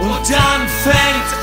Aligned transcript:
Und 0.00 0.30
dann 0.30 0.68
fängt 0.68 1.37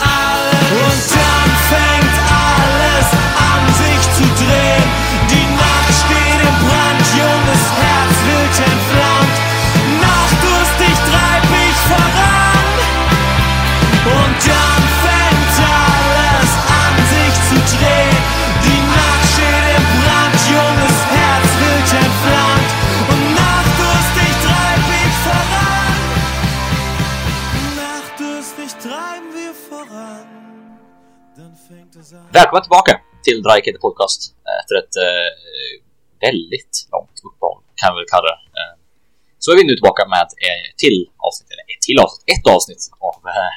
Välkomna 32.56 32.70
tillbaka 32.70 32.94
till 33.28 33.40
Drycater 33.46 33.82
Podcast 33.88 34.20
eh, 34.48 34.58
efter 34.62 34.76
ett 34.82 34.96
eh, 35.08 35.30
väldigt 36.26 36.76
långt 36.94 37.18
uppehåll 37.28 37.60
kan 37.82 37.90
vi 37.92 37.98
väl 38.00 38.12
kalla 38.14 38.28
det. 38.34 38.40
Eh, 38.60 38.74
så 39.44 39.48
är 39.52 39.56
vi 39.60 39.64
nu 39.70 39.76
tillbaka 39.78 40.04
med 40.14 40.26
ett 40.50 40.76
till 40.84 40.98
avsnitt, 41.28 41.50
eller 41.52 41.66
ett 41.74 41.84
till 41.88 42.00
avsnitt, 42.06 42.26
ett 42.36 42.46
avsnitt 42.56 42.84
av 43.10 43.18
eh, 43.34 43.54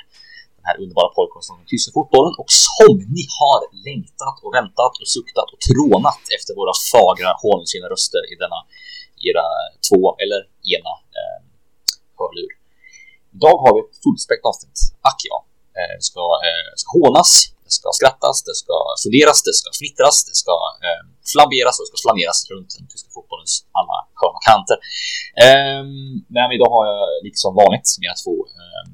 den 0.59 0.65
här 0.69 0.77
underbara 0.83 1.09
podcasten 1.19 1.51
om 1.55 1.59
den 1.63 1.71
tyska 1.73 1.91
fotbollen 1.97 2.35
och 2.41 2.51
som 2.69 2.95
ni 3.17 3.25
har 3.41 3.59
längtat 3.89 4.37
och 4.45 4.53
väntat 4.59 4.95
och 5.01 5.09
suktat 5.17 5.49
och 5.55 5.61
trånat 5.69 6.23
efter 6.37 6.53
våra 6.61 6.75
fagra 6.93 7.31
honungsfina 7.43 7.87
röster 7.95 8.23
i 8.33 8.35
denna 8.43 8.61
era 9.29 9.47
två 9.89 10.01
eller 10.23 10.41
ena 10.75 10.93
eh, 11.19 11.39
hörlur. 12.19 12.53
Idag 13.37 13.57
har 13.65 13.73
vi 13.75 13.81
ett 13.85 13.97
fullspäckat 14.05 14.49
avsnitt, 14.53 14.79
ack 15.11 15.21
ja. 15.31 15.39
Eh, 15.79 15.97
ska, 16.09 16.25
eh, 16.49 16.71
ska 16.81 16.89
hånas, 16.99 17.31
det 17.69 17.77
ska 17.81 17.89
skrattas, 18.01 18.37
det 18.49 18.57
ska 18.63 18.77
funderas, 19.05 19.39
det 19.49 19.55
ska 19.61 19.69
fnittras, 19.81 20.17
det 20.29 20.37
ska 20.43 20.55
eh, 20.87 21.03
flamberas 21.33 21.75
och 21.77 21.83
det 21.85 21.91
ska 21.93 21.99
flaneras 22.07 22.39
runt 22.53 22.71
den 22.79 22.87
tyska 22.93 23.11
fotbollens 23.17 23.55
alla 23.79 23.97
hörn 24.21 24.35
och 24.39 24.45
kanter. 24.51 24.79
Eh, 25.45 25.83
men 26.37 26.49
idag 26.57 26.71
har 26.77 26.85
jag 26.93 27.03
lite 27.27 27.39
som 27.45 27.53
vanligt 27.63 27.89
mina 28.03 28.17
två 28.23 28.35
eh, 28.59 28.85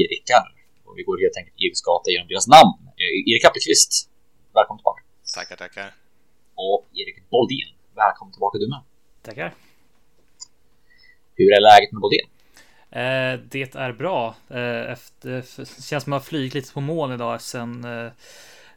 Erikar. 0.00 0.46
Och 0.86 0.94
vi 0.98 1.02
går 1.08 1.16
helt 1.24 1.36
enkelt 1.40 1.56
Eriks 1.64 1.82
gata 1.88 2.08
genom 2.14 2.28
deras 2.32 2.46
namn. 2.56 2.78
Eh, 3.00 3.12
Erik 3.30 3.44
Appelqvist, 3.48 3.92
välkommen 4.58 4.78
tillbaka. 4.80 5.02
Tackar, 5.36 5.56
tackar. 5.64 5.88
Och 6.66 6.80
Erik 7.00 7.16
Boldén, 7.32 7.70
välkommen 8.02 8.32
tillbaka 8.36 8.56
du 8.62 8.66
med. 8.74 8.82
Tackar. 9.28 9.50
Hur 11.38 11.48
är 11.56 11.60
läget 11.68 11.92
med 11.94 12.00
Boldén? 12.04 12.28
Eh, 12.94 13.40
det 13.48 13.74
är 13.76 13.92
bra. 13.92 14.34
Eh, 14.48 14.90
efter, 14.92 15.42
känns 15.88 16.04
som 16.04 16.12
att 16.12 16.16
har 16.16 16.20
flugit 16.20 16.54
lite 16.54 16.72
på 16.72 16.80
moln 16.80 17.12
idag 17.12 17.40
sen 17.40 17.84
eh, 17.84 18.12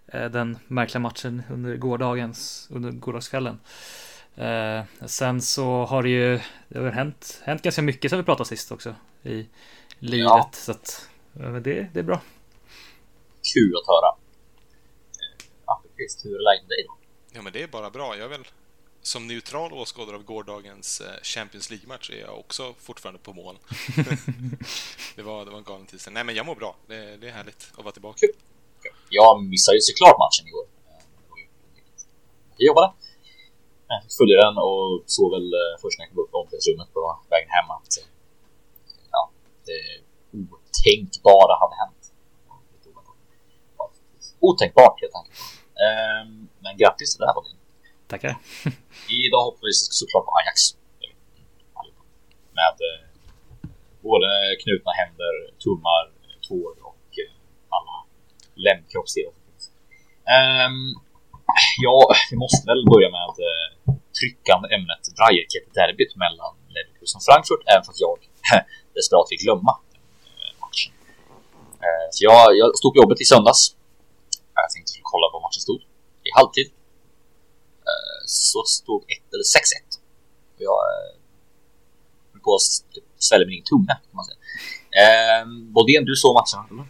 eh, 0.07 0.29
den 0.29 0.57
märkliga 0.67 0.99
matchen 0.99 1.43
under 1.49 1.75
gårdagens, 1.75 2.67
under 2.71 2.91
gårdagskvällen. 2.91 3.59
Eh, 4.35 4.83
sen 5.05 5.41
så 5.41 5.85
har 5.85 6.03
det 6.03 6.09
ju 6.09 6.39
det 6.67 6.79
har 6.79 6.91
hänt, 6.91 7.41
hänt 7.43 7.61
ganska 7.61 7.81
mycket 7.81 8.09
sen 8.09 8.19
vi 8.19 8.25
pratade 8.25 8.49
sist 8.49 8.71
också 8.71 8.95
i 9.23 9.47
livet. 9.99 10.25
Ja. 10.25 10.49
Så 10.53 10.71
att 10.71 11.09
eh, 11.39 11.53
det, 11.53 11.87
det 11.93 11.99
är 11.99 12.03
bra. 12.03 12.21
Kul 13.53 13.73
att 13.75 13.87
höra. 13.87 14.15
Eh, 15.21 15.73
Appelqvist, 15.73 16.25
hur 16.25 16.35
är 16.35 16.43
läget 16.43 16.63
med 16.63 16.69
dig 16.69 16.85
då? 16.87 16.97
Ja, 17.31 17.41
men 17.41 17.53
det 17.53 17.63
är 17.63 17.67
bara 17.67 17.89
bra. 17.89 18.15
Jag 18.15 18.25
är 18.25 18.29
väl 18.29 18.47
som 19.01 19.27
neutral 19.27 19.73
åskådare 19.73 20.15
av 20.15 20.23
gårdagens 20.23 21.01
eh, 21.01 21.21
Champions 21.23 21.69
League-match 21.69 22.09
är 22.09 22.19
jag 22.19 22.39
också 22.39 22.73
fortfarande 22.79 23.19
på 23.19 23.33
mål. 23.33 23.57
det, 25.15 25.21
var, 25.21 25.45
det 25.45 25.51
var 25.51 25.57
en 25.57 25.63
galen 25.63 25.85
tid 25.85 26.01
sedan. 26.01 26.13
Nej, 26.13 26.23
men 26.23 26.35
jag 26.35 26.45
mår 26.45 26.55
bra. 26.55 26.75
Det, 26.87 27.17
det 27.17 27.27
är 27.27 27.31
härligt 27.31 27.71
att 27.77 27.83
vara 27.83 27.91
tillbaka. 27.91 28.17
Kul. 28.19 28.35
Jag 29.09 29.43
missade 29.43 29.77
ju 29.77 29.81
såklart 29.81 30.17
matchen 30.19 30.47
igår. 30.47 30.65
Eh, 30.87 31.03
Jag 32.57 32.65
jobbade. 32.67 32.93
Jag 33.87 34.03
fick 34.03 34.17
följa 34.21 34.37
den 34.45 34.57
och 34.57 35.03
såg 35.05 35.31
väl 35.35 35.53
eh, 35.53 35.73
först 35.81 35.95
när 35.99 36.05
jag 36.05 36.09
kom 36.13 36.23
upp 36.23 36.29
i 36.33 36.37
omklädningsrummet 36.41 36.93
på 36.93 36.99
vägen 37.29 37.49
hem 37.57 37.69
att 37.77 37.91
ja, 39.11 39.21
det 39.67 39.81
otänkbara 40.37 41.53
hade 41.61 41.75
hänt. 41.83 42.03
Otänkbart 44.39 45.01
helt 45.01 45.15
enkelt. 45.15 45.37
Ehm, 45.85 46.47
Men 46.63 46.77
grattis 46.77 47.15
till 47.15 47.19
det 47.21 47.27
här 47.27 47.33
Robin. 47.33 47.57
Tackar. 48.07 48.33
Idag 49.27 49.43
hoppas 49.47 49.63
vi 49.67 49.73
såklart 49.99 50.25
på 50.25 50.31
Ajax. 50.39 50.59
Med 52.59 52.77
eh, 52.89 53.03
både 54.07 54.29
knutna 54.63 54.91
händer, 55.01 55.33
tummar, 55.63 56.03
tår 56.47 56.71
och 56.89 57.07
eh, 57.23 57.33
alla 57.75 57.95
lämkroppsdelar 58.65 59.31
som 59.35 59.43
finns. 59.47 59.65
Ehm, 60.35 60.87
ja, 61.85 61.97
vi 62.31 62.35
måste 62.43 62.61
väl 62.71 62.83
börja 62.93 63.09
med 63.19 63.33
eh, 63.47 63.67
tryckande 64.17 64.65
ämnet 64.75 65.03
Dreierkette-derbyt 65.17 66.13
mellan 66.23 66.53
Leverkusen 66.75 67.19
och 67.19 67.25
Frankfurt, 67.27 67.63
även 67.71 67.83
för 67.85 67.91
att 67.93 68.03
jag 68.07 68.17
desperat 68.97 69.27
vill 69.31 69.41
glömma 69.45 69.73
eh, 70.27 70.51
matchen. 70.63 70.93
Eh, 71.85 72.07
så 72.15 72.19
jag, 72.29 72.39
jag 72.61 72.67
stod 72.79 72.91
på 72.93 72.99
jobbet 73.03 73.19
i 73.23 73.27
söndags. 73.33 73.61
Jag 74.59 74.69
tänkte 74.73 74.91
kolla 75.11 75.25
vad 75.33 75.41
matchen 75.45 75.63
stod 75.67 75.81
i 76.27 76.29
halvtid 76.39 76.69
så 78.29 78.63
stod 78.63 79.03
1 79.03 79.07
eller 79.33 79.43
6-1. 79.43 79.99
Och 80.55 80.61
Jag 80.61 80.71
eh, 80.71 81.19
höll 82.33 82.41
på 82.41 82.55
att 82.55 82.93
typ, 82.93 83.03
svälja 83.17 83.47
min 83.47 83.53
egen 83.53 83.65
tunga 83.65 83.93
kan 83.93 84.15
man 84.15 84.25
säga. 84.25 84.37
Eh, 85.01 85.45
Bodén, 85.75 86.05
du 86.05 86.15
såg 86.15 86.35
matchen? 86.35 86.59
eller? 86.71 86.85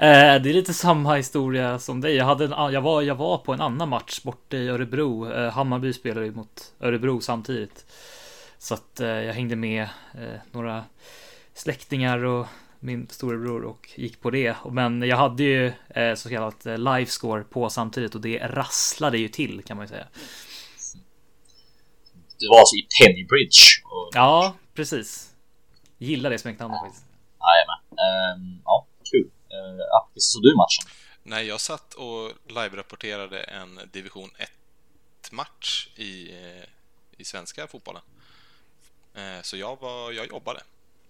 Eh, 0.00 0.42
det 0.42 0.50
är 0.50 0.54
lite 0.54 0.74
samma 0.74 1.14
historia 1.14 1.78
som 1.78 2.00
dig. 2.00 2.14
Jag, 2.14 2.24
hade 2.24 2.44
en, 2.44 2.72
jag, 2.72 2.80
var, 2.80 3.02
jag 3.02 3.14
var 3.14 3.38
på 3.38 3.52
en 3.52 3.60
annan 3.60 3.88
match 3.88 4.22
borta 4.22 4.56
i 4.56 4.68
Örebro. 4.68 5.32
Eh, 5.32 5.52
Hammarby 5.52 5.92
spelade 5.92 6.26
ju 6.26 6.32
mot 6.32 6.72
Örebro 6.80 7.20
samtidigt. 7.20 7.86
Så 8.58 8.74
att 8.74 9.00
eh, 9.00 9.08
jag 9.08 9.34
hängde 9.34 9.56
med 9.56 9.82
eh, 10.14 10.40
några 10.52 10.84
släktingar 11.54 12.24
och 12.24 12.46
min 12.80 13.08
storebror 13.10 13.64
och 13.64 13.90
gick 13.96 14.20
på 14.20 14.30
det. 14.30 14.56
Men 14.70 15.02
jag 15.02 15.16
hade 15.16 15.42
ju 15.42 15.72
eh, 15.88 16.14
så 16.14 16.28
kallat 16.28 16.66
eh, 16.66 16.78
livescore 16.78 17.42
på 17.42 17.70
samtidigt 17.70 18.14
och 18.14 18.20
det 18.20 18.38
rasslade 18.38 19.18
ju 19.18 19.28
till 19.28 19.62
kan 19.62 19.76
man 19.76 19.84
ju 19.86 19.88
säga. 19.88 20.06
Du 22.38 22.48
var 22.48 22.58
alltså 22.58 22.76
i 22.76 22.86
Pennybridge. 22.98 23.60
Och, 23.84 24.10
Ja, 24.14 24.54
precis. 24.74 25.30
Gillar 25.98 26.30
det 26.30 26.38
smeknamnet 26.38 26.80
faktiskt. 26.80 27.04
Jajamän. 27.40 27.80
Eh, 27.90 28.60
ja, 28.64 28.86
kul. 29.10 29.30
Eh, 29.50 29.76
ja, 29.90 30.08
visst 30.14 30.32
såg 30.32 30.42
du 30.42 30.56
matchen? 30.56 30.92
Nej, 31.22 31.46
jag 31.46 31.60
satt 31.60 31.94
och 31.94 32.32
live-rapporterade 32.48 33.40
en 33.42 33.80
division 33.92 34.30
1-match 35.22 35.88
i, 35.96 36.30
eh, 36.32 36.64
i 37.16 37.24
svenska 37.24 37.66
fotbollen. 37.66 38.02
Eh, 39.14 39.42
Så 39.42 39.56
jag, 39.56 39.80
var, 39.80 40.12
jag 40.12 40.28
jobbade, 40.28 40.60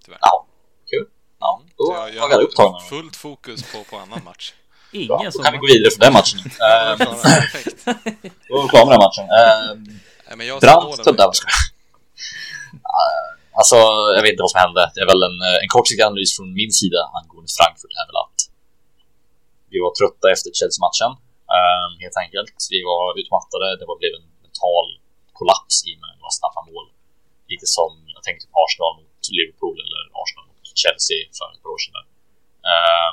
tyvärr. 0.05 0.19
Ja, 0.21 0.47
kul. 0.91 1.07
Ja, 1.39 1.63
då 1.77 1.85
Så 1.85 1.93
var 1.93 1.99
jag, 1.99 2.09
jag 2.09 2.31
jag 2.33 2.63
hade 2.63 2.89
fullt 2.89 3.17
fokus 3.17 3.73
på, 3.73 3.85
på 3.85 3.97
annan 3.99 4.25
match. 4.25 4.53
Bra, 4.93 5.01
Ingen 5.01 5.25
då 5.25 5.31
som... 5.33 5.45
kan 5.45 5.53
vi 5.53 5.59
gå 5.59 5.67
vidare 5.67 5.91
från 5.91 6.01
den 6.01 6.13
matchen. 6.13 6.41
Perfekt. 7.23 7.85
då 8.49 8.59
är 8.59 8.63
vi 8.63 8.69
klara 8.69 8.85
med 8.87 8.93
den 8.93 8.99
matchen. 9.01 9.27
Men 10.37 10.47
jag 10.47 10.61
Brandt 10.61 10.85
målen 10.85 11.05
tog 11.05 11.17
där. 11.17 11.31
Alltså, 13.61 13.79
jag 14.17 14.23
vet 14.25 14.33
inte 14.35 14.47
vad 14.47 14.55
som 14.55 14.65
hände. 14.67 14.83
Det 14.95 15.01
är 15.05 15.11
väl 15.13 15.23
en, 15.29 15.39
eh, 15.49 15.59
en 15.63 15.71
kortsiktig 15.75 16.05
analys 16.11 16.31
från 16.37 16.49
min 16.61 16.73
sida 16.81 17.01
angående 17.19 17.51
Frankfurt 17.59 17.95
är 18.01 18.07
väl 18.11 18.19
att 18.27 18.39
vi 19.73 19.79
var 19.85 19.93
trötta 19.99 20.27
efter 20.35 20.49
Chelsea-matchen. 20.59 21.11
eh, 21.57 21.87
helt 22.05 22.19
enkelt. 22.25 22.55
Vi 22.75 22.81
var 22.91 23.03
utmattade. 23.21 23.67
Det 23.81 23.87
var, 23.91 23.97
blev 24.03 24.13
en 24.21 24.29
mental 24.45 24.87
kollaps 25.39 25.77
i 25.91 25.93
med 26.03 26.13
några 26.21 26.35
snabba 26.39 26.61
mål. 26.71 26.87
Lite 27.53 27.67
som, 27.77 27.91
jag 28.17 28.23
tänkte 28.27 28.43
typ 28.45 28.55
Arsenal 28.65 28.93
mot 29.01 29.23
Liverpool 29.39 29.77
eller 29.85 30.03
Arsenal 30.21 30.45
mot 30.51 30.63
Chelsea 30.83 31.21
för 31.39 31.49
ett 31.55 31.63
par 31.65 31.73
år 31.77 31.83
sedan. 31.87 32.07
Eh, 32.71 33.13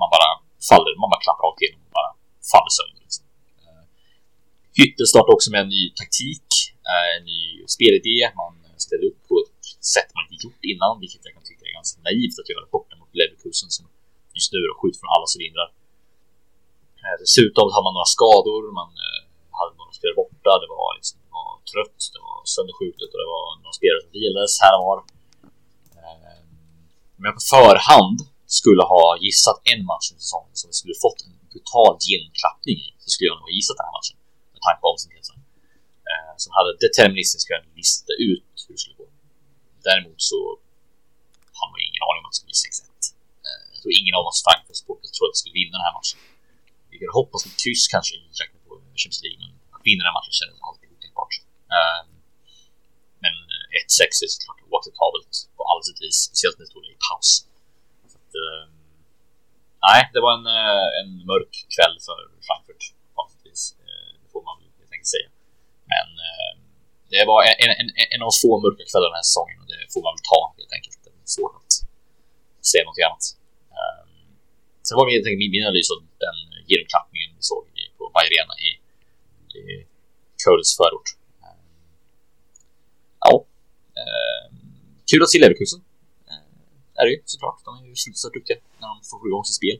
man 0.00 0.08
bara 0.14 0.30
faller, 0.68 0.92
man 1.02 1.08
bara 1.12 1.22
klappar 1.26 1.44
rakt 1.46 1.60
igenom 1.62 1.82
och 1.88 1.94
bara 1.98 2.10
faller 2.52 2.72
sönder. 2.78 2.89
Liksom. 4.80 5.20
Också 5.34 5.48
med 5.54 5.60
en 5.64 5.72
ny 5.76 5.84
taktik, 6.00 6.48
eh, 6.90 7.08
en 7.16 7.24
ny 7.32 7.42
spelidé. 7.74 8.18
Man 8.42 8.52
ställer 8.86 9.06
upp 9.10 9.20
på 9.28 9.34
ett 9.44 9.64
sätt 9.94 10.08
man 10.16 10.24
inte 10.24 10.36
gjort 10.46 10.62
innan, 10.72 10.92
vilket 11.02 11.22
jag 11.26 11.32
kan 11.36 11.44
tycka 11.50 11.62
är 11.70 11.74
ganska 11.80 11.98
naivt 12.08 12.36
att 12.40 12.50
göra 12.52 12.64
borta 12.76 12.94
mot 13.00 13.12
Leverkusen 13.18 13.70
som 13.76 13.84
just 14.36 14.50
nu 14.54 14.60
skjuter 14.78 14.98
från 15.00 15.14
alla 15.14 15.28
cylindrar. 15.32 15.68
Eh, 17.02 17.16
dessutom 17.22 17.64
hade 17.72 17.86
man 17.88 17.96
några 17.98 18.14
skador, 18.16 18.62
man 18.80 18.90
eh, 19.06 19.20
hade 19.58 19.72
några 19.80 19.92
spelare 19.98 20.18
borta, 20.22 20.52
det 20.62 20.68
var, 20.76 20.90
liksom, 20.98 21.16
det 21.24 21.32
var 21.38 21.50
trött, 21.72 22.00
det 22.14 22.20
var 22.28 22.38
sönderskjutet 22.54 23.08
och 23.14 23.20
det 23.22 23.30
var 23.36 23.44
några 23.62 23.76
spelare 23.80 24.00
som 24.04 24.12
vilades 24.18 24.54
här 24.64 24.74
och 24.78 24.86
var. 24.90 25.00
Om 27.16 27.22
jag 27.28 27.34
på 27.40 27.44
förhand 27.56 28.18
skulle 28.58 28.84
ha 28.94 29.04
gissat 29.26 29.58
en 29.72 29.82
match 29.90 30.08
i 30.12 30.14
säsongen 30.24 30.54
som 30.58 30.66
vi 30.70 30.74
skulle 30.80 30.96
fått 31.06 31.20
en 31.24 31.32
brutal 31.52 31.94
genklappning 32.08 32.78
i 32.86 32.88
så 33.02 33.08
skulle 33.12 33.28
jag 33.30 33.36
nog 33.38 33.48
ha 33.50 33.56
gissat 33.58 33.76
den 33.78 33.86
här 33.88 33.96
matchen 33.98 34.19
med 34.60 34.66
tanke 34.66 34.80
på 34.82 34.88
omständigheterna. 34.92 35.40
Eh, 36.10 36.32
Som 36.42 36.50
hade 36.58 36.70
deterministiskt 36.86 37.46
kunnat 37.48 37.68
lista 37.80 38.12
ut 38.30 38.54
hur 38.64 38.72
det 38.74 38.80
skulle 38.82 38.98
gå. 39.02 39.08
Däremot 39.88 40.20
så 40.30 40.38
har 41.58 41.66
man 41.70 41.78
ju 41.80 41.86
ingen 41.90 42.04
aning 42.08 42.20
om 42.22 42.26
att 42.28 42.32
det 42.34 42.38
skulle 42.40 42.52
bli 42.54 42.62
6-1. 42.66 43.04
Eh, 43.46 43.62
Jag 43.72 43.78
tror 43.80 43.92
ingen 44.00 44.14
av 44.20 44.24
oss 44.30 44.38
Frankfurt-supportrar 44.46 45.10
tror 45.14 45.26
att 45.28 45.34
vi 45.36 45.42
skulle 45.42 45.58
vinna 45.60 45.74
den 45.78 45.86
här 45.88 45.96
matchen. 45.98 46.18
Vi 46.90 46.94
kunde 47.00 47.14
hoppas 47.20 47.40
på 47.46 47.50
kryss 47.62 47.84
kanske 47.94 48.12
i 48.18 48.22
räkning 48.40 48.62
på 48.68 48.72
Champions 49.00 49.22
League, 49.26 49.38
men 49.42 49.50
att 49.74 49.84
vinna 49.88 50.00
den 50.02 50.08
här 50.10 50.18
matchen 50.18 50.34
kändes 50.40 50.58
alltid 50.68 50.86
otänkbart. 50.94 51.32
Eh, 51.74 52.02
men 53.24 53.34
1-6 53.80 54.02
är 54.24 54.28
såklart 54.34 54.60
oacceptabelt 54.68 55.32
på 55.56 55.62
alla 55.70 55.82
sätt 55.86 55.98
och 56.00 56.04
vis, 56.08 56.18
speciellt 56.28 56.56
när 56.58 56.64
det 56.66 56.72
stod 56.74 56.84
i 56.94 56.96
paus. 57.08 57.28
Så 58.12 58.16
att, 58.20 58.32
eh, 58.42 58.64
nej, 59.86 60.00
det 60.14 60.20
var 60.26 60.32
en, 60.38 60.46
eh, 60.60 60.88
en 61.00 61.10
mörk 61.30 61.52
kväll 61.74 61.94
för 62.06 62.18
Frankfurt 62.48 62.82
på 63.12 63.16
alla 63.20 63.30
sätt 63.32 63.42
och 63.44 63.50
vis. 63.52 63.64
det 64.22 64.28
får 64.32 64.42
man 65.02 65.14
säga. 65.16 65.28
Men 65.92 66.08
eh, 66.28 66.52
det 67.12 67.22
var 67.30 67.38
en, 67.48 67.56
en, 67.62 67.70
en, 67.80 68.08
en 68.14 68.22
av 68.26 68.32
få 68.42 68.50
mörka 68.64 68.84
kvällar 68.90 69.08
den 69.10 69.20
här 69.20 69.28
säsongen 69.30 69.56
och 69.62 69.68
det 69.72 69.80
får 69.92 70.02
man 70.06 70.12
väl 70.16 70.24
ta 70.32 70.40
helt 70.58 70.74
enkelt. 70.76 70.96
Det 71.04 71.10
är 71.28 71.34
svårt 71.36 71.54
att 71.60 71.72
se 72.72 72.78
något 72.86 73.00
annat. 73.06 73.24
Eh, 73.76 74.02
sen 74.86 74.94
var 74.96 75.04
det 75.06 75.12
helt 75.16 75.26
enkelt 75.26 75.42
min, 75.44 75.52
min 75.56 75.64
analys 75.66 75.88
av 75.94 75.98
den 76.26 76.38
genomklappningen 76.70 77.28
vi 77.38 77.42
såg 77.52 77.64
i, 77.82 77.84
på 77.98 78.04
bajarena 78.16 78.54
i, 78.68 78.70
i 79.60 79.62
Kölns 80.42 80.70
förort. 80.80 81.08
Eh, 81.44 81.60
ja, 83.24 83.32
eh, 84.00 84.44
kul 85.10 85.22
att 85.22 85.32
se 85.32 85.38
Leverkusen. 85.44 85.80
Eh, 86.30 86.98
är 86.98 87.04
det 87.06 87.12
ju 87.14 87.20
såklart. 87.34 87.58
De 87.66 87.70
är 87.78 87.84
ju 87.90 87.94
fruktansvärt 88.02 88.36
duktiga 88.38 88.58
när 88.80 88.88
de 88.92 88.96
får 89.10 89.20
igång 89.28 89.44
sitt 89.48 89.58
spel. 89.60 89.76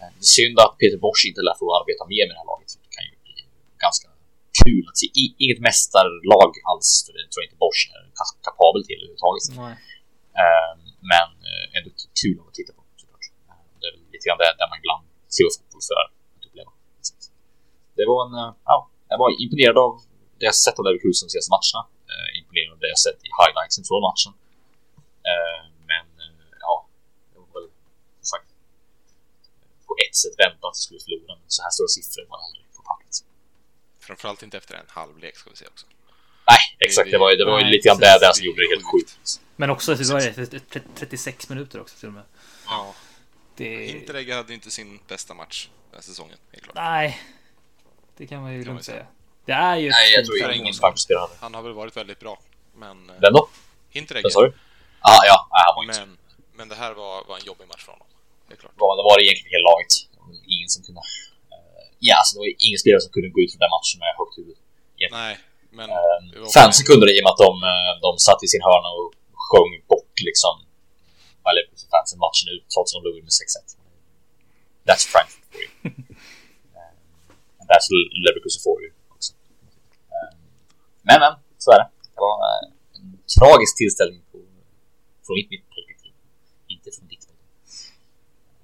Eh, 0.00 0.10
det 0.16 0.24
är 0.28 0.32
synd 0.38 0.56
att 0.64 0.74
Peter 0.80 0.98
Bosch 1.04 1.22
inte 1.28 1.40
lär 1.46 1.56
få 1.62 1.66
arbeta 1.80 2.02
mer 2.14 2.24
med 2.26 2.34
det 2.34 2.40
här 2.42 2.50
laget. 2.52 2.70
Det 2.84 2.90
kan 2.96 3.04
ju 3.10 3.14
bli 3.24 3.34
ganska 3.84 4.08
kul 4.62 4.84
att 4.90 4.98
se. 5.00 5.06
I, 5.22 5.24
inget 5.42 5.60
mästarlag 5.68 6.52
alls, 6.70 6.88
för 7.04 7.12
det 7.16 7.22
tror 7.30 7.40
jag 7.42 7.48
inte 7.48 7.60
Bosch 7.64 7.82
är 7.96 8.02
kapabel 8.48 8.82
till 8.88 8.98
överhuvudtaget. 9.02 9.44
Uh, 10.42 10.74
men 11.12 11.28
uh, 11.50 11.64
ändå 11.76 11.88
kul 12.22 12.36
att 12.48 12.54
titta 12.58 12.72
på 12.78 12.82
såklart. 13.00 13.24
Uh, 13.48 13.62
det 13.80 13.86
är 13.88 13.94
lite 14.14 14.24
grann 14.28 14.40
där, 14.42 14.52
där 14.60 14.68
man 14.72 14.78
ibland 14.82 15.04
ser 15.34 15.44
fotboll 15.56 15.82
för 15.88 15.96
att 16.02 16.12
uppleva. 16.46 16.70
Det 17.98 18.04
var 18.10 18.18
en, 18.26 18.34
uh, 18.42 18.50
ja, 18.70 18.76
jag 19.10 19.18
var 19.22 19.28
imponerad 19.44 19.78
av 19.86 19.92
det 20.38 20.46
jag 20.50 20.56
sett 20.64 20.76
av 20.78 20.84
Leverkusen 20.86 21.24
de 21.26 21.30
senaste 21.34 21.52
matcherna. 21.56 21.82
Uh, 22.10 22.28
imponerad 22.38 22.72
av 22.76 22.80
det 22.84 22.90
jag 22.94 23.00
sett 23.06 23.20
i 23.28 23.30
highlightsen 23.38 23.84
från 23.88 24.02
matchen. 24.10 24.32
men 25.90 26.06
ja, 26.66 26.74
det 27.30 27.38
var 27.42 27.50
väl 27.56 27.68
som 28.18 28.26
sagt 28.34 28.48
på 29.88 29.92
ett 30.04 30.16
sätt 30.22 30.34
väntat 30.44 30.68
att 30.68 30.76
det 30.78 30.84
skulle 30.86 31.02
förlora, 31.06 31.32
men 31.40 31.50
så 31.56 31.60
här 31.64 31.72
stora 31.76 31.90
siffror 31.96 32.24
var 32.30 32.36
det 32.40 32.44
aldrig. 32.48 32.67
Framförallt 34.08 34.42
inte 34.42 34.56
efter 34.56 34.74
en 34.74 34.86
halvlek 34.88 35.36
ska 35.36 35.50
vi 35.50 35.56
se 35.56 35.66
också. 35.66 35.86
Nej, 36.46 36.58
exakt. 36.78 37.10
Det 37.10 37.18
var, 37.18 37.36
det 37.36 37.44
var 37.44 37.60
ju 37.60 37.64
lite 37.64 37.88
grann 37.88 37.98
det 37.98 38.18
där 38.20 38.32
som 38.32 38.44
gjorde 38.44 38.62
det 38.62 38.68
helt 38.68 38.84
sjukt. 38.92 39.40
Men 39.56 39.70
också 39.70 39.94
det 39.94 40.12
var 40.12 40.94
36 40.94 41.48
minuter 41.48 41.80
också 41.80 41.98
till 41.98 42.08
och 42.08 42.14
med. 42.14 42.22
Ja. 42.66 42.94
Det... 43.56 43.86
Hinteregger 43.86 44.36
hade 44.36 44.54
inte 44.54 44.70
sin 44.70 45.00
bästa 45.08 45.34
match 45.34 45.68
den 45.90 45.94
här 45.94 46.02
säsongen, 46.02 46.36
helt 46.52 46.64
klart. 46.64 46.76
Nej, 46.76 47.22
det 48.16 48.26
kan 48.26 48.42
man 48.42 48.54
ju 48.54 48.64
lugnt 48.64 48.84
säga. 48.84 49.06
Det 49.44 49.52
är 49.52 49.76
ju 49.76 49.90
Nej, 49.90 50.14
jag 50.14 50.26
tror 50.26 50.52
ingen 50.52 50.74
faktiskt. 50.74 51.10
Han 51.40 51.54
har 51.54 51.62
väl 51.62 51.72
varit 51.72 51.96
väldigt 51.96 52.20
bra, 52.20 52.40
men... 52.76 53.06
Vem 53.06 53.32
då? 53.32 53.48
Hinteregger. 53.90 54.22
Vad 54.22 54.32
sa 54.32 54.42
du? 54.42 54.52
Ah, 55.00 55.24
ja, 55.26 55.48
han 55.50 55.74
var 55.76 55.94
men, 55.94 56.18
men 56.52 56.68
det 56.68 56.74
här 56.74 56.94
var, 56.94 57.24
var 57.24 57.36
en 57.36 57.44
jobbig 57.44 57.68
match 57.68 57.84
för 57.84 57.92
honom. 57.92 58.06
Det 58.48 58.54
är 58.54 58.58
klart. 58.58 58.72
Ja, 58.78 58.96
det 58.96 59.02
var 59.02 59.18
det 59.18 59.24
egentligen 59.24 59.50
hela 59.50 59.70
laget. 59.70 59.92
Ingen 60.46 60.68
som 60.68 60.82
kunde 60.84 61.00
Ja, 62.06 62.14
alltså 62.20 62.30
det 62.34 62.40
var 62.42 62.48
ingen 62.66 62.80
spelare 62.82 63.02
som 63.04 63.12
kunde 63.16 63.28
gå 63.34 63.40
ut 63.42 63.50
från 63.52 63.62
den 63.64 63.74
matchen 63.76 63.96
med 64.02 64.10
högt 64.20 64.34
huvud. 64.38 64.58
Nej, 65.20 65.34
men... 65.78 65.88
Um, 65.90 66.24
fansen 66.56 66.84
kunde 66.90 67.04
det 67.06 67.14
i 67.16 67.20
och 67.20 67.26
med 67.26 67.32
att 67.34 67.42
de, 67.46 67.52
de 68.06 68.12
satt 68.28 68.40
i 68.46 68.48
sin 68.52 68.64
hörna 68.68 68.88
och 68.98 69.08
sjöng 69.46 69.72
bort 69.92 70.16
liksom 70.28 70.54
eller 71.50 71.64
fansen 71.92 72.18
matchen 72.26 72.46
ut 72.54 72.64
trots 72.72 72.88
att 72.90 72.96
de 72.98 73.02
låg 73.06 73.16
under 73.20 73.34
6-1. 73.40 73.78
That's 74.88 75.04
Frankfurt 75.12 75.44
for 75.52 75.58
you. 75.64 75.70
um, 77.58 77.66
that's 77.70 77.86
Leverkusen 78.24 78.60
for 78.66 78.76
you 78.82 78.90
också. 79.14 79.30
Um, 80.16 80.36
men, 81.08 81.18
men, 81.24 81.32
så 81.64 81.68
är 81.74 81.78
det. 81.82 81.88
Det 82.14 82.20
var 82.26 82.34
en 82.98 83.08
tragisk 83.38 83.72
tillställning 83.80 84.22
på, 84.32 84.38
från 85.24 85.34
mitt, 85.38 85.50
mitt 85.54 85.66
perspektiv. 85.74 86.12
Inte 86.74 86.88
från 86.96 87.08
ditt. 87.12 87.24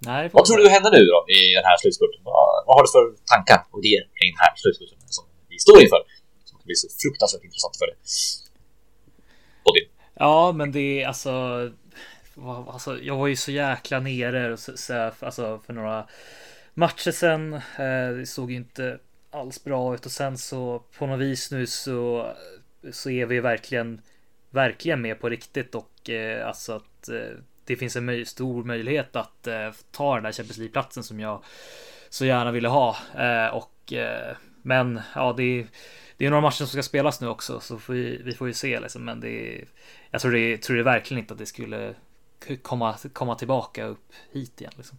Nej, 0.07 0.31
vad 0.33 0.45
tror 0.45 0.57
du 0.57 0.69
händer 0.69 0.91
nu 0.91 1.03
då 1.13 1.19
i 1.39 1.41
den 1.59 1.65
här 1.69 1.77
slutspurten? 1.83 2.21
Vad, 2.25 2.65
vad 2.67 2.75
har 2.77 2.83
du 2.87 2.91
för 2.97 3.05
tankar 3.33 3.61
och 3.73 3.81
idéer 3.85 4.05
kring 4.19 4.31
den 4.35 4.43
här 4.45 4.53
slutspurten 4.63 4.99
som 5.19 5.25
vi 5.49 5.59
står 5.59 5.83
inför? 5.83 6.03
Som 6.45 6.57
blir 6.65 6.75
så 6.75 6.89
fruktansvärt 7.03 7.45
intressant 7.45 7.77
för 7.81 7.87
dig. 7.87 7.97
Bodin. 9.65 9.89
Ja, 10.15 10.53
men 10.53 10.73
det 10.73 11.03
är 11.03 11.07
alltså. 11.07 11.33
Alltså, 12.75 12.99
jag 12.99 13.17
var 13.17 13.27
ju 13.27 13.37
så 13.37 13.51
jäkla 13.51 14.01
nere 14.01 14.53
och 14.53 14.59
så, 14.59 14.77
så, 14.77 15.11
alltså, 15.21 15.61
för 15.67 15.73
några 15.73 16.07
matcher 16.75 17.11
sen. 17.11 17.53
Eh, 17.55 18.09
det 18.19 18.27
såg 18.27 18.53
inte 18.53 18.99
alls 19.31 19.65
bra 19.65 19.95
ut 19.95 20.07
och 20.07 20.13
sen 20.13 20.39
så 20.39 20.83
på 20.99 21.07
något 21.07 21.21
vis 21.21 21.51
nu 21.51 21.67
så 21.67 22.33
så 22.93 23.11
är 23.11 23.27
vi 23.27 23.41
verkligen 23.41 24.01
verkligen 24.51 25.03
med 25.03 25.21
på 25.21 25.29
riktigt 25.29 25.75
och 25.75 26.11
eh, 26.11 26.49
alltså 26.49 26.73
att 26.73 27.09
eh, 27.09 27.39
det 27.65 27.77
finns 27.77 27.97
en 27.97 28.05
möj 28.05 28.27
stor 28.27 28.65
möjlighet 28.65 29.17
att 29.17 29.47
eh, 29.47 29.71
ta 29.91 30.15
den 30.15 30.25
där 30.25 30.33
Champions 30.33 30.59
League-platsen 30.59 31.03
som 31.05 31.21
jag 31.21 31.45
så 32.09 32.25
gärna 32.25 32.51
ville 32.51 32.69
ha. 32.69 32.97
Eh, 33.19 33.55
och, 33.55 33.93
eh, 33.93 34.37
men 34.63 35.01
ja, 35.15 35.35
det 35.37 35.43
är, 35.43 35.67
det 36.17 36.27
är 36.27 36.31
några 36.31 36.41
matcher 36.41 36.57
som 36.57 36.67
ska 36.67 36.83
spelas 36.83 37.21
nu 37.21 37.29
också, 37.29 37.61
så 37.61 37.79
får 37.79 37.95
vi, 37.95 38.23
vi 38.23 38.33
får 38.33 38.47
ju 38.47 38.55
se. 38.55 38.81
Liksom. 38.81 39.05
Men 39.05 39.21
det 39.21 39.29
är, 39.29 39.65
jag 40.11 40.21
tror 40.21 40.33
det, 40.33 40.59
tror 40.59 40.77
det 40.77 40.83
verkligen 40.83 41.19
inte 41.19 41.35
att 41.35 41.39
det 41.39 41.47
skulle 41.47 41.95
komma, 42.63 42.97
komma 43.13 43.35
tillbaka 43.35 43.85
upp 43.85 44.13
hit 44.33 44.61
igen. 44.61 44.73
Liksom. 44.77 44.99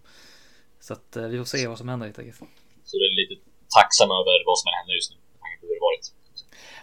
Så 0.79 0.93
att 0.93 1.17
vi 1.29 1.37
får 1.37 1.45
se 1.45 1.67
vad 1.67 1.77
som 1.77 1.89
händer 1.89 2.05
helt 2.05 2.19
enkelt. 2.19 2.37
Så 2.83 2.97
du 2.97 3.05
är 3.05 3.29
lite 3.29 3.41
tacksam 3.79 4.09
över 4.19 4.35
vad 4.45 4.57
som 4.59 4.69
händer 4.77 4.93
just 4.99 5.11
nu, 5.11 5.17
med 5.33 5.39
tanke 5.41 5.57
på 5.59 5.65
hur 5.67 5.73
det 5.73 5.85
varit? 5.89 6.05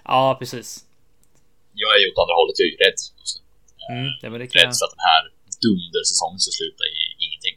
Ja, 0.04 0.36
precis. 0.38 0.68
Jag 1.82 1.90
är 1.96 2.00
ju 2.02 2.06
åt 2.10 2.18
andra 2.22 2.34
hållet, 2.40 2.56
jag 2.58 2.66
är 2.68 2.72
ju 2.74 2.78
rädd 2.84 2.98
just 3.20 3.34
nu. 3.38 3.42
Mm, 3.94 4.10
ja, 4.22 4.26
men 4.30 4.38
det 4.40 4.46
kan 4.46 4.58
rädd 4.60 4.74
för 4.78 4.86
att 4.86 4.96
den 4.96 5.06
här 5.12 5.22
dundersäsong 5.64 6.34
som 6.44 6.52
slutar 6.58 6.84
i 6.98 7.00
ingenting. 7.24 7.56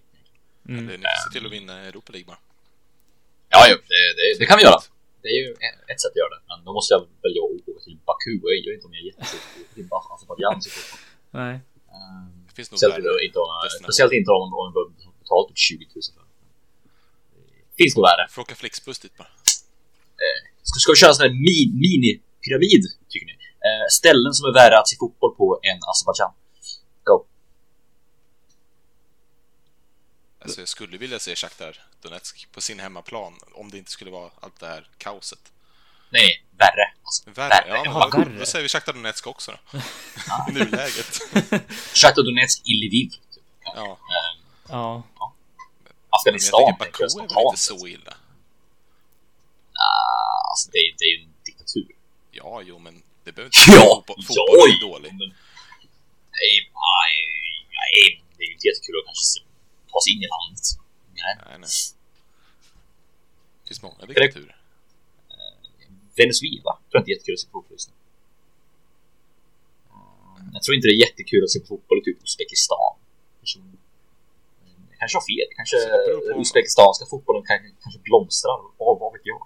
Mm. 0.70 0.78
Eller 0.80 0.98
ni 0.98 1.06
se 1.24 1.30
till 1.34 1.46
att 1.48 1.56
vinna 1.58 1.74
Europa 1.90 2.10
League 2.16 2.28
bara. 2.32 2.42
Ja, 3.54 3.62
jo, 3.72 3.78
det, 3.92 4.02
det, 4.18 4.26
det, 4.40 4.46
kan 4.50 4.58
vi 4.60 4.64
göra. 4.68 4.80
Det 5.24 5.30
är 5.36 5.40
ju 5.44 5.50
ett 5.92 6.02
sätt 6.02 6.14
att 6.16 6.22
göra 6.24 6.34
det. 6.36 6.42
Men 6.50 6.58
då 6.66 6.72
måste 6.78 6.90
jag 6.94 7.02
välja 7.26 7.42
att 7.44 7.70
åka 7.70 7.80
till 7.86 7.98
Baku. 8.08 8.34
Jag 8.66 8.72
vet 8.72 8.78
inte 8.80 8.88
om 8.90 8.94
jag 8.96 9.02
är 9.04 9.08
jättesugen 9.12 9.88
på 9.90 9.96
Azerbajdzjan. 10.14 10.58
Nej. 11.42 11.56
Um, 11.96 12.46
det 12.48 12.54
finns 12.58 12.70
nog 12.72 12.78
speciellt, 12.80 13.24
inte 13.28 13.40
om, 13.44 13.50
speciellt 13.84 14.14
inte 14.20 14.30
om 14.36 14.42
man 14.64 14.74
behöver 14.76 14.92
betala 15.24 15.44
typ 15.50 15.58
20 15.58 15.86
000 15.96 16.04
för 16.16 16.22
det. 16.22 16.34
finns 17.80 17.94
nog 17.96 18.04
värre. 18.10 18.24
Får 18.34 18.42
åka 18.46 18.56
Flixbuss 18.62 19.00
dit 19.04 19.16
bara. 19.22 19.32
Eh, 20.24 20.40
ska, 20.70 20.76
ska 20.84 20.90
vi 20.94 21.00
köra 21.02 21.12
en 21.14 21.18
sån 21.20 21.26
här 21.28 21.36
mini-pyramid, 21.84 22.84
tycker 23.12 23.28
ni? 23.32 23.36
Eh, 23.68 23.86
ställen 24.00 24.32
som 24.38 24.44
är 24.50 24.54
värre 24.62 24.76
att 24.80 24.88
se 24.92 24.96
fotboll 25.04 25.34
på 25.42 25.46
än 25.70 25.80
Azerbajdzjan. 25.92 26.34
Alltså 30.46 30.62
jag 30.62 30.68
skulle 30.68 30.98
vilja 30.98 31.20
se 31.20 31.36
Shakhtar 31.36 31.80
Donetsk 32.02 32.52
på 32.52 32.62
sin 32.62 32.80
hemmaplan 32.80 33.40
om 33.54 33.72
det 33.72 33.78
inte 33.78 33.92
skulle 33.92 34.12
vara 34.12 34.32
allt 34.40 34.60
det 34.60 34.68
här 34.68 34.90
kaoset. 34.98 35.52
Nej, 36.10 36.44
värre. 36.58 36.94
Alltså, 37.04 37.30
värre? 37.32 37.50
värre. 37.50 37.82
Ja, 37.86 37.90
Aha, 37.90 38.10
då, 38.10 38.18
värre. 38.18 38.40
då 38.40 38.46
säger 38.46 38.64
vi 38.64 38.70
Shakhtar 38.70 38.94
Donetsk 38.94 39.28
också 39.28 39.52
då. 39.52 39.80
I 40.50 40.54
nuläget. 40.54 41.20
Shakhtar 41.94 42.24
Donetsk 42.24 42.62
i 42.66 42.74
Lviv. 42.74 43.10
Typ. 43.10 43.44
Ja. 43.64 43.82
Um, 43.82 43.98
ja. 44.70 45.04
ja. 45.20 45.34
Afghanistan 46.10 46.62
jag 46.62 46.78
Baku 46.78 47.04
är 47.04 47.16
väl 47.16 47.24
inte 47.24 47.62
så 47.62 47.88
illa? 47.88 48.14
Nah, 49.78 50.52
alltså 50.52 50.70
det, 50.72 50.78
är, 50.78 50.96
det 50.98 51.06
är 51.06 51.18
ju 51.18 51.24
en 51.24 51.34
diktatur. 51.46 51.88
Ja, 52.32 52.62
jo, 52.62 52.80
men 52.80 53.04
det 53.24 53.32
behöver 53.32 53.58
inte 53.58 53.72
ja, 53.78 54.04
fotboll, 54.08 54.24
fotboll 54.24 54.70
är 54.76 54.82
dålig. 54.82 55.12
Men, 55.14 55.30
nej, 56.38 56.54
nej, 56.86 57.16
nej, 57.78 58.24
det 58.38 58.44
är 58.44 58.48
ju 58.48 58.54
inte 58.54 58.68
jättekul 58.68 58.96
att 59.00 59.06
kanske 59.06 59.45
ta 59.96 60.02
sig 60.06 60.12
in 60.16 60.22
i 60.28 60.30
landet. 60.36 60.66
Nej, 61.22 61.34
nej. 61.46 61.58
nej. 61.64 61.74
Det 63.62 63.68
finns 63.68 63.82
många 63.86 64.06
diktaturer. 64.10 64.56
Venezuela 66.22 66.72
tror 66.88 66.98
jag 66.98 67.02
inte 67.02 67.12
är 67.12 67.16
jättekul 67.16 67.34
att 67.34 67.40
se 67.40 67.48
på 67.48 67.52
fotboll 67.58 67.76
just 67.78 67.90
nu. 67.90 67.96
Jag 70.56 70.62
tror 70.64 70.76
inte 70.76 70.88
det 70.88 70.96
är 71.00 71.02
jättekul 71.08 71.44
att 71.44 71.52
se 71.56 71.60
på 71.60 71.68
fotboll 71.74 71.98
i 72.00 72.04
typ 72.04 72.24
Uzbekistan. 72.24 72.94
Jag 74.90 75.00
kanske 75.00 75.18
har 75.18 75.26
fel. 75.32 75.48
Kanske 75.58 75.78
den 76.30 76.40
uzbekistanska 76.42 77.06
fotbollen 77.06 77.44
kanske 77.48 78.00
blomstrar. 78.08 78.60
Vad, 78.78 79.00
vad 79.00 79.14
vet 79.14 79.22
jag? 79.24 79.42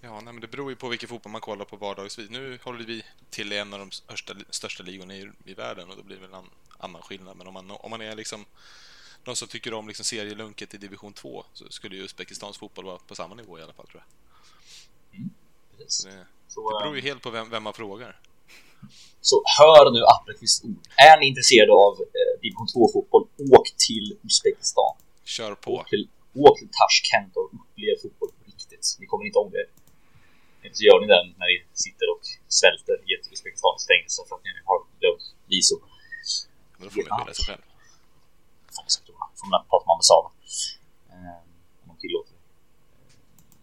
Ja, 0.00 0.14
nej, 0.20 0.32
men 0.34 0.40
det 0.40 0.48
beror 0.48 0.70
ju 0.70 0.76
på 0.76 0.88
vilken 0.88 1.08
fotboll 1.08 1.32
man 1.32 1.40
kollar 1.40 1.64
på 1.64 1.76
vardagsvis. 1.76 2.30
Nu 2.30 2.58
håller 2.62 2.84
vi 2.84 3.02
till 3.30 3.52
i 3.52 3.58
en 3.58 3.72
av 3.72 3.78
de 3.78 3.90
största, 3.90 4.34
största 4.50 4.82
ligorna 4.82 5.14
i, 5.16 5.30
i 5.44 5.54
världen 5.54 5.90
och 5.90 5.96
då 5.96 6.02
blir 6.02 6.16
det 6.16 6.22
väl 6.22 6.34
en 6.34 6.50
annan 6.78 7.02
skillnad. 7.02 7.36
Men 7.36 7.46
om 7.46 7.54
man, 7.54 7.70
om 7.70 7.90
man 7.90 8.00
är 8.00 8.16
liksom 8.16 8.44
någon 9.24 9.36
som 9.36 9.48
tycker 9.48 9.74
om 9.74 9.88
liksom 9.88 10.04
serielunket 10.04 10.74
i 10.74 10.76
division 10.76 11.12
2 11.12 11.44
så 11.52 11.64
skulle 11.70 11.96
ju 11.96 12.02
Uzbekistans 12.02 12.58
fotboll 12.58 12.84
vara 12.84 12.98
på 12.98 13.14
samma 13.14 13.34
nivå 13.34 13.58
i 13.58 13.62
alla 13.62 13.72
fall 13.72 13.86
tror 13.86 14.02
jag. 14.02 15.18
Mm, 15.18 15.30
så 15.88 16.08
det, 16.08 16.26
så, 16.48 16.60
det 16.70 16.84
beror 16.84 16.96
ju 16.96 17.02
helt 17.02 17.22
på 17.22 17.30
vem, 17.30 17.50
vem 17.50 17.62
man 17.62 17.74
frågar. 17.74 18.20
Så 19.20 19.36
hör 19.58 19.90
nu 19.96 20.00
Appelqvists 20.14 20.64
ord. 20.64 20.84
Är 21.08 21.20
ni 21.20 21.26
intresserade 21.26 21.72
av 21.72 21.92
eh, 22.18 22.32
division 22.42 22.68
2-fotboll, 22.74 23.24
åk 23.56 23.66
till 23.86 24.06
Uzbekistan. 24.22 24.92
Kör 25.24 25.54
på. 25.54 25.70
Åk 25.74 25.88
till, 25.88 26.08
åk 26.34 26.58
till 26.58 26.70
Tashkent 26.78 27.32
och 27.36 27.48
upplev 27.58 27.94
fotboll 28.02 28.30
på 28.36 28.42
riktigt. 28.50 28.84
Ni 29.00 29.06
kommer 29.06 29.24
inte 29.26 29.38
ångra 29.38 29.58
er. 29.64 29.70
Eller 30.62 30.74
så 30.78 30.84
gör 30.88 30.98
ni 31.02 31.06
den 31.16 31.26
när 31.38 31.46
ni 31.52 31.56
sitter 31.86 32.06
och 32.14 32.24
svälter 32.58 32.96
i 33.08 33.10
ett 33.16 33.26
Uzbekistans 33.32 33.80
fängelse 33.90 34.20
för 34.28 34.34
att 34.36 34.44
ni 34.44 34.50
har 34.70 34.78
glömt 35.00 35.24
visum. 35.52 35.80
Men 36.76 36.84
då 36.86 36.90
får 36.94 37.02
man 37.08 37.18
skylla 37.18 37.34
sig 37.34 37.44
själv. 37.50 37.64
Sagt 38.70 39.06
då. 39.06 39.12
Får 39.38 39.48
man 39.50 39.64
prata 39.70 39.84
med 39.86 39.92
ambassaden. 39.92 40.30
Eh, 41.10 41.38
om 41.82 41.86
de 41.90 41.96
tillåter 42.00 42.32
det. 42.32 42.38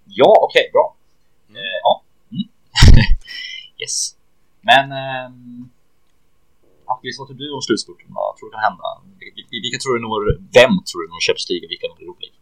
Ja, 0.06 0.32
okej, 0.46 0.66
bra. 0.74 0.96
Mm. 1.50 1.56
Eh, 1.62 1.78
ja. 1.86 1.94
Mm. 2.32 2.48
yes. 3.82 4.16
Men... 4.62 4.92
ehm, 4.92 5.70
Appelqvist, 6.90 7.20
vad 7.20 7.28
tror 7.28 7.38
du 7.38 7.54
om 7.54 7.62
slutspurten? 7.62 8.06
Vad 8.10 8.38
tror 8.38 8.48
du 8.50 8.54
kan 8.56 8.64
hända? 8.70 8.84
Vilka, 9.52 9.78
tror 9.80 9.94
du 9.96 10.02
når... 10.02 10.22
Vem 10.60 10.74
tror 10.88 11.00
du 11.04 11.08
når 11.14 11.20
Champions 11.28 11.50
League? 11.50 11.68
Vilka 11.72 11.88
når 11.88 11.98
Europa 12.02 12.22
League? 12.26 12.40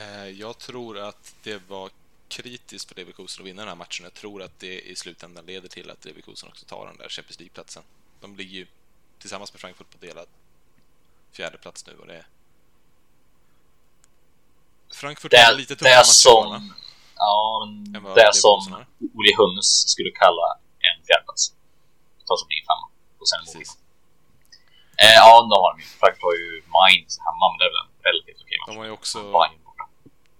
Eh, 0.00 0.28
Jag 0.44 0.58
tror 0.58 0.98
att 0.98 1.34
det 1.42 1.62
var 1.68 1.90
kritiskt 2.28 2.88
för 2.88 2.96
Leverkusen 2.96 3.42
att 3.42 3.48
vinna 3.48 3.62
den 3.62 3.68
här 3.68 3.76
matchen. 3.76 4.04
Jag 4.04 4.14
tror 4.14 4.42
att 4.42 4.58
det 4.58 4.80
i 4.80 4.94
slutändan 4.96 5.46
leder 5.46 5.68
till 5.68 5.90
att 5.90 6.04
Leverkusen 6.04 6.48
också 6.48 6.64
tar 6.66 6.86
den 6.86 6.96
där 6.96 7.08
Champions 7.08 7.38
League-platsen. 7.40 7.82
De 8.20 8.36
ligger 8.36 8.56
ju 8.58 8.66
tillsammans 9.18 9.52
med 9.52 9.60
Frankfurt 9.60 9.90
på 9.90 10.06
delad 10.06 10.26
fjärde 11.36 11.58
plats 11.58 11.86
nu 11.86 11.96
och 12.00 12.06
det 12.06 12.14
är... 12.14 12.26
Frankfurt 14.92 15.30
Det, 15.30 15.38
har 15.38 15.52
lite 15.52 15.76
tuffare 15.76 15.92
är 15.92 15.98
matcher 15.98 16.04
som... 16.04 16.74
Ja, 17.16 17.68
det 18.14 18.20
är 18.20 18.32
som. 18.32 18.84
Oli 19.14 19.32
Hunnes 19.38 19.88
skulle 19.92 20.10
kalla 20.10 20.46
en 20.88 21.06
fjärdeplats. 21.06 21.52
Ta 22.26 22.36
som 22.36 22.48
en 22.50 22.64
femma. 22.70 22.86
Och 23.18 23.28
sen. 23.28 23.38
Precis. 23.44 23.78
Eh, 25.02 25.14
ja, 25.22 25.48
då 25.50 25.54
har 25.62 25.72
de 25.72 25.80
ju. 25.80 25.86
Frankfurt 26.00 26.22
har 26.22 26.34
ju 26.34 26.62
Mainz 26.76 27.18
hemma, 27.26 27.44
men 27.50 27.58
det 27.58 27.64
är 27.68 27.72
väl 27.74 27.82
en 27.86 27.92
relativt 28.08 28.40
okej 28.42 28.58
match. 28.58 28.68
De 28.70 28.76
har 28.76 28.84
ju 28.84 28.90
också 28.90 29.18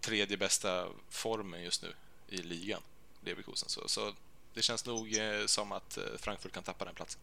tredje 0.01 0.37
bästa 0.37 0.89
formen 1.11 1.63
just 1.63 1.83
nu 1.83 1.93
i 2.29 2.37
ligan, 2.37 2.83
Leverkusen. 3.21 3.69
Så, 3.69 3.89
så 3.89 4.13
det 4.55 4.63
känns 4.63 4.87
nog 4.87 5.17
eh, 5.17 5.47
som 5.47 5.73
att 5.73 5.97
eh, 5.97 6.05
Frankfurt 6.19 6.53
kan 6.53 6.63
tappa 6.63 6.85
den 6.85 6.95
platsen. 6.95 7.21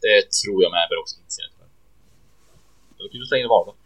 Det 0.00 0.32
tror 0.32 0.62
jag 0.62 0.72
med, 0.72 0.86
men 0.90 0.98
också 1.02 1.16
inser 1.24 1.63
Det 2.96 3.02
var 3.02 3.10
kul 3.10 3.26
så 3.26 3.34
länge 3.34 3.44
det 3.44 3.72
det. 3.72 3.76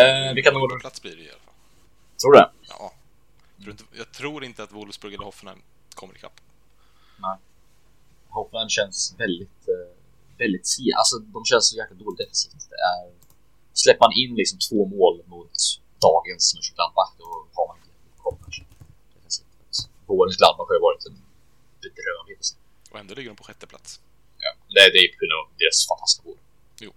Eh, 0.00 0.34
vilka 0.34 0.50
når... 0.50 0.80
plats 0.80 1.02
blir 1.02 1.16
det 1.16 1.22
i 1.22 1.30
alla 1.30 1.38
fall. 1.38 1.54
Tror 2.20 2.32
du 2.32 2.38
det? 2.38 2.50
Ja. 2.68 2.92
Jag 3.92 4.12
tror, 4.12 4.44
inte, 4.44 4.62
att 4.62 4.72
Wolfsburg 4.72 5.14
eller 5.14 5.24
Hoffenheim 5.24 5.62
kommer 5.94 6.14
ikapp. 6.14 6.40
Nej. 7.18 7.36
Hoffenheim 8.28 8.68
känns 8.68 9.14
väldigt, 9.18 9.68
eh, 9.68 9.96
väldigt 10.38 10.66
si. 10.66 10.92
Alltså 10.92 11.18
de 11.18 11.44
känns 11.44 11.68
så 11.68 11.76
jäkla 11.76 11.96
dåligt 11.96 12.18
defensivt. 12.18 12.70
Det 12.70 12.76
är... 12.76 13.12
Släpper 13.72 14.00
man 14.00 14.12
in 14.12 14.34
liksom 14.34 14.58
två 14.68 14.86
mål 14.86 15.22
mot 15.26 15.56
dagens 16.06 16.54
Mönchengladbach 16.54 17.12
då 17.18 17.46
har 17.56 17.66
man 17.68 17.76
inte. 17.76 17.90
Defensivt. 19.14 19.46
Vårens 20.06 20.36
Gladbach 20.36 20.68
har 20.68 20.74
ju 20.74 20.80
varit 20.80 21.06
en 21.06 21.16
bedrövlig. 21.82 22.38
Och 22.90 22.98
ändå 22.98 23.14
ligger 23.14 23.30
de 23.30 23.36
på 23.36 23.44
sjätte 23.44 23.66
plats. 23.66 24.00
Ja, 24.44 24.50
det, 24.74 24.90
det 24.92 24.98
är 25.04 25.08
på 25.12 25.18
grund 25.20 25.32
av 25.40 25.46
deras 25.62 25.78
fantastiska 25.88 26.22
vård. 26.28 26.40
Jo. 26.84 26.90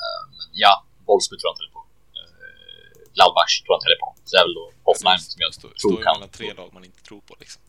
Eh, 0.00 0.22
men 0.36 0.45
ja, 0.64 0.72
Wolfsburg 1.06 1.38
tror 1.40 1.48
jag 1.48 1.54
inte 1.54 1.62
heller 1.62 1.76
på. 1.78 1.82
Uh, 2.18 2.96
Gladbach 3.14 3.52
tror 3.62 3.72
jag 3.72 3.78
inte 3.78 3.88
heller 3.88 4.02
på. 4.06 4.10
Så 4.26 4.30
det 4.34 4.40
är 4.42 4.46
väl 4.48 4.58
då 4.60 4.66
Hoffenheim 4.88 5.22
som 5.34 5.40
jag 5.44 5.52
står, 5.58 5.68
tror 5.68 5.78
står 5.82 6.02
kan. 6.06 6.12
mellan 6.16 6.32
tre 6.38 6.48
lag 6.60 6.68
man 6.76 6.84
inte 6.88 7.00
tror 7.08 7.22
på 7.28 7.34
liksom. 7.42 7.62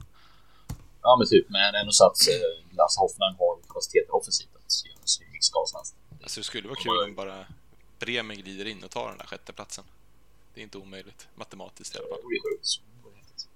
Ja 1.06 1.12
men 1.20 1.25
typ, 1.34 1.46
men 1.56 1.75
ändå 1.79 1.91
så 2.00 2.06
att 2.10 2.20
uh, 2.34 2.84
alltså 2.84 2.98
Hoffenheim 3.03 3.36
har 3.41 3.53
kapacitet 3.70 4.08
offensivt 4.17 4.53
att 4.60 4.72
göra 4.86 5.29
mycket 5.34 5.50
skada. 5.51 5.79
Alltså 6.24 6.38
det 6.39 6.48
skulle 6.51 6.67
vara 6.74 6.82
kul 6.86 6.98
om 7.08 7.15
bara 7.24 7.38
Bremen 8.00 8.38
glider 8.44 8.67
in 8.74 8.84
och 8.86 8.91
tar 8.91 9.08
den 9.10 9.17
där 9.17 9.29
sjätte 9.32 9.51
platsen. 9.60 9.86
Det 10.53 10.62
är 10.62 10.63
inte 10.63 10.77
omöjligt, 10.77 11.22
matematiskt 11.36 11.96
i 11.96 11.98
alla 11.98 12.08
fall. 12.08 12.22
sjukt. 12.22 12.70
Det 12.96 13.01
vore 13.03 13.15
häftigt. 13.22 13.48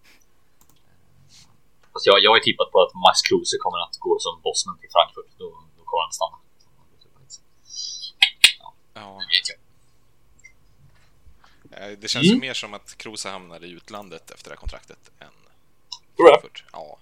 Fast 1.93 2.05
jag, 2.09 2.15
jag 2.23 2.29
har 2.31 2.37
ju 2.37 2.45
tippat 2.49 2.69
på 2.73 2.77
att 2.85 2.93
Max 3.05 3.17
Kruse 3.27 3.57
kommer 3.63 3.79
att 3.85 3.95
gå 4.05 4.13
som 4.25 4.33
bossman 4.45 4.77
till 4.81 4.91
Frankfurt. 4.95 5.31
Då, 5.41 5.47
då 5.77 5.81
kommer 5.89 6.03
han 6.07 6.13
stanna. 6.19 6.37
Ja, 9.01 9.21
Det 9.29 9.37
vet 9.39 9.49
jag. 11.71 11.91
eh, 11.91 11.97
det 11.97 12.07
känns 12.07 12.25
ju 12.25 12.29
Mm. 12.29 12.39
mer 12.41 12.53
som 12.53 12.73
att 12.73 12.97
Kroos 12.97 13.23
hamnar 13.25 13.63
i 13.65 13.69
utlandet 13.69 14.31
efter 14.31 14.49
det 14.49 14.55
här 14.55 14.59
kontraktet 14.59 15.11
än 15.19 15.27
Tror 16.15 16.25
du 16.25 16.31
det? 16.31 16.59
Ja. 16.71 16.97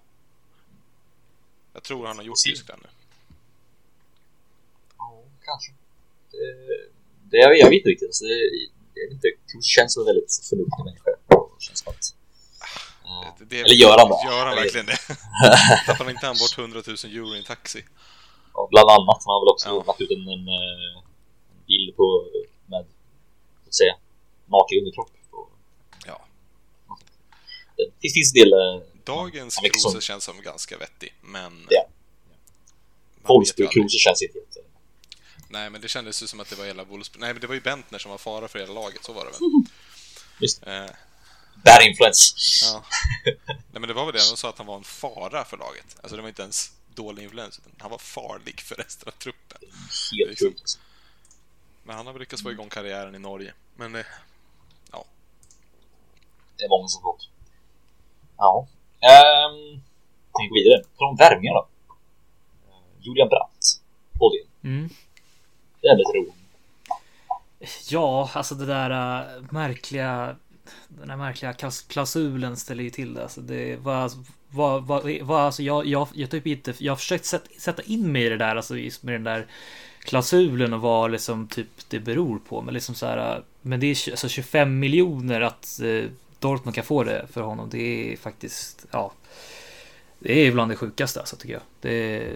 Jag 1.73 1.83
tror 1.83 2.07
han 2.07 2.17
har 2.17 2.23
gjort. 2.23 2.37
Tyskland 2.45 2.81
nu. 2.83 2.89
Ja, 4.97 5.23
kanske. 5.45 5.71
Det, 6.31 6.37
det, 7.29 7.37
jag, 7.37 7.57
jag 7.57 7.69
vet 7.69 7.73
inte 7.77 7.89
riktigt. 7.89 8.07
Alltså, 8.09 8.23
det, 8.25 8.35
jag 8.93 9.11
inte. 9.11 9.27
Kruse 9.51 9.67
känns 9.75 9.93
som 9.93 10.01
en 10.01 10.05
väldigt 10.05 10.31
förnuftig 10.49 10.83
människa. 10.85 11.11
Och 11.27 11.55
känns 11.59 11.79
som 11.79 11.89
att... 11.93 12.15
Ja. 13.05 13.35
Det- 13.39 13.45
det- 13.45 13.59
Eller 13.61 13.75
gör 13.75 13.97
han 13.97 14.09
det? 14.09 14.19
Gör 14.31 14.45
han 14.45 14.55
verkligen 14.55 14.85
det? 14.85 14.97
Tappar 15.85 16.09
inte 16.09 16.25
han 16.25 16.35
bort 16.41 16.57
100 16.57 16.81
000 16.87 16.95
euro 17.15 17.35
i 17.35 17.37
en 17.37 17.43
taxi? 17.43 17.83
Ja, 18.53 18.67
bland 18.71 18.89
annat. 18.89 19.19
Han 19.25 19.33
har 19.33 19.41
väl 19.43 19.51
också 19.55 19.69
Ja. 19.69 19.83
lagt 19.87 20.01
ut 20.01 20.11
en, 20.11 20.21
en, 20.35 20.47
eh, 20.47 20.97
en 20.97 21.03
bild 21.79 21.95
på 21.97 22.27
med 22.65 22.85
så 23.63 23.67
att 23.69 23.73
säga 23.75 23.95
naken 24.45 24.77
underkropp. 24.79 25.11
Ja. 26.05 26.27
Det 27.77 27.91
finns, 28.01 28.13
finns 28.13 28.33
en 28.35 28.39
del 28.41 28.53
eh, 28.53 28.81
Dagens 29.03 29.53
som- 29.55 29.63
Kruse 29.63 30.01
känns 30.01 30.23
som 30.23 30.41
ganska 30.41 30.77
vettig, 30.77 31.13
men... 31.21 31.67
Ja. 31.69 31.85
Wolfsburg-Kruse 33.23 33.97
känns 33.97 34.21
inte 34.21 34.39
eh, 34.39 34.63
Nej, 35.49 35.69
men 35.69 35.81
det 35.81 35.87
kändes 35.87 36.23
ju 36.23 36.27
som 36.27 36.39
att 36.39 36.49
det 36.49 36.55
var 36.55 36.65
hela 36.65 36.83
Wolfsburg. 36.83 37.21
Nej, 37.21 37.33
men 37.33 37.41
det 37.41 37.47
var 37.47 37.55
ju 37.55 37.61
Bentner 37.61 37.99
som 37.99 38.11
var 38.11 38.17
fara 38.17 38.47
för 38.47 38.59
hela 38.59 38.73
laget, 38.73 39.03
så 39.03 39.13
var 39.13 39.25
det 39.25 39.31
väl? 39.31 39.39
Just 40.39 40.67
Eh, 40.67 40.85
Bad 41.65 41.81
influence. 41.89 42.33
ja. 42.61 42.83
Nej, 43.45 43.57
men 43.71 43.81
det 43.87 43.93
var 43.93 44.05
väl 44.05 44.13
det. 44.13 44.19
De 44.31 44.37
sa 44.37 44.49
att 44.49 44.57
han 44.57 44.67
var 44.67 44.75
en 44.77 44.83
fara 44.83 45.45
för 45.45 45.57
laget. 45.57 45.95
Alltså, 46.01 46.15
det 46.15 46.21
var 46.21 46.29
inte 46.29 46.41
ens 46.41 46.71
dålig 46.95 47.23
influens, 47.23 47.59
utan 47.59 47.71
han 47.79 47.91
var 47.91 47.97
farlig 47.97 48.61
för 48.61 48.75
resten 48.75 49.07
av 49.07 49.11
truppen. 49.11 49.57
Helt 49.61 50.29
liksom- 50.29 50.47
sjukt. 50.49 50.79
Men 51.89 51.97
han 51.97 52.05
har 52.05 52.13
väl 52.13 52.19
lyckats 52.19 52.43
få 52.43 52.51
igång 52.51 52.69
karriären 52.69 53.15
i 53.15 53.19
Norge. 53.19 53.53
Men 53.75 53.95
eh, 53.95 54.05
ja, 54.91 55.05
Det 56.57 56.63
är 56.63 56.69
många 56.69 56.87
som 56.87 57.01
fått. 57.01 57.29
Ja. 58.37 58.67
Ehm, 59.01 59.81
tänk 60.37 60.51
vidare. 60.55 60.83
På 60.97 61.05
de 61.05 61.15
värvningar 61.15 61.53
då. 61.53 61.67
Eh, 62.69 62.75
Julian 62.99 63.29
Brandt. 63.29 63.81
Bodin. 64.19 64.45
Mm. 64.63 64.89
Det 65.81 65.87
är 65.87 65.97
lite 65.97 66.11
roligt. 66.17 66.33
Ja, 67.89 68.29
alltså 68.33 68.55
det 68.55 68.65
där 68.65 68.89
äh, 69.37 69.41
märkliga 69.51 70.35
Den 70.87 71.07
där 71.07 71.15
märkliga 71.15 71.53
klaus- 71.53 71.87
klausulen 71.87 72.57
ställer 72.57 72.83
ju 72.83 72.89
till 72.89 73.13
det. 73.13 73.23
Alltså 73.23 73.41
det 73.41 73.75
var, 73.75 74.11
var, 74.49 74.79
var, 74.79 75.23
var 75.23 75.39
alltså 75.39 75.63
jag, 75.63 75.85
jag, 75.85 76.07
jag 76.13 76.29
typ 76.29 76.47
inte, 76.47 76.73
jag 76.77 76.91
har 76.91 76.97
försökt 76.97 77.25
sätta, 77.25 77.49
sätta 77.59 77.81
in 77.81 78.11
mig 78.11 78.25
i 78.25 78.29
det 78.29 78.37
där, 78.37 78.55
alltså 78.55 78.77
just 78.77 79.03
med 79.03 79.15
den 79.15 79.23
där 79.23 79.47
klausulen 79.99 80.73
och 80.73 80.81
vad 80.81 81.11
liksom 81.11 81.47
typ 81.47 81.67
det 81.89 81.99
beror 81.99 82.39
på. 82.49 82.61
Men 82.61 82.73
liksom 82.73 82.95
så 82.95 83.05
här, 83.05 83.43
men 83.61 83.79
det 83.79 83.87
är 83.87 84.11
alltså 84.11 84.29
25 84.29 84.79
miljoner 84.79 85.41
att 85.41 85.79
eh, 85.83 86.09
Dortmund 86.39 86.75
kan 86.75 86.83
få 86.83 87.03
det 87.03 87.27
för 87.31 87.41
honom. 87.41 87.69
Det 87.71 88.13
är 88.13 88.17
faktiskt, 88.17 88.85
ja. 88.91 89.11
Det 90.19 90.33
är 90.47 90.51
bland 90.51 90.71
det 90.71 90.75
sjukaste 90.75 91.19
alltså 91.19 91.35
tycker 91.35 91.53
jag. 91.53 91.63
Det 91.81 92.31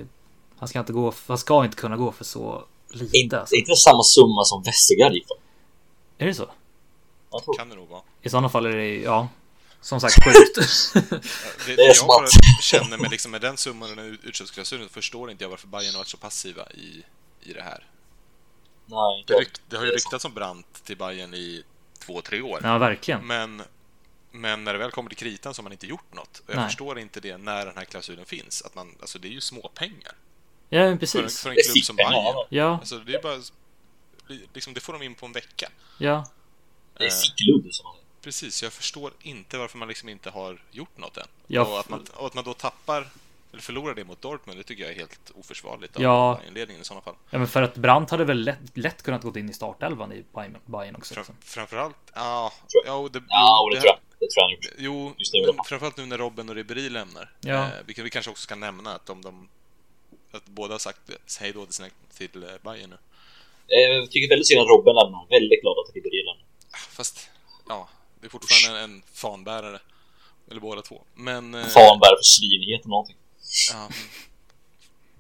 han 0.58 0.68
ska 0.68 0.80
inte 0.80 0.94
gå, 0.94 1.14
han 1.28 1.38
ska 1.38 1.66
inte 1.66 1.78
kunna 1.78 1.98
gå 1.98 2.12
för 2.12 2.24
så 2.26 2.64
lite. 2.92 3.18
Inte, 3.18 3.40
Alltså. 3.40 3.56
inte 3.56 3.76
samma 3.76 4.04
summa 4.04 4.44
som 4.44 4.64
Westergaard 4.64 5.14
gick 5.14 5.28
för. 5.28 5.38
Är 6.24 6.28
det 6.28 6.34
så? 6.34 6.46
Kan 7.58 7.70
det 7.70 7.76
nog 7.76 7.90
vara. 7.90 8.02
I 8.22 8.30
sådana 8.30 8.50
fall 8.50 8.66
är 8.66 8.76
det, 8.76 9.02
ja, 9.02 9.28
som 9.84 10.00
sagt 10.02 10.16
sjukt. 10.24 10.56
Det, 11.66 11.76
Det 11.76 11.84
jag 11.84 12.08
bara 12.08 12.28
känner 12.62 12.98
med, 12.98 13.12
liksom, 13.12 13.32
med 13.32 13.42
den 13.42 13.58
summan 13.58 13.90
och 13.90 13.96
den 13.96 14.20
utköpsklausulen 14.24 14.90
förstår 14.90 15.32
inte 15.32 15.44
jag 15.44 15.50
varför 15.50 15.68
Bayern 15.68 15.94
har 15.94 16.00
varit 16.00 16.08
så 16.08 16.18
passiva 16.18 16.70
i, 16.72 17.04
i 17.44 17.54
det 17.54 17.62
här. 17.62 17.86
Nej, 18.86 19.24
Det, 19.28 19.34
rykt, 19.34 19.62
det 19.70 19.78
har 19.78 19.86
ju 19.86 19.92
ryktats 19.92 20.26
om 20.26 20.34
Brandt 20.34 20.84
till 20.86 20.98
Bayern 20.98 21.34
i 21.34 21.64
två, 22.00 22.22
tre 22.22 22.42
år. 22.42 22.60
ja, 22.64 22.78
verkligen. 22.78 23.28
Men, 23.28 23.62
men 24.32 24.64
när 24.64 24.74
det 24.74 24.80
väl 24.80 24.92
kommer 24.92 25.10
till 25.10 25.18
kritan 25.18 25.54
så 25.54 25.60
har 25.60 25.64
man 25.64 25.72
inte 25.72 25.88
gjort 25.88 26.14
något. 26.14 26.40
Och 26.46 26.50
jag 26.54 26.56
Nej. 26.58 26.66
förstår 26.68 27.00
inte 27.00 27.20
det 27.20 27.38
när 27.38 27.66
den 27.66 27.78
här 27.78 27.86
klausulen 27.86 28.26
finns. 28.26 28.62
Att 28.62 28.76
man, 28.76 28.96
alltså 29.02 29.20
det 29.20 29.28
är 29.28 29.32
ju 29.32 29.42
småpengar 29.42 30.14
Ja, 30.70 30.80
men 30.80 30.86
för, 30.88 30.92
en- 30.94 30.98
precis. 30.98 31.42
för 31.42 31.50
en 31.50 31.56
klubb 31.56 31.84
som. 31.84 31.96
Bayern. 31.96 32.46
Ja, 32.50 32.78
Alltså 32.80 32.98
det 33.00 33.16
är 33.16 33.22
bara... 33.22 33.42
Liksom, 34.54 34.74
det 34.74 34.80
får 34.80 34.94
de 34.94 35.02
in 35.02 35.16
på 35.16 35.26
en 35.26 35.32
vecka. 35.32 35.70
ja. 35.98 36.26
Det 36.98 37.06
är 37.06 37.10
fickludd 37.10 37.74
som 37.76 37.84
man. 37.84 37.96
Precis, 38.24 38.64
jag 38.64 38.74
förstår 38.74 39.12
inte 39.22 39.58
varför 39.58 39.78
man 39.78 39.88
liksom 39.88 40.10
inte 40.10 40.30
har 40.30 40.62
gjort 40.72 40.98
något 40.98 41.18
än. 41.18 41.28
Ja, 41.48 41.62
och, 41.62 41.80
att 41.80 41.90
man, 41.90 42.06
och 42.14 42.26
att 42.28 42.34
man 42.34 42.44
då 42.44 42.54
tappar, 42.54 43.08
eller 43.52 43.62
förlorar 43.62 43.96
det 43.96 44.04
mot 44.04 44.22
Dortmund, 44.22 44.60
det 44.60 44.64
tycker 44.64 44.84
jag 44.84 44.92
är 44.92 44.96
helt 44.96 45.32
oförsvarligt 45.36 45.96
av 45.96 46.02
Ja. 46.02 46.40
inledningen 46.48 46.82
i 46.82 46.86
sådana 46.86 47.02
fall. 47.02 47.16
Ja, 47.30 47.38
men 47.38 47.48
för 47.48 47.62
att 47.62 47.76
Brandt 47.76 48.12
hade 48.12 48.26
väl 48.26 48.44
lätt, 48.44 48.78
lätt 48.78 49.02
kunnat 49.04 49.22
gå 49.24 49.40
in 49.40 49.50
i 49.50 49.54
startelvan 49.54 50.12
i 50.14 50.24
Bayern- 50.34 50.96
också. 50.98 51.14
Fram, 51.14 51.22
Liksom. 51.22 51.36
framförallt, 51.42 51.96
ja, 52.14 52.54
Tror 52.72 52.84
ja, 52.86 53.10
det, 53.14 53.24
Ja, 53.30 53.62
och 53.64 53.70
det 53.72 53.76
det, 53.76 53.82
tror 53.82 53.90
jag. 53.94 54.00
Det 54.20 54.30
tror 54.30 54.52
jag. 54.52 54.74
Jo, 54.78 55.16
men 55.56 55.64
framförallt 55.66 55.98
nu 55.98 56.06
när 56.06 56.18
Robben 56.18 56.50
och 56.50 56.56
Ribéry 56.56 56.90
lämnar. 56.90 57.32
Ja. 57.42 57.64
Eh, 57.64 57.70
vi, 57.86 57.94
kan, 57.94 58.04
vi 58.04 58.10
kanske 58.10 58.32
också 58.32 58.44
ska 58.44 58.56
nämna 58.56 58.96
att 58.96 59.10
om 59.10 59.22
de... 59.22 59.50
Att 60.32 60.46
båda 60.46 60.74
har 60.74 60.80
sagt 60.80 61.00
hej 61.40 61.52
då 61.54 61.66
till, 61.66 61.74
sina, 61.74 61.90
till 62.18 62.44
eh, 62.44 62.50
Bayern 62.62 62.90
nu. 62.90 62.96
Eh, 63.68 63.92
Jag 63.96 64.12
tycker 64.12 64.30
väldigt 64.30 64.48
synd 64.48 64.62
att 64.62 64.68
Robben 64.68 64.96
lämnar. 64.96 65.28
Väldigt 65.30 65.62
glad 65.62 65.76
att 65.80 65.96
Ribéry 65.96 66.24
lämnar. 66.26 66.46
Fast, 66.90 67.30
ja, 67.68 67.90
det 68.24 68.28
är 68.28 68.30
fortfarande 68.30 68.80
en, 68.80 68.94
en 68.94 69.04
fanbärare. 69.14 69.80
Eller 70.50 70.62
båda 70.62 70.82
två. 70.82 71.04
Men... 71.14 71.54
eh, 71.56 71.68
Fan 71.68 72.00
vad 72.00 72.08
är 72.08 72.12
det 72.12 72.18
för 72.18 72.24
svinighet 72.24 72.82
eller 72.82 72.90
någonting. 72.90 73.16
Ja, 73.72 73.78
mm. 73.80 73.94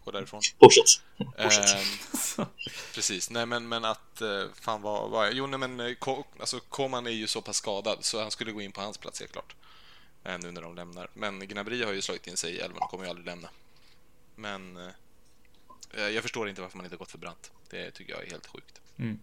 gå 0.04 0.12
därifrån. 0.12 0.42
Fortsätt. 0.60 1.02
Ehm, 1.38 2.46
precis, 2.94 3.30
nej 3.30 3.46
men, 3.46 3.68
men 3.68 3.86
att, 3.86 4.22
eh, 4.22 4.46
fan 4.62 4.82
vad, 4.82 5.10
vad 5.10 5.34
Jo, 5.34 5.48
nej 5.48 5.60
men, 5.60 5.80
eh, 5.80 5.96
alltså 6.40 6.60
Koman 6.60 7.08
är 7.08 7.12
ju 7.12 7.28
så 7.28 7.42
pass 7.42 7.58
skadad 7.58 7.98
så 8.02 8.22
han 8.22 8.32
skulle 8.32 8.52
gå 8.52 8.62
in 8.62 8.72
på 8.72 8.82
hans 8.82 8.98
plats 8.98 9.20
helt 9.20 9.32
klart. 9.32 9.56
Eh, 10.24 10.38
nu 10.40 10.52
när 10.52 10.62
de 10.62 10.76
lämnar. 10.76 11.10
Men 11.14 11.48
Gnabry 11.48 11.84
har 11.84 11.94
ju 11.94 12.02
slagit 12.02 12.28
in 12.28 12.38
sig 12.38 12.54
i 12.54 12.60
elvan 12.60 12.82
och 12.82 12.90
kommer 12.90 13.04
ju 13.04 13.10
aldrig 13.10 13.26
lämna. 13.26 13.50
Men 14.36 14.78
eh, 15.98 16.08
jag 16.08 16.22
förstår 16.24 16.50
inte 16.50 16.62
varför 16.62 16.78
man 16.78 16.86
inte 16.86 16.98
gått 16.98 17.12
för 17.12 17.18
Brandt. 17.18 17.52
Det 17.70 17.92
tycker 17.92 18.14
jag 18.14 18.24
är 18.24 18.30
helt 18.32 18.48
sjukt. 18.48 18.82
Mm. 18.98 19.20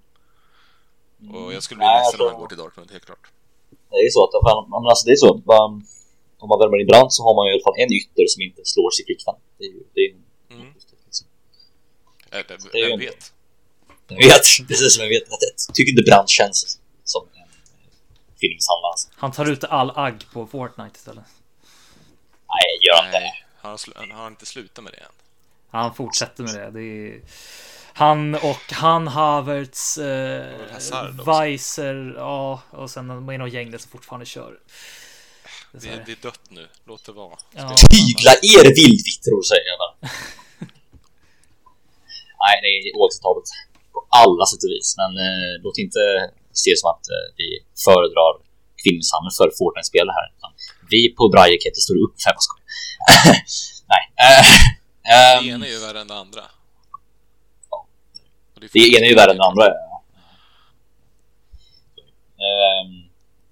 Och 1.32 1.54
jag 1.54 1.62
skulle 1.62 1.78
bli 1.78 1.86
Nej, 1.86 2.00
ledsen 2.04 2.20
om 2.20 2.26
alltså- 2.26 2.28
han 2.34 2.40
går 2.40 2.48
till 2.48 2.56
Dortmund, 2.58 2.90
helt 2.90 3.06
klart. 3.06 3.30
Det 3.90 3.96
är 4.06 4.10
så 4.16 4.20
att 4.26 4.32
men 4.72 4.86
alltså 4.92 5.04
det 5.06 5.12
är 5.12 5.20
så. 5.26 5.30
Om 6.42 6.48
man 6.52 6.58
värmer 6.62 6.78
in 6.82 6.86
brand 6.92 7.12
så 7.16 7.20
har 7.26 7.34
man 7.38 7.44
ju 7.46 7.50
i 7.50 7.54
alla 7.54 7.66
fall 7.68 7.78
en 7.84 7.92
ytter 8.00 8.24
som 8.32 8.40
inte 8.48 8.60
slår 8.72 8.90
sig 8.94 9.00
i 9.02 9.06
flickvän. 9.08 9.38
Det 9.58 9.64
är 9.68 9.72
ju... 9.76 9.82
Det 9.94 10.00
är, 10.06 10.10
Mm. 10.56 10.72
liksom. 11.06 11.26
Eller, 12.30 12.44
Det 12.72 12.78
är 12.78 12.84
ju 12.84 12.90
vem 12.90 12.98
vet? 13.00 13.32
Jag 14.08 14.16
vet, 14.32 14.46
precis 14.68 14.94
som 14.94 15.02
jag 15.04 15.08
vet. 15.16 15.22
Att 15.34 15.42
jag 15.68 15.74
tycker 15.74 15.90
inte 15.90 16.02
brand 16.10 16.28
känns 16.28 16.78
som 17.04 17.22
en 17.34 17.40
eh, 17.42 17.48
filmsamlare. 18.40 18.90
Alltså. 18.92 19.08
Han 19.22 19.32
tar 19.32 19.46
ut 19.52 19.64
all 19.64 19.90
agg 20.06 20.18
på 20.32 20.46
Fortnite 20.46 20.96
istället. 20.96 21.24
Nej, 22.54 22.68
gör 22.86 22.96
han 23.02 23.06
inte. 23.06 23.32
Har 23.62 23.68
han, 23.70 23.76
slu- 23.78 23.92
han 23.96 24.10
har 24.10 24.26
inte 24.26 24.46
slutat 24.46 24.84
med 24.84 24.92
det 24.92 24.98
än. 24.98 25.12
Han 25.70 25.94
fortsätter 25.94 26.42
med 26.44 26.54
det. 26.54 26.70
det 26.70 26.82
är... 26.82 27.20
Han 27.94 28.34
och 28.34 28.72
han 28.72 29.08
Havertz, 29.08 29.98
eh. 29.98 30.46
Weiser, 31.26 32.14
ja, 32.16 32.62
och 32.70 32.90
sen 32.90 33.08
de 33.08 33.28
är 33.28 33.38
något 33.38 33.52
gäng 33.52 33.70
där 33.70 33.78
som 33.78 33.90
fortfarande 33.90 34.26
kör. 34.26 34.58
Det 35.72 35.88
är 35.88 36.02
Det, 36.06 36.12
är 36.12 36.22
dött 36.22 36.40
nu, 36.48 36.68
låt 36.86 37.04
det 37.06 37.12
vara. 37.12 37.36
Ja. 37.54 37.74
Tygla 37.92 38.32
er 38.52 38.66
vildvittror 38.78 39.42
säger 39.50 39.66
jag 39.72 39.78
bara. 39.84 39.94
Nej, 42.42 42.54
det 42.62 42.68
är 42.76 42.96
oacceptabelt 43.00 43.48
på 43.94 44.00
alla 44.22 44.44
sätt 44.50 44.62
och 44.66 44.72
vis. 44.76 44.88
Men 45.00 45.10
eh, 45.26 45.52
låt 45.64 45.78
inte 45.84 46.02
se 46.62 46.70
som 46.80 46.86
att 46.94 47.04
eh, 47.16 47.26
vi 47.40 47.48
föredrar 47.86 48.32
kvinnomisshandel 48.82 49.32
för 49.38 49.48
Fortnite-spelare 49.58 50.16
här. 50.20 50.28
Utan 50.36 50.50
vi 50.92 51.00
på 51.18 51.24
Brajeketter 51.34 51.82
står 51.86 51.96
upp 52.04 52.14
för. 52.24 52.34
Nej. 53.92 54.04
Eh, 54.24 54.46
ehm, 55.12 55.44
Det 55.44 55.50
ena 55.54 55.66
är 55.66 55.72
ju 55.76 55.80
värre 55.86 56.00
än 56.00 56.08
det 56.12 56.18
andra. 56.24 56.42
Är 58.66 58.70
det 58.74 58.96
ena 58.96 59.04
är 59.06 59.10
ju 59.14 59.18
värre 59.20 59.32
än 59.34 59.40
det 59.42 59.48
andra. 59.50 59.64
ja. 59.66 59.96
Ehm, 62.48 62.92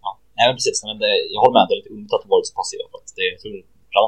ja, 0.04 0.10
nej 0.36 0.44
men 0.48 0.54
precis. 0.58 0.78
Men 0.88 0.96
det, 1.02 1.12
jag 1.34 1.40
håller 1.42 1.56
med, 1.58 1.64
det 1.68 1.74
är 1.74 1.80
lite 1.82 1.92
ont 1.96 2.12
att 2.14 2.24
ha 2.24 2.30
varit 2.34 2.46
så 2.50 2.54
passiv. 2.60 2.78
För 2.92 2.98
att 3.00 3.08
det, 3.18 3.26
jag 3.34 3.40
tror 3.42 3.52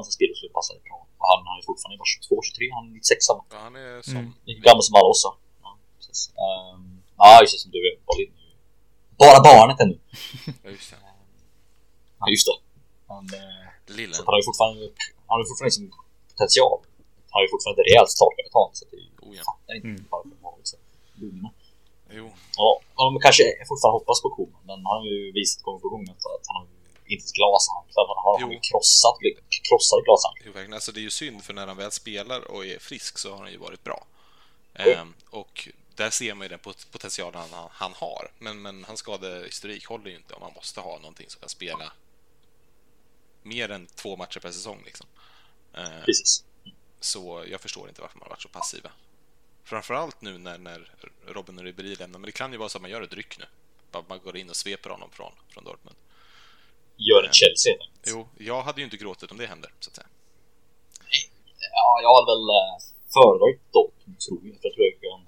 som 0.06 0.12
spelare 0.18 0.36
skulle 0.40 0.54
passa 0.58 0.70
det 0.76 0.82
bra. 0.88 0.98
Och 1.20 1.26
han, 1.30 1.38
han 1.50 1.56
är 1.60 1.64
fortfarande 1.70 1.96
bara 2.02 2.10
22, 2.14 2.42
23, 2.42 2.76
han 2.76 2.82
är 2.88 2.92
96 2.98 3.24
samma. 3.28 3.42
Ja, 3.54 3.58
han 3.68 3.74
är 3.84 3.92
som... 4.10 4.16
Mm. 4.24 4.32
Lika 4.48 4.60
gammal 4.68 4.82
som 4.88 4.94
alla 4.98 5.08
oss. 5.14 5.22
så. 5.26 5.30
Ja, 5.64 5.70
precis. 5.98 6.20
Ehm, 6.44 6.84
ja, 7.20 7.28
just 7.42 7.52
det, 7.54 7.60
som 7.64 7.70
du 7.74 7.78
är. 7.90 7.94
Bolin. 8.08 8.32
Bara 9.22 9.38
barnet 9.50 9.78
ännu. 9.84 9.96
Ja, 10.64 10.70
just 10.76 10.90
det. 10.92 10.98
Ja, 12.20 12.24
just 12.34 12.46
det. 12.50 12.56
Han, 13.12 13.24
eh, 13.40 13.96
Lille. 13.98 14.14
så 14.16 14.20
han 14.26 14.32
har 14.34 14.40
ju 14.42 14.46
fortfarande, 14.50 14.82
han 15.28 15.34
har 15.38 15.44
fortfarande 15.50 15.70
liksom 15.72 15.86
potential. 16.30 16.78
Han 17.30 17.36
har 17.38 17.44
ju 17.46 17.50
fortfarande 17.54 17.78
ett 17.82 17.88
rejält 17.90 18.10
startkapital. 18.18 18.68
Så 18.78 18.82
det 18.90 18.96
är 19.00 19.04
ju, 19.08 19.10
Oh, 19.26 19.32
ja. 19.38 19.42
fattar 19.50 19.72
inte 19.78 19.88
Mm. 19.94 20.04
varför 20.12 20.28
lugna. 21.20 21.50
Jo. 22.10 22.32
Ja, 22.56 22.80
de 22.96 23.20
kanske 23.20 23.44
fortfarande 23.68 23.98
hoppas 23.98 24.22
på 24.22 24.30
Koman, 24.30 24.62
men 24.66 24.76
han 24.90 24.98
har 25.02 25.06
ju 25.06 25.32
visat 25.32 25.62
gång 25.62 25.80
på 25.80 25.88
gång 25.88 26.02
att 26.10 26.46
han 26.46 26.56
har 26.56 26.66
inte 27.06 27.24
ett 27.24 27.32
glashamn. 27.32 27.86
Han 27.94 28.06
har 28.08 28.38
han 28.38 28.42
har 28.42 28.52
ju 28.52 28.60
krossat, 28.60 29.16
krossat 29.68 30.04
glashamn. 30.06 30.36
Jo, 30.44 30.52
verkligen. 30.52 30.74
Alltså, 30.74 30.92
det 30.92 31.00
är 31.00 31.08
ju 31.10 31.10
synd, 31.10 31.44
för 31.44 31.52
när 31.54 31.66
han 31.66 31.76
väl 31.76 31.92
spelar 31.92 32.50
och 32.50 32.66
är 32.66 32.78
frisk 32.78 33.18
så 33.18 33.30
har 33.30 33.38
han 33.38 33.52
ju 33.52 33.58
varit 33.58 33.84
bra. 33.84 34.06
Mm. 34.74 34.98
Ehm, 34.98 35.14
och 35.30 35.68
där 35.94 36.10
ser 36.10 36.34
man 36.34 36.44
ju 36.44 36.48
den 36.48 36.58
pot- 36.58 36.86
potentialen 36.92 37.42
han, 37.52 37.68
han 37.72 37.92
har. 37.94 38.30
Men, 38.38 38.62
men 38.62 38.84
hans 38.84 39.00
skadehistorik 39.00 39.86
håller 39.86 40.10
ju 40.10 40.16
inte 40.16 40.34
om 40.34 40.40
man 40.40 40.52
måste 40.54 40.80
ha 40.80 40.98
någonting 40.98 41.30
som 41.30 41.40
kan 41.40 41.48
spela 41.48 41.92
mer 43.42 43.70
än 43.70 43.86
två 43.86 44.16
matcher 44.16 44.40
per 44.40 44.50
säsong. 44.52 44.82
Liksom. 44.84 45.06
Ehm, 45.74 46.02
Precis. 46.04 46.44
så 47.00 47.44
jag 47.50 47.60
förstår 47.60 47.88
inte 47.88 48.00
varför 48.00 48.18
man 48.18 48.22
har 48.22 48.30
varit 48.30 48.42
så 48.42 48.48
passiva. 48.48 48.90
Framförallt 49.70 50.20
nu 50.20 50.38
när, 50.38 50.58
när 50.58 50.90
Robin 51.26 51.58
och 51.58 51.64
Ribéry 51.64 51.94
lämnar, 51.94 52.18
men 52.18 52.26
det 52.26 52.32
kan 52.32 52.52
ju 52.52 52.58
vara 52.58 52.68
så 52.68 52.78
att 52.78 52.82
man 52.82 52.90
gör 52.90 53.02
ett 53.02 53.12
ryck 53.14 53.38
nu. 53.38 53.44
Bara 53.90 54.04
man 54.08 54.20
går 54.24 54.36
in 54.36 54.50
och 54.50 54.56
sveper 54.56 54.90
honom 54.90 55.10
från, 55.10 55.32
från 55.48 55.64
Dortmund. 55.64 55.96
Gör 56.96 57.22
en 57.24 57.32
Chelsea 57.32 57.72
helt 57.72 57.82
enkelt. 57.82 58.06
Jo, 58.06 58.28
jag 58.38 58.62
hade 58.62 58.80
ju 58.80 58.84
inte 58.84 58.96
gråtit 58.96 59.30
om 59.30 59.38
det 59.38 59.46
händer, 59.46 59.72
så 59.80 59.90
att 59.90 59.96
säga. 59.96 60.06
Ja, 61.72 62.00
jag 62.02 62.14
hade 62.14 62.26
väl 62.32 62.48
eh, 62.58 62.76
föredragit 63.14 63.72
Dortmund, 63.72 64.18
tror 64.20 64.38
jag. 64.42 64.60
För 64.60 64.68
jag 64.68 64.74
tror 64.74 64.86
jag 64.86 65.00
kan... 65.00 65.26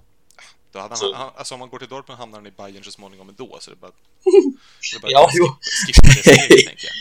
Då 0.71 0.79
hade 0.79 0.95
han, 0.95 1.13
han, 1.13 1.31
alltså 1.35 1.53
om 1.55 1.59
man 1.59 1.69
går 1.69 1.79
till 1.79 1.87
Dortmund 1.87 2.19
hamnar 2.19 2.37
han 2.39 2.47
i 2.47 2.51
Bayern 2.51 2.83
så 2.83 2.91
småningom 2.91 3.29
ändå, 3.29 3.57
så 3.59 3.71
det 3.71 3.75
är 3.75 3.79
bara... 3.79 3.91
Det 4.91 4.97
är 4.97 4.99
bara 5.01 5.11
Ja, 5.11 5.25
att 5.25 5.31
jo. 5.33 5.45
skippa 5.85 6.07
det 6.07 6.21
steget, 6.21 6.65
tänker 6.67 6.87
jag. 6.87 6.93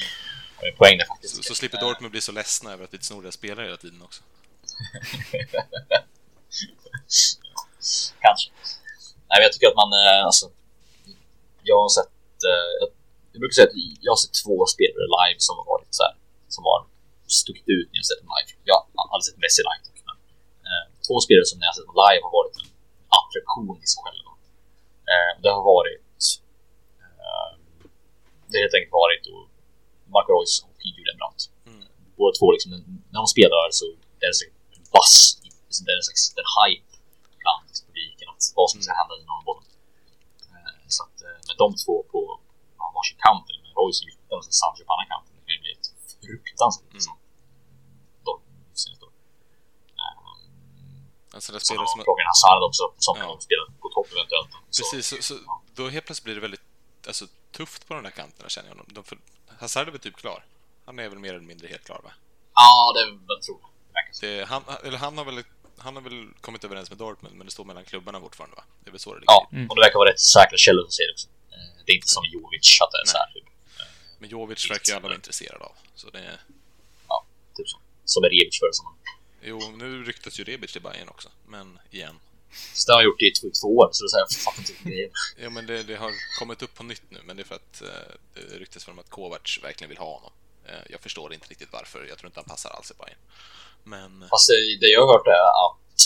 har 0.61 0.67
ju 0.67 0.73
poäng 0.73 0.99
där 0.99 1.07
faktiskt. 1.07 1.37
Så, 1.37 1.43
så 1.43 1.55
slipper 1.55 1.81
Dortmund 1.81 2.11
bli 2.11 2.21
så 2.21 2.33
ledsna 2.33 2.73
över 2.73 2.85
att 2.85 2.95
vi 2.95 2.99
snor 2.99 3.23
deras 3.23 3.35
spelare 3.35 3.65
hela 3.67 3.77
tiden 3.77 4.03
också. 4.03 4.23
Kanske. 8.25 8.49
Nej, 9.29 9.37
men 9.39 9.43
jag 9.47 9.53
tycker 9.53 9.69
att 9.73 9.81
man, 9.83 9.91
eh, 10.03 10.23
alltså. 10.29 10.47
Jag 11.71 11.79
har 11.85 11.93
sett, 11.99 12.39
eh, 12.53 12.71
jag- 12.81 13.41
brukar 13.43 13.55
säga 13.59 13.69
att 13.71 13.79
jag 14.07 14.11
har 14.15 14.21
sett 14.25 14.37
två 14.45 14.57
spelare 14.75 15.07
live 15.19 15.39
som 15.47 15.55
har 15.61 15.67
varit 15.75 15.93
så 15.99 16.03
här, 16.07 16.15
som 16.55 16.63
har 16.71 16.79
stuckit 17.41 17.69
ut 17.77 17.87
när 17.91 17.99
jag 18.01 18.07
sett 18.11 18.21
dem 18.23 18.31
live. 18.37 18.51
Jag 18.71 18.77
har 18.99 19.07
aldrig 19.15 19.27
sett 19.29 19.41
Messi 19.45 19.63
live. 19.71 19.83
Men, 20.09 20.17
eh, 20.71 20.85
två 21.07 21.15
spelare 21.27 21.47
som 21.51 21.57
när 21.59 21.67
jag 21.71 21.77
sett 21.79 21.89
dem 21.91 21.99
live 22.07 22.23
har 22.27 22.33
varit 22.41 22.55
en 22.61 22.69
attraktion 23.21 23.77
i 23.85 23.87
sig 23.93 24.01
själva. 24.05 24.31
Eh, 25.13 25.33
det 25.43 25.51
har 25.57 25.65
varit, 25.75 26.23
eh, 27.23 27.51
det 28.49 28.55
har 28.57 28.63
helt 28.67 28.77
enkelt 28.79 28.97
varit 29.05 29.21
då 29.29 29.37
Marco 30.15 30.31
Reus 30.35 30.53
och 30.69 30.77
Julian 30.97 31.17
Brandt. 31.21 31.41
Mm. 31.71 31.85
Båda 32.19 32.33
två 32.39 32.47
liksom, 32.55 32.69
när 33.13 33.19
de 33.23 33.27
spelar 33.37 33.61
så 33.81 33.87
är 34.25 34.29
det 34.31 34.37
så 34.41 34.45
en 34.77 34.85
bass, 34.97 35.15
det 35.85 35.91
är 35.95 35.99
en 36.03 36.07
slags 36.09 36.25
en 36.43 36.49
hype 36.59 36.91
bland 37.43 37.67
publiken 37.87 38.27
att 38.33 38.43
vad 38.59 38.69
som 38.73 38.79
ska 38.85 38.93
hända 39.01 39.15
inom 39.23 39.39
bollen. 39.49 39.67
Eh, 40.55 40.75
Så 40.97 41.01
att 41.07 41.17
eh, 41.29 41.37
med 41.49 41.57
de 41.63 41.69
två 41.83 41.95
på 42.13 42.19
ja, 42.81 42.85
varsin 42.97 43.19
kant, 43.27 43.47
med 43.65 43.73
Royce 43.79 44.01
i 44.03 44.07
mitten 44.11 44.35
och 44.39 44.45
sen 44.47 44.53
Sancho 44.63 44.83
på 44.89 44.93
andra 44.95 45.07
kanten, 45.13 45.31
det 45.37 45.43
kan 45.47 45.55
ju 45.57 45.61
bli 45.65 45.73
ett 45.79 45.89
fruktansvärt 46.25 46.91
Mm. 46.91 46.97
liksom. 46.97 47.15
De 48.27 48.33
åren. 49.03 49.15
Eh, 50.01 51.35
Alltså 51.35 51.49
det 51.53 51.61
Sen 51.61 51.67
spelare 51.67 51.87
har 51.87 51.93
som... 51.97 52.01
Torgen 52.11 52.29
Hazard 52.33 52.63
också, 52.69 52.85
som 53.07 53.15
Ja. 53.23 53.29
spela 53.49 53.65
på 53.83 53.89
topp 53.97 54.09
eventuellt. 54.17 54.51
Så, 54.77 54.81
Precis, 54.83 55.05
så, 55.11 55.17
så 55.29 55.35
då 55.79 55.83
helt 55.95 56.07
plötsligt 56.07 56.25
blir 56.29 56.35
det 56.39 56.45
väldigt 56.49 56.67
alltså, 57.11 57.25
tufft 57.59 57.83
på 57.89 57.95
de 57.95 58.03
där 58.09 58.11
kanterna 58.21 58.49
känner 58.49 58.69
jag. 58.71 58.77
De, 58.97 59.05
för, 59.05 59.19
Hazard 59.61 59.87
är 59.89 59.93
väl 59.93 60.01
typ 60.01 60.17
klar? 60.17 60.41
Han 60.87 60.99
är 60.99 61.09
väl 61.09 61.19
mer 61.19 61.35
eller 61.35 61.47
mindre 61.53 61.69
helt 61.69 61.85
klar 61.85 62.01
va? 62.05 62.13
Ja, 62.55 62.93
det 62.95 63.01
är 63.01 63.11
väl 63.11 63.43
så. 63.43 63.61
Det, 64.21 64.45
han, 64.49 64.63
eller 64.85 64.99
han 64.99 65.19
har 65.19 65.25
väl 65.25 65.45
han 65.79 65.95
har 65.97 66.03
väl 66.03 66.29
kommit 66.41 66.65
överens 66.65 66.91
med 66.91 66.99
Dortmund, 66.99 67.37
men 67.37 67.47
det 67.47 67.53
står 67.53 67.65
mellan 67.65 67.85
klubbarna 67.85 68.21
fortfarande 68.21 68.57
va? 68.57 68.65
Det 68.85 68.91
är 68.91 68.93
väl 68.93 69.01
så 69.01 69.15
det 69.15 69.21
ligger 69.21 69.33
Ja, 69.33 69.47
till. 69.51 69.67
och 69.69 69.77
det 69.77 69.81
verkar 69.83 69.99
vara 69.99 70.11
rätt 70.11 70.21
säkra 70.21 70.57
källor 70.57 70.83
som 70.83 70.91
säger 70.91 71.09
det 71.09 71.13
också. 71.15 71.29
Eh, 71.53 71.85
Det 71.87 71.93
är 71.93 71.97
inte 71.97 72.09
som 72.09 72.25
Jovic, 72.33 72.81
att 72.81 72.91
det 72.93 72.99
är 73.05 73.07
så 73.13 73.17
här, 73.19 73.33
typ, 73.35 73.45
Men 74.19 74.29
Jovic 74.31 74.71
verkar 74.71 74.93
ju 74.93 74.97
alla 74.97 75.03
vara 75.03 75.15
intresserade 75.15 75.65
av. 75.65 75.73
Så 75.95 76.11
det 76.11 76.19
är... 76.19 76.41
ja, 77.09 77.27
typ 77.57 77.69
så. 77.69 77.79
Som 78.05 78.25
är 78.25 78.29
Rebic 78.29 78.59
förra 78.61 78.73
sommaren. 78.73 78.99
Jo, 79.45 79.59
nu 79.77 80.05
ryktas 80.05 80.41
ju 80.41 80.45
Rebic 80.45 80.73
till 80.73 80.83
Bayern 80.83 81.09
också, 81.09 81.29
men 81.47 81.79
igen. 81.91 82.19
Så 82.75 82.87
det 82.87 82.95
har 82.95 83.01
jag 83.01 83.07
gjort 83.07 83.23
i 83.23 83.31
två, 83.41 83.49
två 83.63 83.77
år, 83.77 83.89
så 83.93 84.05
det 84.05 84.07
är 84.07 84.09
så 84.09 84.17
här, 84.17 84.27
jag 84.31 84.45
fattar 84.45 84.61
inte 84.61 84.91
grejen. 84.91 85.11
Ja, 85.37 85.51
men 85.51 85.67
det, 85.67 85.83
det 85.83 85.97
har 85.97 86.13
kommit 86.39 86.63
upp 86.63 86.75
på 86.75 86.83
nytt 86.83 87.03
nu, 87.09 87.21
men 87.25 87.37
det 87.37 87.43
är 87.43 87.45
för 87.45 87.55
att 87.55 87.83
eh, 87.83 87.89
det 88.35 88.59
ryktas 88.59 88.89
om 88.89 88.99
att 88.99 89.11
Kovacs 89.11 89.63
verkligen 89.63 89.89
vill 89.89 89.99
ha 89.99 90.15
honom. 90.15 90.33
Eh, 90.67 90.75
jag 90.91 91.01
förstår 91.01 91.35
inte 91.35 91.49
riktigt 91.49 91.73
varför, 91.73 92.05
jag 92.09 92.19
tror 92.19 92.29
inte 92.29 92.41
han 92.41 92.49
passar 92.49 92.71
alls 92.71 92.91
i 92.91 92.95
Bayern. 92.95 93.19
Men... 93.93 94.11
Fast 94.33 94.47
det, 94.51 94.59
det 94.83 94.91
jag 94.97 95.01
har 95.05 95.11
hört 95.15 95.29
är 95.39 95.47
att, 95.67 95.99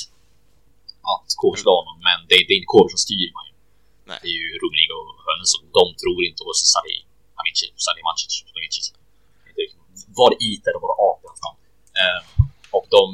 att 1.12 1.30
vill 1.56 1.68
ha 1.72 1.76
honom, 1.82 1.98
men 2.08 2.18
det, 2.28 2.34
det 2.46 2.52
är 2.54 2.58
inte 2.60 2.72
Kovac 2.74 2.90
som 2.94 3.02
styr 3.06 3.28
Bayern. 3.36 3.56
Nej. 4.10 4.18
Det 4.22 4.28
är 4.34 4.38
ju 4.42 4.48
Rummenigge 4.60 4.94
och 5.00 5.10
Hönes 5.26 5.50
och 5.58 5.64
de 5.78 5.84
tror 6.02 6.18
inte 6.28 6.40
på 6.46 6.52
Sali 6.74 6.96
Amici, 7.40 7.66
Sali 7.86 8.00
Mancic, 8.08 8.34
Amici. 8.58 8.80
Inte 9.48 9.60
riktigt. 9.64 9.80
Var 10.20 10.30
IT 10.48 10.62
eller 10.68 10.80
var 10.84 10.90
det 10.92 10.98
AP? 11.10 11.22
Eh, 12.02 12.20
och 12.76 12.86
de 12.96 13.04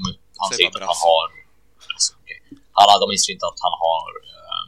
anser 0.43 0.65
inte 0.67 0.79
att 0.79 0.91
han 0.93 1.03
har... 1.11 1.27
Alltså, 1.95 2.11
okay. 2.23 2.39
han, 2.79 3.01
de 3.05 3.09
inser 3.17 3.33
inte 3.37 3.47
att 3.53 3.61
han 3.67 3.75
har 3.87 4.09
eh, 4.31 4.65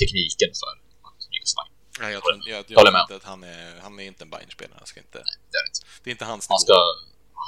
tekniken 0.00 0.50
för 0.60 0.72
att 1.08 1.20
lyckas 1.32 1.52
Bayern. 1.58 1.72
Nej, 2.00 2.10
jag 2.16 2.22
tror, 2.24 2.34
jag, 2.54 2.60
jag 2.74 2.92
med. 2.92 3.02
inte 3.04 3.16
att 3.20 3.28
han 3.32 3.40
är, 3.54 3.68
han 3.84 3.92
är 4.02 4.06
inte 4.12 4.22
en 4.26 4.30
Bayern-spelare. 4.34 4.78
Han 4.82 4.88
ska 4.92 4.98
inte, 5.06 5.20
Det 5.52 5.56
är 5.60 5.66
inte. 5.70 5.80
det 6.02 6.08
är 6.10 6.12
inte 6.16 6.28
hans 6.32 6.44
Han 6.48 6.54
nivå. 6.54 6.66
ska, 6.66 6.76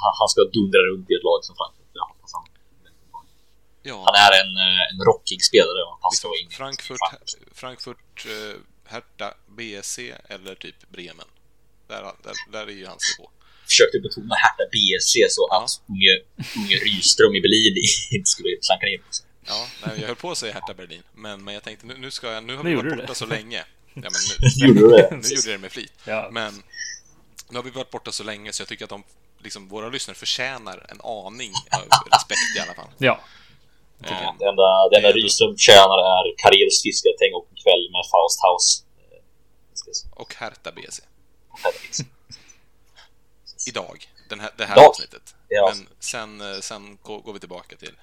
han, 0.01 0.11
han 0.21 0.29
ska 0.33 0.41
dundra 0.57 0.79
runt 0.89 1.07
i 1.11 1.13
ett 1.19 1.25
lag 1.29 1.39
som 1.47 1.55
Frankfurt. 1.59 1.78
Ja, 3.83 4.05
Han 4.05 4.15
är 4.25 4.31
en, 4.41 4.57
eh, 4.57 4.81
en 4.93 5.05
rockig 5.05 5.43
spelare 5.43 5.81
och 5.85 5.91
han 5.91 6.01
passar 6.01 6.41
in 6.41 6.47
i 6.47 6.53
Frankfurt, 6.53 6.97
Frankfurt. 7.09 7.57
Frankfurt 7.57 8.25
eh, 8.25 8.55
Hertha, 8.91 9.33
BSC 9.57 9.99
eller 10.29 10.55
typ 10.55 10.89
Bremen. 10.89 11.25
Där, 11.87 12.01
där, 12.01 12.33
där 12.51 12.67
är 12.67 12.71
ju 12.71 12.85
hans 12.85 13.15
nivå. 13.17 13.29
Försökte 13.65 13.99
betona 13.99 14.35
Hertha 14.35 14.63
BSC 14.73 15.13
så 15.35 15.47
Ja. 15.51 15.63
att 15.63 15.81
unge, 15.89 16.13
unge 16.57 16.75
Rydström 16.75 17.35
i 17.35 17.41
Berlin 17.41 17.73
inte 18.11 18.29
skulle 18.29 18.49
klanka 18.67 18.85
ner 18.85 18.97
på 18.97 19.13
sig. 19.13 19.25
Ja, 19.45 19.67
nej, 19.85 19.99
jag 19.99 20.07
höll 20.07 20.15
på 20.15 20.31
att 20.31 20.37
säga 20.37 20.53
Hertha 20.53 20.73
Berlin, 20.73 21.03
men, 21.13 21.43
men 21.43 21.53
jag 21.53 21.63
tänkte 21.63 21.85
nu, 21.85 21.97
nu 21.97 22.11
ska 22.11 22.31
jag, 22.31 22.43
nu 22.43 22.55
har 22.55 22.63
Nu 22.63 22.69
vi 22.69 22.75
varit 22.75 22.89
borta 22.95 23.05
det. 23.07 23.15
så 23.15 23.25
länge. 23.25 23.63
Ja, 23.93 24.01
men 24.01 24.67
Gjorde 24.67 24.79
du 24.79 24.89
det? 24.89 25.07
nu, 25.11 25.17
nu 25.21 25.27
gjorde 25.35 25.49
jag 25.49 25.53
det 25.53 25.57
med 25.57 25.71
flit. 25.71 25.93
Ja. 26.05 26.29
Men 26.31 26.63
nu 27.49 27.55
har 27.57 27.63
vi 27.63 27.69
varit 27.69 27.91
borta 27.91 28.11
så 28.11 28.23
länge 28.23 28.53
så 28.53 28.61
jag 28.61 28.67
tycker 28.67 28.83
att 28.85 28.89
de, 28.89 29.03
liksom, 29.43 29.67
våra 29.67 29.89
lyssnare 29.89 30.17
förtjänar 30.17 30.85
en 30.89 31.01
aning 31.01 31.51
av 31.71 31.81
respekt 32.11 32.55
i 32.57 32.59
alla 32.59 32.73
fall. 32.73 32.89
Ja, 32.97 33.21
Eh, 34.03 34.33
Det 34.39 34.45
enda, 34.51 34.89
det 34.89 34.97
enda 34.97 35.11
Rydström 35.11 35.57
tjänar 35.57 35.99
är 36.15 36.23
Karels 36.41 36.77
fiskatänk 36.83 37.31
och 37.37 37.47
en 37.51 37.57
kväll 37.63 37.83
med 37.95 38.03
Faust 38.11 38.39
House. 38.47 38.69
Eh, 39.11 40.21
och 40.21 40.31
Hertha 40.35 40.71
BSC. 40.71 40.99
Idag. 43.67 43.97
Den 44.29 44.39
här, 44.39 44.51
det 44.57 44.65
här 44.65 44.75
Idag? 44.77 44.89
avsnittet. 44.89 45.35
Ja. 45.47 45.63
Men 45.73 45.87
sen, 45.99 46.41
eh, 46.41 46.59
sen 46.69 46.97
går, 47.01 47.33
vi 47.33 47.39
tillbaka 47.39 47.75
till... 47.75 47.95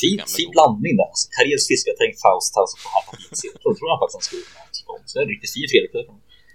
Fin, 0.00 0.18
fin 0.36 0.50
blandning 0.56 0.94
där. 1.00 1.04
Alltså, 1.12 1.26
Karels 1.36 1.64
fiskatänk, 1.70 2.14
Faust 2.24 2.52
House 2.58 2.72
och 2.76 2.82
Hertha 2.94 3.12
BSC. 3.20 3.42
Jag 3.54 3.60
tror, 3.76 3.88
jag 3.90 3.98
faktiskt 4.02 4.16
han 4.18 4.26
skulle 4.28 4.42
kunna 4.52 4.66
tycka 4.76 4.90
om. 4.96 5.00
Så 5.08 5.12
det 5.14 5.20
är 5.22 5.24
en 5.26 5.32
riktigt 5.34 5.52
fin 5.56 5.66
fredagkväll 5.72 6.06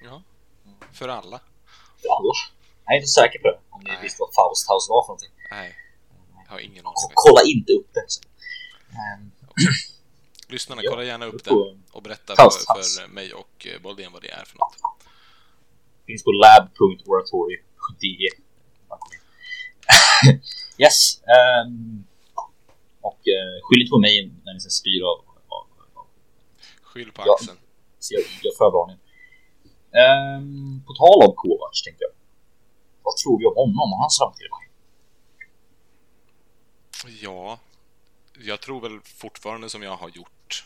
Ja. 0.07 0.15
För 0.99 1.07
alla. 1.19 1.37
för 2.01 2.09
alla. 2.17 2.33
Jag 2.85 2.89
är 2.93 2.97
inte 3.01 3.13
säker 3.19 3.37
på 3.43 3.47
det. 3.51 3.59
Om 3.75 3.79
ni 3.87 3.91
visste 4.03 4.19
vad 4.23 4.31
Faust 4.39 4.63
House 4.71 4.85
var 4.93 4.99
för 5.05 5.09
någonting. 5.13 5.33
Nej. 5.57 5.69
Jag 6.45 6.51
har 6.55 6.59
ingen 6.69 6.83
aning. 6.89 7.11
Kolla 7.25 7.41
inte 7.53 7.71
upp 7.79 7.89
det. 7.97 8.05
Ehm, 8.91 9.31
Lyssnarna, 10.47 10.81
Ja, 10.83 10.89
kolla 10.91 11.03
gärna 11.03 11.25
upp 11.25 11.47
får- 11.47 11.77
och 11.91 12.03
berätta 12.03 12.35
för, 12.35 12.49
för 12.49 13.07
mig 13.07 13.33
och 13.33 13.67
eh, 13.67 13.81
Boldén 13.81 14.11
vad 14.13 14.21
det 14.21 14.29
är 14.31 14.45
för 14.45 14.57
något. 14.57 14.75
Finns 16.05 16.23
på 16.23 16.31
lab.oratory.de. 16.31 18.29
yes. 20.83 21.21
Um, 21.65 22.03
och 23.01 23.19
uh, 23.27 23.61
skyll 23.63 23.81
inte 23.81 23.89
på 23.89 23.99
mig 23.99 24.31
när 24.45 24.53
ni 24.53 24.59
ska 24.59 24.69
styra 24.69 25.05
av, 25.05 25.19
av, 25.47 25.67
av 25.93 26.07
Skyll 26.81 27.11
på 27.11 27.21
Ja. 27.25 27.33
axeln. 27.39 27.57
så 27.99 28.13
jag, 28.13 28.23
jag 28.41 28.53
förvarnar 28.57 28.93
er. 28.93 28.99
Um, 30.37 30.83
på 30.87 30.93
tal 30.93 31.29
om 31.29 31.35
Kovacs 31.35 31.83
tänkte 31.83 32.03
jag. 32.03 32.11
Vad 33.03 33.15
tror 33.17 33.39
vi 33.39 33.45
om 33.45 33.55
honom 33.77 33.93
och 33.93 33.99
hans 33.99 34.17
framtid? 34.17 34.47
Ja, 37.21 37.59
jag 38.43 38.61
tror 38.61 38.81
väl 38.81 38.99
fortfarande 39.01 39.69
som 39.69 39.83
jag 39.83 39.95
har 39.95 40.09
gjort 40.09 40.65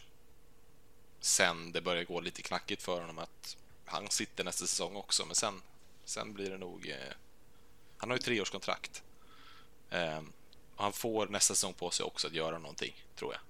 sen 1.19 1.71
det 1.71 1.81
började 1.81 2.05
gå 2.05 2.19
lite 2.19 2.41
knackigt 2.41 2.83
för 2.83 3.01
honom 3.01 3.19
att 3.19 3.57
han 3.85 4.09
sitter 4.09 4.43
nästa 4.43 4.65
säsong 4.67 4.95
också, 4.95 5.25
men 5.25 5.35
sen, 5.35 5.61
sen 6.05 6.33
blir 6.33 6.49
det 6.49 6.57
nog... 6.57 6.89
Eh, 6.89 7.13
han 7.97 8.09
har 8.09 8.17
ju 8.17 8.21
treårskontrakt. 8.23 9.03
Eh, 9.89 10.21
han 10.75 10.93
får 10.93 11.27
nästa 11.27 11.53
säsong 11.53 11.73
på 11.73 11.89
sig 11.89 12.03
också 12.05 12.27
att 12.27 12.33
göra 12.33 12.57
någonting, 12.57 13.05
tror 13.15 13.33
jag. 13.33 13.41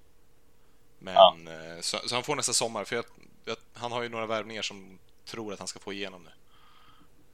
Men, 1.00 1.14
Ja. 1.14 1.38
eh, 1.48 1.82
så, 1.82 1.98
så 2.08 2.16
han 2.16 2.24
får 2.24 2.36
nästa 2.36 2.54
sommar, 2.54 2.84
för 2.86 2.96
jag, 2.96 3.06
jag, 3.46 3.58
han 3.74 3.92
har 3.92 4.04
ju 4.04 4.10
några 4.10 4.26
värvningar 4.26 4.62
som 4.62 5.00
tror 5.26 5.54
att 5.54 5.60
han 5.60 5.68
ska 5.68 5.80
få 5.80 5.94
igenom 5.94 6.24
nu. 6.24 6.32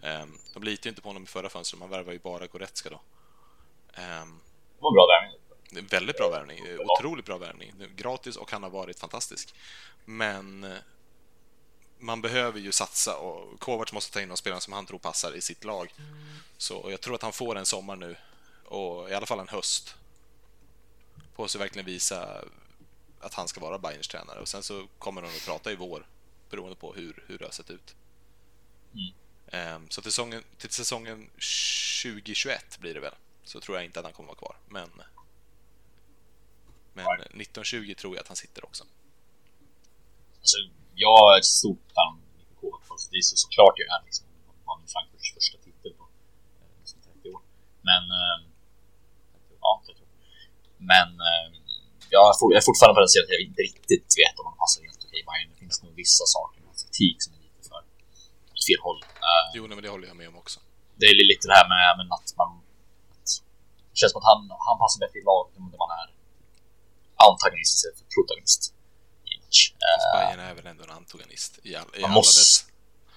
Eh, 0.09 0.25
de 0.53 0.63
litar 0.63 0.85
ju 0.85 0.89
inte 0.89 1.01
på 1.01 1.09
honom 1.09 1.23
i 1.23 1.27
förra 1.27 1.49
fönstret, 1.49 1.79
man 1.79 1.89
värvar 1.89 2.13
ju 2.13 2.19
bara 2.19 2.47
Goretzka 2.47 2.89
då. 2.89 3.01
Ehm, 3.93 4.39
Det 4.75 4.81
var 4.81 4.91
bra 4.93 5.07
värvning. 5.07 5.40
Väldigt 5.71 6.17
bra 6.17 6.29
värvning. 6.29 6.59
Otroligt 6.79 7.25
bra 7.25 7.37
värvning. 7.37 7.73
Gratis 7.95 8.35
och 8.35 8.51
han 8.51 8.63
har 8.63 8.69
varit 8.69 8.99
fantastisk. 8.99 9.53
Men 10.05 10.63
eh, 10.63 10.77
man 11.99 12.21
behöver 12.21 12.59
ju 12.59 12.71
satsa 12.71 13.17
och 13.17 13.59
Kovacs 13.59 13.93
måste 13.93 14.13
ta 14.13 14.21
in 14.21 14.27
de 14.29 14.37
spelarna 14.37 14.61
som 14.61 14.73
han 14.73 14.85
tror 14.85 14.99
passar 14.99 15.35
i 15.35 15.41
sitt 15.41 15.63
lag. 15.63 15.93
Så 16.57 16.87
jag 16.89 17.01
tror 17.01 17.15
att 17.15 17.21
han 17.21 17.33
får 17.33 17.55
en 17.55 17.65
sommar 17.65 17.95
nu 17.95 18.15
och 18.65 19.09
i 19.09 19.13
alla 19.13 19.25
fall 19.25 19.39
en 19.39 19.47
höst 19.47 19.95
på 21.35 21.47
sig 21.47 21.59
verkligen 21.59 21.85
visa 21.85 22.43
att 23.19 23.33
han 23.33 23.47
ska 23.47 23.61
vara 23.61 23.77
Bayerns 23.79 24.07
tränare 24.07 24.39
och 24.39 24.47
sen 24.47 24.63
så 24.63 24.87
kommer 24.99 25.21
de 25.21 25.27
att 25.27 25.45
prata 25.45 25.71
i 25.71 25.75
vår 25.75 26.07
beroende 26.49 26.75
på 26.75 26.93
hur, 26.93 27.23
hur 27.27 27.37
det 27.37 27.45
har 27.45 27.51
sett 27.51 27.69
ut. 27.69 27.95
Mm. 28.93 29.13
Ehm, 29.47 29.89
Så 29.89 30.01
till 30.01 30.11
säsongen, 30.11 30.43
till 30.57 30.69
säsongen 30.69 31.29
2021 32.03 32.77
blir 32.79 32.93
det 32.93 32.99
väl, 32.99 33.15
så 33.43 33.59
tror 33.59 33.77
jag 33.77 33.85
inte 33.85 33.99
att 33.99 34.05
han 34.05 34.13
kommer 34.13 34.27
vara 34.27 34.37
kvar. 34.37 34.55
Men, 34.69 34.89
men 36.93 37.05
1920 37.05 37.93
tror 37.93 38.15
jag 38.15 38.21
att 38.21 38.27
han 38.27 38.37
sitter 38.43 38.65
också. 38.65 38.83
Alltså, 40.39 40.57
jag 40.95 41.33
är 41.33 41.37
ett 41.39 41.45
stort 41.61 41.87
fan 41.95 42.21
av 42.91 42.97
sätt 42.99 43.09
och 43.11 43.15
vis, 43.17 43.27
och 43.33 43.39
såklart 43.45 43.75
jag 43.81 43.87
är 43.95 44.01
liksom. 44.05 44.25
Han 44.65 44.79
Frankfurts 44.93 45.33
första 45.37 45.57
titel 45.65 45.91
på 45.99 46.03
eh, 46.61 46.83
som 46.91 46.99
30 47.01 47.29
år. 47.35 47.41
Men... 47.89 48.03
Eh, 48.19 48.37
ja, 49.61 49.71
30 49.85 50.01
år. 50.03 50.09
Men 50.91 51.09
eh, 51.29 51.47
jag, 52.13 52.21
är 52.29 52.57
är 52.57 52.63
fortfarande 52.69 52.95
på 52.97 53.01
den 53.05 53.11
sidan 53.13 53.25
att 53.27 53.35
jag 53.37 53.43
inte 53.49 53.61
riktigt 53.69 54.09
vet 54.21 54.35
om 54.39 54.45
han 54.51 54.57
passar 54.63 54.79
helt 54.87 55.01
okej 55.05 55.19
i 55.23 55.25
Bayern. 55.29 55.49
Det 55.53 55.59
finns 55.63 55.77
nog 55.83 55.91
vissa 56.03 56.25
saker 56.35 56.57
med 56.61 56.67
hans 56.71 56.83
kritik 56.87 57.17
som 57.23 57.29
är 57.35 57.41
lite 57.47 57.61
för 57.69 57.81
åt 58.55 58.65
fel 58.69 58.81
håll. 58.87 58.99
Eh, 59.27 59.45
Jo, 59.55 59.61
nej, 59.67 59.75
men 59.77 59.83
det 59.85 59.91
håller 59.95 60.07
jag 60.11 60.17
med 60.21 60.27
om 60.31 60.37
också. 60.43 60.57
det 60.99 61.05
är 61.11 61.15
lite 61.33 61.45
det 61.51 61.57
här 61.59 61.67
med, 61.73 61.83
med 61.99 62.07
att 62.17 62.29
man... 62.41 62.49
Att, 63.13 63.29
det 63.91 63.97
känns 63.99 64.11
som 64.13 64.21
att 64.21 64.29
han, 64.31 64.41
han 64.69 64.77
passar 64.83 64.97
bättre 65.03 65.17
i 65.21 65.25
lag 65.31 65.43
där 65.53 65.61
man 65.83 65.91
är 66.01 66.07
antagonist 67.29 67.71
istället 67.75 67.97
för 68.01 68.07
protagonist. 68.15 68.61
i 69.31 69.33
match. 69.43 69.61
Eh, 69.83 70.49
är 70.49 70.53
väl 70.59 70.65
ändå 70.73 70.83
en 70.83 70.89
antagonist 71.01 71.59
i, 71.63 71.75
all, 71.75 71.89
i 71.97 72.03
alla 72.03 72.13
måste- 72.13 72.39
dess... 72.41 72.65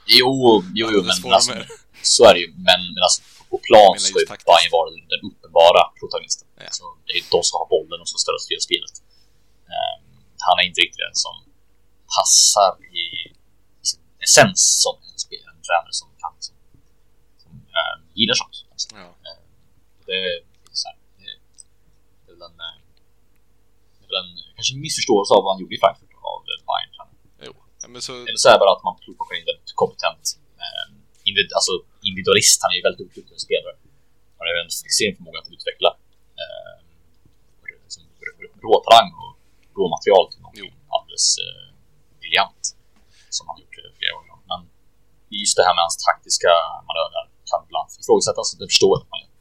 Jo, 0.07 0.63
jo, 0.81 0.87
jo 0.95 0.99
men 1.03 1.33
alltså, 1.39 1.53
så 2.03 2.21
är 2.29 2.33
det 2.35 2.41
ju. 2.45 2.49
Men, 2.69 2.81
men 2.95 3.03
alltså, 3.07 3.21
på 3.51 3.57
plan 3.69 3.93
ska 3.99 4.19
ju. 4.21 4.27
Bayern 4.51 4.71
vara 4.79 4.89
den 5.13 5.21
uppenbara 5.31 5.83
protagonisten. 6.01 6.47
Ja. 6.57 6.63
Alltså, 6.71 6.85
det 7.07 7.13
är 7.19 7.23
de 7.37 7.41
som 7.49 7.55
har 7.61 7.69
bollen 7.77 7.99
och 8.03 8.09
som 8.13 8.19
ställer 8.25 8.39
styra 8.47 8.61
spelet. 8.69 8.95
Ehm, 9.75 10.03
han 10.47 10.55
är 10.61 10.65
inte 10.71 10.81
riktigt 10.85 11.03
den 11.09 11.17
som 11.27 11.37
passar 12.17 12.73
i, 13.03 13.05
i 13.83 13.85
sin 13.91 14.01
essens 14.27 14.61
som 14.85 14.95
en, 15.13 15.19
spelare, 15.27 15.51
en 15.57 15.63
tränare 15.69 15.95
som 16.01 16.09
kan 16.23 16.33
liksom, 16.39 16.57
som, 17.43 17.51
ehm, 17.79 18.01
gillar 18.19 18.37
sånt. 18.43 18.57
Alltså, 18.73 18.89
Ja. 19.03 19.09
det 20.07 20.17
är 20.29 20.35
så 20.81 20.85
här, 20.89 20.97
det 21.19 21.31
det 22.25 22.31
är 22.33 22.37
väl 22.37 22.43
en, 22.51 22.59
eh, 22.69 22.77
det 23.99 24.03
är 24.04 24.04
väl 24.04 24.04
en 24.23 24.31
kanske 24.57 24.75
missförståelse 24.85 25.31
av 25.37 25.41
vad 25.45 25.51
han 25.53 25.61
gjorde 25.63 25.75
i 25.79 25.81
Frankfurt 25.85 26.15
av 26.35 26.41
eh, 26.51 26.61
Bayern. 26.69 26.93
Jo. 27.47 27.53
Ja, 27.83 27.87
men 27.93 28.01
så, 28.07 28.13
Eller 28.29 28.41
så 28.43 28.49
är 28.49 28.55
det 28.57 28.63
bara 28.65 28.75
att 28.77 28.87
man 28.89 28.97
plockar 29.03 29.35
in 29.39 29.47
väldigt 29.51 29.73
kompetent 29.83 30.25
eh, 30.65 30.87
individ, 31.29 31.51
alltså 31.59 31.73
individualist. 32.09 32.59
Han 32.65 32.71
är 32.73 32.77
ju 32.81 32.85
väldigt 32.89 33.03
duktig 33.05 33.41
spelare. 33.47 33.75
Han 34.37 34.43
har 34.47 34.53
ju 34.57 34.61
en 34.67 34.73
extrem 34.89 35.13
förmåga 35.19 35.39
att 35.43 35.51
utveckla 35.57 35.91
eh, 36.43 36.77
liksom, 37.85 38.03
råtalang 38.67 39.09
och 39.23 39.33
råmaterial 39.79 40.25
till 40.33 40.43
någonting 40.45 40.73
alldeles 40.97 41.27
eh, 41.45 41.67
briljant. 42.21 42.65
Som 43.37 43.45
han 43.49 43.57
gjort 43.63 43.77
eh, 43.81 43.91
flera 43.99 44.13
gånger. 44.17 44.37
Men 44.51 44.61
just 45.43 45.57
det 45.59 45.65
här 45.67 45.75
med 45.77 45.83
hans 45.87 45.99
taktiska 46.09 46.53
manövrar 46.89 47.25
kan 47.51 47.61
ibland 47.67 47.89
ifrågasättas. 48.03 48.49
Det 48.63 48.69
förstår 48.73 48.91
jag 48.95 49.01
att 49.03 49.11
man 49.13 49.21
gör. 49.25 49.34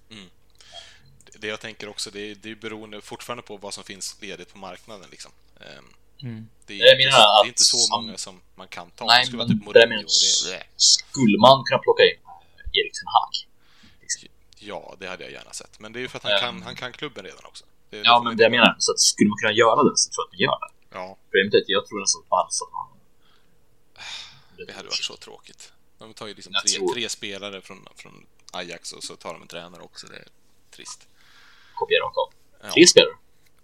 Det 1.44 1.50
jag 1.50 1.60
tänker 1.60 1.88
också, 1.90 2.12
det 2.12 2.32
är, 2.32 2.36
det 2.36 2.50
är 2.52 2.56
beroende 2.56 3.02
fortfarande 3.02 3.44
på 3.44 3.58
vad 3.58 3.74
som 3.74 3.84
finns 3.84 4.18
ledigt 4.22 4.52
på 4.54 4.58
marknaden 4.58 5.08
liksom. 5.12 5.32
Ehm, 5.60 5.86
Mm. 6.22 6.50
Det 6.66 6.74
är, 6.74 6.78
Jag 6.86 7.02
inte, 7.02 7.18
det 7.18 7.44
är 7.44 7.48
inte 7.48 7.64
så 7.64 7.78
som- 7.78 8.06
många 8.06 8.18
som 8.18 8.42
man 8.56 8.68
kan 8.68 8.92
ta. 8.92 9.06
Nej, 9.06 9.20
det 9.22 9.26
skulle 9.26 9.38
men 9.38 9.48
typ 9.48 9.60
det 9.60 9.66
Mourinho 9.66 9.90
menar, 9.90 10.04
och 10.04 10.50
det, 10.52 10.64
skulle 10.78 11.38
man 11.46 11.64
kunna 11.68 11.80
plocka 11.80 12.04
in 12.04 12.18
eh, 12.26 12.80
Erik 12.80 12.94
Ten 12.94 13.08
Hag? 13.16 13.32
Ja, 14.60 14.96
det 15.00 15.08
hade 15.08 15.24
jag 15.24 15.32
gärna 15.34 15.54
sett. 15.54 15.80
Men 15.80 15.94
det 15.94 16.00
är 16.00 16.02
ju 16.02 16.08
för 16.08 16.18
att 16.18 16.24
han, 16.24 16.32
Ehm. 16.34 16.40
kan, 16.40 16.62
han 16.62 16.76
kan 16.76 16.92
klubben 16.92 17.24
redan 17.26 17.46
också. 17.46 17.66
Det, 17.90 17.98
det 17.98 18.04
Ja, 18.06 18.12
får 18.18 18.24
men 18.24 18.24
man 18.24 18.38
det 18.38 18.44
jag 18.44 18.52
menar, 18.52 18.76
så 18.80 18.92
att 18.92 19.00
skulle 19.00 19.30
man 19.30 19.38
kunna 19.42 19.52
göra 19.54 19.84
det 19.84 19.98
så 19.98 20.10
tror 20.10 20.22
jag 20.24 20.28
att 20.28 20.34
man 20.34 20.40
gör 20.46 20.60
det. 20.64 20.72
Ja, 20.98 21.18
Problemet 21.26 21.54
är 21.54 21.58
att 21.58 21.70
jag 21.76 21.88
tror 21.88 22.00
nästan 22.00 22.22
att 22.22 22.30
har... 22.72 22.88
det 24.68 24.74
hade 24.74 24.88
varit 24.88 25.04
så 25.04 25.16
tråkigt. 25.18 25.72
De 26.00 26.14
tar 26.14 26.28
ju 26.28 26.34
liksom 26.34 26.54
tre, 26.66 26.78
tror- 26.78 26.94
tre 26.94 27.10
spelare 27.10 27.62
från, 27.62 27.88
från 27.96 28.26
Ajax 28.52 28.92
och 28.94 29.04
så 29.04 29.16
tar 29.16 29.34
de 29.34 29.42
en 29.42 29.48
tränare 29.48 29.82
också. 29.82 30.08
Det 30.08 30.16
är 30.16 30.28
trist. 30.72 31.08
Kopiera 31.76 32.04
rakt 32.06 32.18
av. 32.18 32.34
Ja. 32.62 32.74
Tre 32.74 32.88
spelare. 32.88 33.16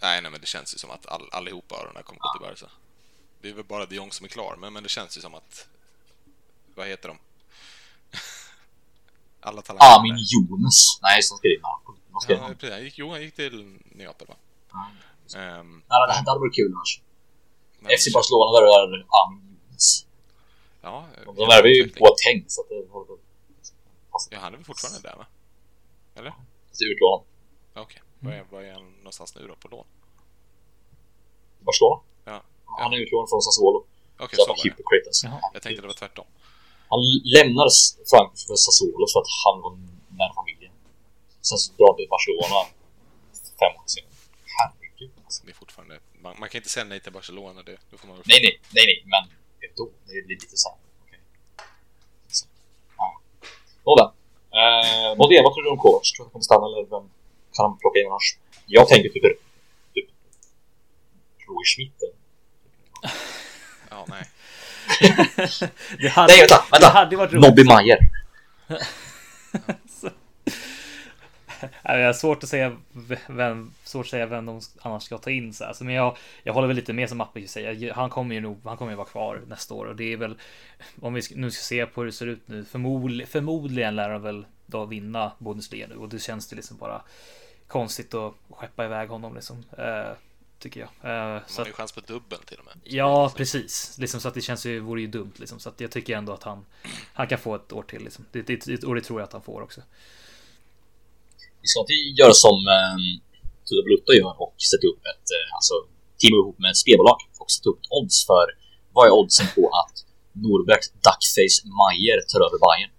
Nej, 0.02 0.22
nej, 0.22 0.32
men 0.32 0.42
det 0.42 0.48
känns 0.48 0.74
ju 0.74 0.78
som 0.78 0.92
att 0.92 1.06
all, 1.06 1.30
allihopa 1.32 1.76
av 1.76 1.86
de 1.86 1.94
där 1.94 2.02
kommer 2.02 2.20
gå 2.20 2.34
till 2.34 2.48
Barca. 2.48 2.72
Det 3.42 3.50
är 3.50 3.54
väl 3.54 3.64
bara 3.64 3.86
de 3.86 3.96
Jong 3.96 4.12
som 4.12 4.24
är 4.24 4.30
klar, 4.30 4.56
men, 4.60 4.74
men 4.74 4.84
det 4.84 4.90
känns 4.90 5.18
ju 5.18 5.22
som 5.22 5.36
att... 5.36 5.68
Vad 6.76 6.88
heter 6.88 7.08
de? 7.10 7.18
Alla 9.42 9.62
talanger. 9.62 10.00
Amin 10.00 10.18
Jones. 10.18 11.00
Nej, 11.02 11.24
som 11.24 11.38
skrev 11.38 11.62
Napoli. 11.62 12.00
Ja, 12.28 12.42
han? 12.42 12.56
precis. 12.56 12.72
Han 12.72 12.84
gick, 12.84 12.98
jo, 12.98 13.12
han 13.12 13.22
gick 13.22 13.36
till 13.36 13.80
Neapel, 13.92 14.28
va? 14.28 14.36
Ja. 14.72 14.92
Ehm, 15.40 15.84
det 15.88 16.14
hade 16.30 16.40
varit 16.40 16.56
kul 16.56 16.74
annars. 16.76 17.02
FC 18.00 18.14
Barcelona 18.14 18.60
där 18.60 18.64
är 18.64 19.06
Amin 19.20 19.58
Jones. 19.70 20.06
Ja, 20.82 21.06
De 21.26 21.48
värvar 21.48 21.68
ju 21.68 21.92
Boateng 22.00 22.46
så 22.48 22.62
att 22.62 22.70
det 22.70 22.76
Ja, 24.30 24.40
han 24.40 24.54
är 24.54 24.58
väl 24.58 24.66
fortfarande 24.66 25.10
där 25.10 25.16
va? 25.16 25.26
Eller? 26.16 26.30
att 26.30 27.26
Okej. 27.82 28.02
Var, 28.20 28.32
är, 28.32 28.44
var 28.52 28.62
är 28.62 28.74
han 28.74 28.92
någonstans 28.98 29.36
nu 29.36 29.48
då? 29.48 29.56
På 29.56 29.68
lån? 29.68 29.86
Barcelona. 31.60 32.02
Ja. 32.26 32.44
Han 32.66 32.94
är 32.94 32.98
utlånad 32.98 33.30
från 33.30 33.42
Sassuolo. 33.42 33.80
Okej, 34.20 34.36
Så 34.38 34.42
så 34.44 34.48
var 34.50 34.56
det. 34.64 35.08
alltså. 35.08 35.28
Jaha. 35.28 35.40
Jag 35.54 35.62
tänkte 35.62 35.82
det 35.82 35.88
var 35.88 35.94
tvärtom. 36.04 36.26
Han 36.90 37.00
lämnar 37.36 37.68
Frankfurt 38.12 38.48
för 38.48 38.56
Sassuolo 38.66 39.06
för 39.14 39.20
att 39.24 39.32
han 39.46 39.56
var 39.64 39.72
nära 40.20 40.34
familjen. 40.40 40.74
Sen 41.48 41.58
så 41.58 41.68
drar 41.78 41.88
han 41.92 41.96
till 42.00 42.10
Barcelona 42.16 42.60
fem 43.62 43.74
år 43.82 43.88
senare. 43.96 44.14
Herregud 44.58 45.12
alltså. 45.26 45.40
Det 45.46 45.52
är 45.52 45.60
fortfarande... 45.64 45.96
Man, 46.24 46.34
man 46.40 46.50
kan 46.50 46.60
inte 46.60 46.70
säga 46.70 46.86
nej 46.86 47.00
till 47.00 47.14
Barcelona, 47.20 47.64
det, 47.64 47.78
då 47.92 47.98
får 47.98 48.08
man. 48.08 48.16
Nej, 48.32 48.40
nej, 48.46 48.54
nej, 48.76 48.86
nej, 48.90 48.98
men 49.14 49.24
ändå. 49.70 49.84
Det 50.08 50.22
blir 50.28 50.38
lite 50.44 50.58
såhär, 50.64 50.78
okej. 51.06 51.20
Så, 52.38 52.46
Ja. 52.98 53.08
Nåväl. 53.88 54.10
Eh, 54.60 55.10
Modé, 55.20 55.36
vad 55.46 55.52
tror 55.54 55.64
du 55.64 55.70
om 55.70 55.78
Kovacs? 55.86 56.12
Tror 56.12 56.24
du 56.24 56.28
att 56.28 56.28
han 56.28 56.32
kommer 56.34 56.48
stanna 56.50 56.66
eller 56.68 56.86
vem 56.96 57.06
kan 57.60 57.70
han 57.70 57.78
plocka 57.78 58.00
in 58.00 58.08
annars? 58.08 58.38
Jag 58.66 58.88
tänker 58.88 59.10
typ, 59.10 59.24
typ 59.94 60.10
Roy 61.48 61.66
Schmidt 61.66 62.04
eller? 62.04 62.16
Ja, 63.90 64.06
nej. 64.10 64.24
Det 66.02 66.08
hade, 66.08 66.34
Nej, 66.34 66.40
vänta, 66.40 66.64
vänta! 66.72 66.80
Det 66.80 66.94
hade 66.94 67.16
varit 67.16 67.34
roligt. 67.34 67.50
Nobby 67.50 67.64
Mayer. 67.64 68.00
Jag 71.84 72.06
har 72.06 72.14
svårt 72.14 72.44
att 72.44 72.50
säga 72.50 72.78
vem, 73.28 73.74
svårt 73.84 74.06
att 74.06 74.10
säga 74.10 74.26
vem 74.26 74.46
de 74.46 74.62
annars 74.82 75.04
ska 75.04 75.18
ta 75.18 75.30
in 75.30 75.54
så. 75.54 75.66
Alltså, 75.66 75.84
men 75.84 75.96
jag, 75.96 76.18
jag 76.44 76.54
håller 76.54 76.68
väl 76.68 76.76
lite 76.76 76.94
med 76.94 77.10
som 77.10 77.18
Mappe 77.18 77.48
säger. 77.48 77.94
Han 77.94 78.10
kommer 78.10 78.36
ju 78.36 78.42
nog, 78.42 78.60
han 78.64 78.78
kommer 78.78 78.92
ju 78.92 78.98
vara 78.98 79.08
kvar 79.08 79.42
nästa 79.48 79.74
år 79.74 79.86
och 79.86 79.96
det 79.96 80.14
är 80.14 80.18
väl 80.18 80.38
om 81.02 81.14
vi 81.14 81.22
nu 81.36 81.52
ska 81.52 81.62
se 81.62 81.86
på 81.86 82.02
hur 82.02 82.06
det 82.06 82.12
ser 82.12 82.28
ut 82.28 82.48
nu. 82.48 82.66
Förmodligen, 82.66 83.28
förmodligen 83.28 83.96
lär 83.96 84.10
han 84.10 84.22
väl 84.22 84.46
då 84.66 84.86
vinna 84.86 85.32
Bundesliga 85.40 85.88
nu 85.88 85.96
och 85.96 86.10
det 86.10 86.20
känns 86.20 86.48
det 86.48 86.56
liksom 86.56 86.78
bara 86.78 87.02
konstigt 87.70 88.14
att 88.14 88.34
skeppa 88.50 88.86
iväg 88.86 89.10
honom 89.10 89.36
liksom. 89.36 89.66
Eh, 89.78 90.12
tycker 90.60 90.80
jag. 90.80 90.90
Eh, 91.12 91.30
Man 91.32 91.42
så 91.48 91.62
har 91.62 91.68
ju 91.68 91.74
chans 91.74 91.92
på 91.92 92.02
dubbeln 92.02 92.42
till 92.46 92.58
och 92.60 92.66
med. 92.66 92.76
Ja, 92.84 93.34
precis. 93.36 93.98
Liksom, 93.98 94.20
så 94.22 94.28
att 94.28 94.34
det 94.34 94.42
känns 94.42 94.66
ju, 94.66 94.80
vore 94.80 95.02
ju 95.02 95.08
dumt 95.08 95.34
liksom. 95.36 95.60
Så 95.60 95.70
att 95.70 95.80
jag 95.82 95.92
tycker 95.92 96.18
ändå 96.18 96.34
att 96.34 96.44
han, 96.44 96.66
han 97.14 97.28
kan 97.28 97.40
få 97.40 97.56
ett 97.56 97.74
år 97.74 97.84
till 97.84 98.04
liksom. 98.04 98.26
Det, 98.32 98.42
det, 98.42 98.84
och 98.84 98.96
det 98.96 99.02
tror 99.02 99.20
jag 99.20 99.28
att 99.28 99.34
han 99.34 99.42
får 99.42 99.62
också. 99.62 99.82
Vi 101.62 101.68
ska 101.68 101.80
inte 101.80 101.94
göra 101.94 102.34
som 102.34 102.68
eh, 102.68 102.98
Tuda 103.70 103.84
Blutta 103.84 104.14
gör 104.14 104.42
och 104.42 104.56
sätta 104.72 104.88
upp 104.88 105.02
ett, 105.12 105.28
eh, 105.38 105.56
alltså 105.58 105.74
teama 106.20 106.36
ihop 106.42 106.60
med 106.60 106.72
ett 106.72 106.78
spelbolag 106.78 107.18
och 107.40 107.52
sätta 107.52 107.70
upp 107.70 107.80
ett 107.80 107.92
odds 107.92 108.26
för 108.26 108.46
vad 108.94 109.08
är 109.08 109.12
oddsen 109.12 109.48
på 109.56 109.70
att 109.82 109.96
Norbergs 110.32 110.90
Duckface 111.06 111.58
Mayer 111.80 112.20
tar 112.32 112.40
över 112.48 112.58
Bayern? 112.66 112.92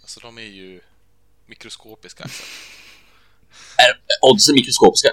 Alltså 0.00 0.20
de 0.20 0.38
är 0.38 0.42
ju 0.60 0.80
mikroskopiska 1.46 2.24
Axel. 2.24 2.46
Är 3.82 3.90
oddsen 4.30 4.54
mikroskopiska? 4.54 5.10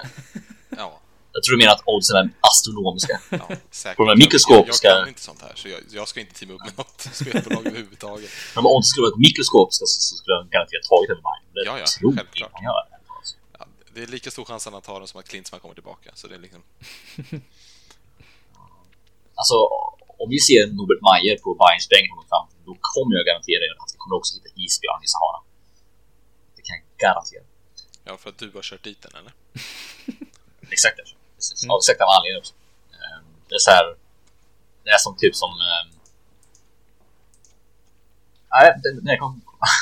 Ja, 0.82 1.00
Jag 1.32 1.42
tror 1.42 1.52
du 1.56 1.58
menar 1.62 1.72
att 1.74 1.82
oddsen 1.86 2.16
är 2.16 2.30
astronomiska. 2.40 3.20
ja 3.30 3.48
säkert. 3.70 3.96
På 3.96 4.02
de 4.04 4.08
här 4.08 4.16
mikroskopiska- 4.24 4.86
Jag, 4.88 4.96
jag 4.96 5.00
kan 5.04 5.08
inte 5.08 5.20
sånt 5.30 5.42
här, 5.42 5.52
så 5.54 5.68
jag, 5.68 5.80
jag 5.90 6.08
ska 6.08 6.20
inte 6.20 6.34
teama 6.34 6.54
upp 6.54 6.64
med 6.68 6.78
något 6.78 7.00
spelbolag 7.20 7.66
överhuvudtaget. 7.66 8.30
Men 8.54 8.60
om 8.64 8.70
oddsen 8.76 8.88
skulle 8.90 9.04
vara 9.08 9.16
mikroskopiska 9.28 9.82
så, 9.86 10.00
så 10.00 10.12
skulle 10.16 10.34
de 10.40 10.48
garanterat 10.56 10.84
tagit 10.92 11.10
över 11.12 11.22
Bayern. 11.28 11.44
Det 11.54 11.62
Ja, 11.70 11.74
ja, 11.78 11.86
självklart. 12.16 12.52
jag. 12.62 12.86
Ja, 13.58 13.66
det 13.94 14.02
är 14.02 14.06
lika 14.06 14.30
stor 14.30 14.44
chans 14.44 14.66
att 14.66 14.72
han 14.72 14.82
tar 14.82 14.98
den 15.00 15.08
som 15.08 15.20
att 15.20 15.28
Klinsmann 15.28 15.60
kommer 15.60 15.74
tillbaka, 15.74 16.10
så 16.14 16.24
det 16.28 16.34
är 16.34 16.38
liksom... 16.46 16.62
Alltså, 19.40 19.56
om 20.22 20.28
vi 20.34 20.38
ser 20.48 20.62
Norbert 20.78 21.02
Mayer 21.08 21.36
på 21.44 21.48
Bayerns 21.62 21.88
bänk 21.92 22.08
då 22.68 22.72
kommer 22.94 23.12
jag 23.18 23.24
garantera 23.30 23.60
er 23.68 23.72
att 23.82 23.92
vi 23.94 23.98
kommer 24.02 24.16
också 24.20 24.30
hitta 24.36 24.50
isbjörn 24.64 25.00
i 25.06 25.08
Sahara. 25.14 25.40
Det 26.56 26.62
kan 26.68 26.74
jag 26.80 26.86
garantera. 27.04 27.44
Ja, 28.04 28.16
för 28.16 28.30
att 28.30 28.38
du 28.38 28.50
har 28.54 28.62
kört 28.62 28.82
dit 28.84 29.02
den, 29.02 29.12
eller? 29.20 29.32
Exakt. 30.74 30.98
Precis. 31.36 31.68
Av 31.70 31.78
exakt 31.82 32.00
av 32.00 32.08
anledning 32.16 32.38
också. 32.42 32.54
Ehm, 33.02 33.24
Det 33.48 33.54
är 33.54 33.58
så 33.68 33.70
här. 33.70 33.86
Det 34.84 34.90
är 34.90 34.98
som 35.06 35.16
typ 35.16 35.34
som... 35.36 35.50
Nej, 38.54 38.66
det, 38.82 38.90
det 39.08 39.16
kom, 39.22 39.32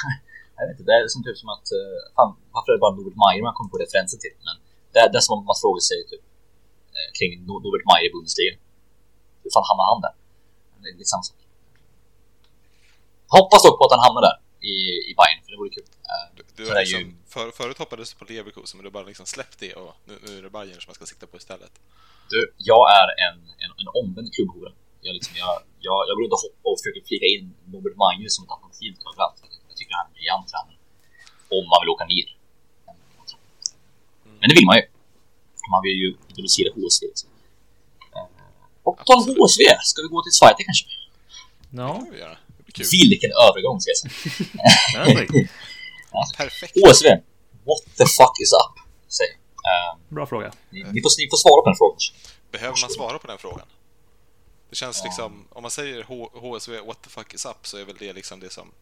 jag 0.56 0.62
vet 0.68 0.72
inte. 0.80 0.84
Det 0.90 0.94
är 0.98 1.08
som 1.14 1.22
typ 1.26 1.36
som 1.42 1.48
att... 1.54 1.66
eh, 1.78 1.98
Fan, 2.16 2.30
varför 2.54 2.68
är 2.72 2.76
det 2.76 2.84
bara 2.86 2.94
Norbert 2.96 3.18
Mayer 3.24 3.42
man 3.48 3.54
kommer 3.56 3.70
på 3.74 3.78
referenser 3.84 4.18
till? 4.24 4.34
Men 4.46 4.54
det, 4.92 4.98
är- 5.02 5.10
det 5.12 5.18
är 5.20 5.24
som 5.26 5.34
om 5.38 5.44
man 5.50 5.58
frågar 5.62 5.82
sig 5.90 5.98
typ 6.12 6.24
eh, 6.96 7.08
kring 7.18 7.30
No- 7.48 7.60
Norbert 7.64 7.84
Mayer 7.90 8.06
i 8.08 8.12
Bundesliga. 8.14 8.52
Hur 9.42 9.50
fan 9.54 9.66
hamnar 9.70 9.86
han 9.92 10.00
där? 10.06 10.14
Det 10.82 10.88
är 10.90 10.94
lite 11.00 11.12
samma 11.14 11.26
sak. 11.30 11.40
Hoppas 13.36 13.60
dock 13.66 13.76
på 13.78 13.84
att 13.86 13.94
han 13.96 14.04
hamnar 14.06 14.22
där 14.28 14.36
i, 14.72 14.74
i 15.10 15.12
Bayern, 15.18 15.38
för 15.44 15.50
det 15.52 15.58
vore 15.62 15.72
kul. 15.76 15.86
Du, 16.36 16.42
du 16.56 16.62
har 16.68 16.76
är 16.76 16.84
ju- 16.84 16.98
liksom, 16.98 17.16
för, 17.34 17.50
förut 17.50 17.78
hoppades 17.78 18.12
du 18.12 18.18
på 18.18 18.24
Leverkusen, 18.32 18.76
men 18.78 18.82
du 18.84 18.88
har 18.90 18.96
bara 18.98 19.08
liksom 19.12 19.26
släppt 19.26 19.58
det 19.58 19.72
och 19.74 19.92
nu, 20.08 20.14
nu 20.26 20.38
är 20.38 20.42
det 20.42 20.50
Bayern 20.50 20.80
som 20.80 20.88
man 20.90 20.94
ska 20.94 21.06
sikta 21.06 21.26
på 21.26 21.36
istället. 21.36 21.72
Du, 22.32 22.52
jag 22.70 22.82
är 23.00 23.06
en, 23.26 23.36
en, 23.64 23.72
en 23.80 23.88
omvänd 24.00 24.28
klubbhora. 24.34 24.72
Jag, 25.06 25.12
liksom, 25.18 25.34
jag, 25.44 25.54
jag, 25.86 25.98
jag 26.08 26.12
går 26.16 26.22
runt 26.24 26.32
och 26.38 26.42
hoppar 26.46 26.68
och 26.72 26.78
försöker 26.80 27.02
flika 27.10 27.26
in 27.34 27.44
Norbert 27.72 27.96
Mayer 28.02 28.28
som 28.34 28.40
ett 28.44 28.50
alternativ 28.54 28.90
till 28.98 29.06
överallt. 29.12 29.38
Jag 29.70 29.76
tycker 29.78 29.92
han 29.98 30.04
är 30.06 30.08
en 30.10 30.14
briljant 30.16 30.46
tränare. 30.52 30.76
Om 31.56 31.64
man 31.72 31.78
vill 31.82 31.90
åka 31.96 32.06
ner. 32.14 32.28
Men 34.40 34.46
det 34.50 34.54
vill 34.58 34.68
man 34.70 34.76
ju. 34.80 34.84
Man 35.74 35.82
vill 35.86 35.98
ju 36.04 36.08
introducera 36.30 36.68
HSV. 36.76 37.02
Liksom. 37.12 37.28
Eh, 38.16 38.26
Och 38.86 38.94
på 38.98 39.04
tal 39.08 39.16
om 39.22 39.24
HSV, 39.40 39.60
ska 39.90 39.96
vi 40.04 40.08
gå 40.14 40.18
till 40.26 40.36
Zweite 40.40 40.62
kanske? 40.68 40.84
Det 40.88 40.96
Ja, 41.82 41.94
kan 42.04 42.12
vi 42.14 42.18
göra. 42.24 42.36
Det 42.56 42.62
blir 42.64 42.74
kul. 42.78 42.86
Vilken 43.12 43.32
övergång 43.46 43.76
ska 43.80 43.88
jag 43.94 44.00
säga. 44.02 45.48
det 46.18 46.26
snyggt. 46.26 46.36
Perfekt. 46.36 46.74
HSV, 46.86 47.08
what 47.68 47.80
the 47.98 48.06
fuck 48.06 48.34
is 48.40 48.52
up? 48.52 48.74
Säger. 49.12 49.32
Eh, 49.32 49.98
Bra 50.08 50.26
fråga. 50.26 50.52
ni, 50.70 50.78
ni, 50.82 51.02
får, 51.02 51.10
ni 51.22 51.28
får 51.30 51.36
svara 51.36 51.62
på 51.62 51.68
den 51.70 51.76
frågan. 51.76 51.98
Behöver 52.50 52.78
man 52.82 52.90
svara 52.90 53.18
på 53.18 53.26
den 53.26 53.38
frågan? 53.38 53.66
Det 54.70 54.76
känns 54.76 55.04
liksom, 55.04 55.46
om 55.50 55.62
man 55.62 55.70
säger 55.70 56.02
H- 56.02 56.30
HSV 56.34 56.80
what 56.80 57.02
the 57.02 57.10
fuck 57.10 57.34
is 57.34 57.44
up 57.46 57.66
så 57.66 57.76
är 57.76 57.84
väl 57.84 57.96
det 57.98 58.12
liksom 58.12 58.40
det 58.40 58.50
som 58.50 58.72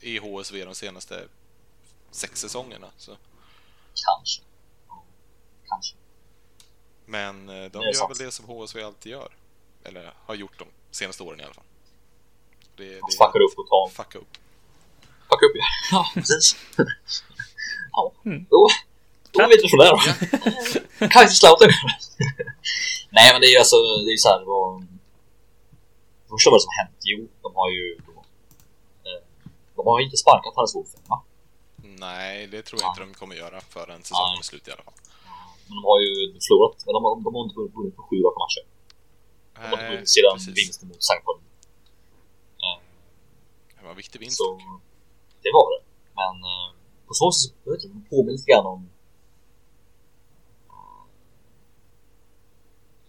är 0.00 0.20
HSV 0.20 0.64
de 0.64 0.74
senaste 0.74 1.24
sex 2.10 2.40
säsongerna. 2.40 2.86
Så. 2.96 3.16
Kanske. 4.06 4.42
Ja, 4.88 5.04
Kanske. 5.68 5.96
Men 7.06 7.48
eh, 7.48 7.54
de 7.54 7.68
Det 7.68 7.84
gör 7.84 7.92
sant. 7.92 8.10
väl 8.10 8.26
det 8.26 8.32
som 8.32 8.46
HSV 8.46 8.82
alltid 8.82 9.12
gör. 9.12 9.28
Eller 9.84 10.12
har 10.26 10.34
gjort 10.34 10.58
de 10.58 10.68
senaste 10.90 11.22
åren 11.22 11.40
i 11.40 11.44
alla 11.44 11.54
fall. 11.54 11.64
Det, 12.76 12.84
det 12.84 12.94
De 12.94 13.00
fuckar 13.00 13.40
upp 13.40 13.56
totalt. 13.56 13.92
Fucka 13.92 14.18
upp. 14.18 14.38
Fuck 15.32 15.42
upp 15.46 15.56
ja. 15.62 15.66
Ja, 15.92 16.00
precis. 16.14 16.56
ja, 17.92 18.12
då, 18.50 18.68
då 19.32 19.40
är 19.42 19.48
vi 19.48 19.54
inte 19.54 19.68
från 19.68 19.78
där 19.84 19.90
då. 19.92 21.08
Kaiserslautern. 21.14 21.70
Nej 23.16 23.32
men 23.32 23.40
det 23.40 23.46
är 23.46 23.54
ju 23.56 23.58
alltså, 23.58 23.76
det 24.04 24.10
är 24.12 24.16
ju 24.18 24.24
såhär 24.26 24.42
vad... 24.52 24.86
Första 26.30 26.50
vad 26.50 26.62
som 26.62 26.72
hänt? 26.80 26.96
Jo, 27.12 27.28
de 27.42 27.48
har 27.60 27.70
ju 27.70 27.86
då... 28.06 28.12
Eh, 29.08 29.22
de 29.76 29.86
har 29.86 29.98
ju 30.00 30.04
inte 30.04 30.16
sparkat 30.16 30.52
Hannes 30.56 30.74
Wolf 30.74 30.94
än, 30.96 31.02
va? 31.12 31.22
Nej, 32.06 32.46
det 32.46 32.62
tror 32.62 32.80
jag 32.80 32.86
Ja. 32.86 32.90
inte 32.90 33.00
de 33.06 33.14
kommer 33.20 33.34
göra 33.36 33.60
förrän 33.60 34.02
säsongen 34.02 34.38
är 34.38 34.42
slut 34.42 34.68
i 34.68 34.70
alla 34.70 34.82
fall. 34.82 34.94
Men 35.66 35.74
de 35.78 35.84
har 35.84 36.00
ju 36.00 36.12
förlorat, 36.46 36.76
men 36.86 36.92
de 36.96 37.00
har, 37.04 37.10
de 37.26 37.34
har 37.34 37.42
inte 37.44 37.56
vunnit 37.78 37.96
på 37.96 38.02
sju 38.08 38.16
raka 38.26 38.38
matcher. 38.44 38.64
De 39.54 39.60
har 39.60 39.78
inte 39.82 39.92
vunnit 39.94 40.10
sedan 40.16 40.54
vinsten 40.54 40.88
mot 40.88 40.98
St. 41.08 41.20
Pauli. 41.24 41.42
Det 43.76 43.82
var 43.84 43.90
en 43.90 43.96
viktig 43.96 44.20
vinst. 44.20 44.36
Så 44.36 44.60
det 45.44 45.52
var 45.58 45.66
det. 45.74 45.82
Men 46.20 46.34
eh, 46.50 46.68
på 47.06 47.12
så 47.14 47.32
sätt, 47.32 47.54
jag 47.64 47.72
vet 47.72 47.84
inte, 47.84 48.10
påminner 48.10 48.32
lite 48.32 48.50
grann 48.52 48.66
om... 48.74 48.80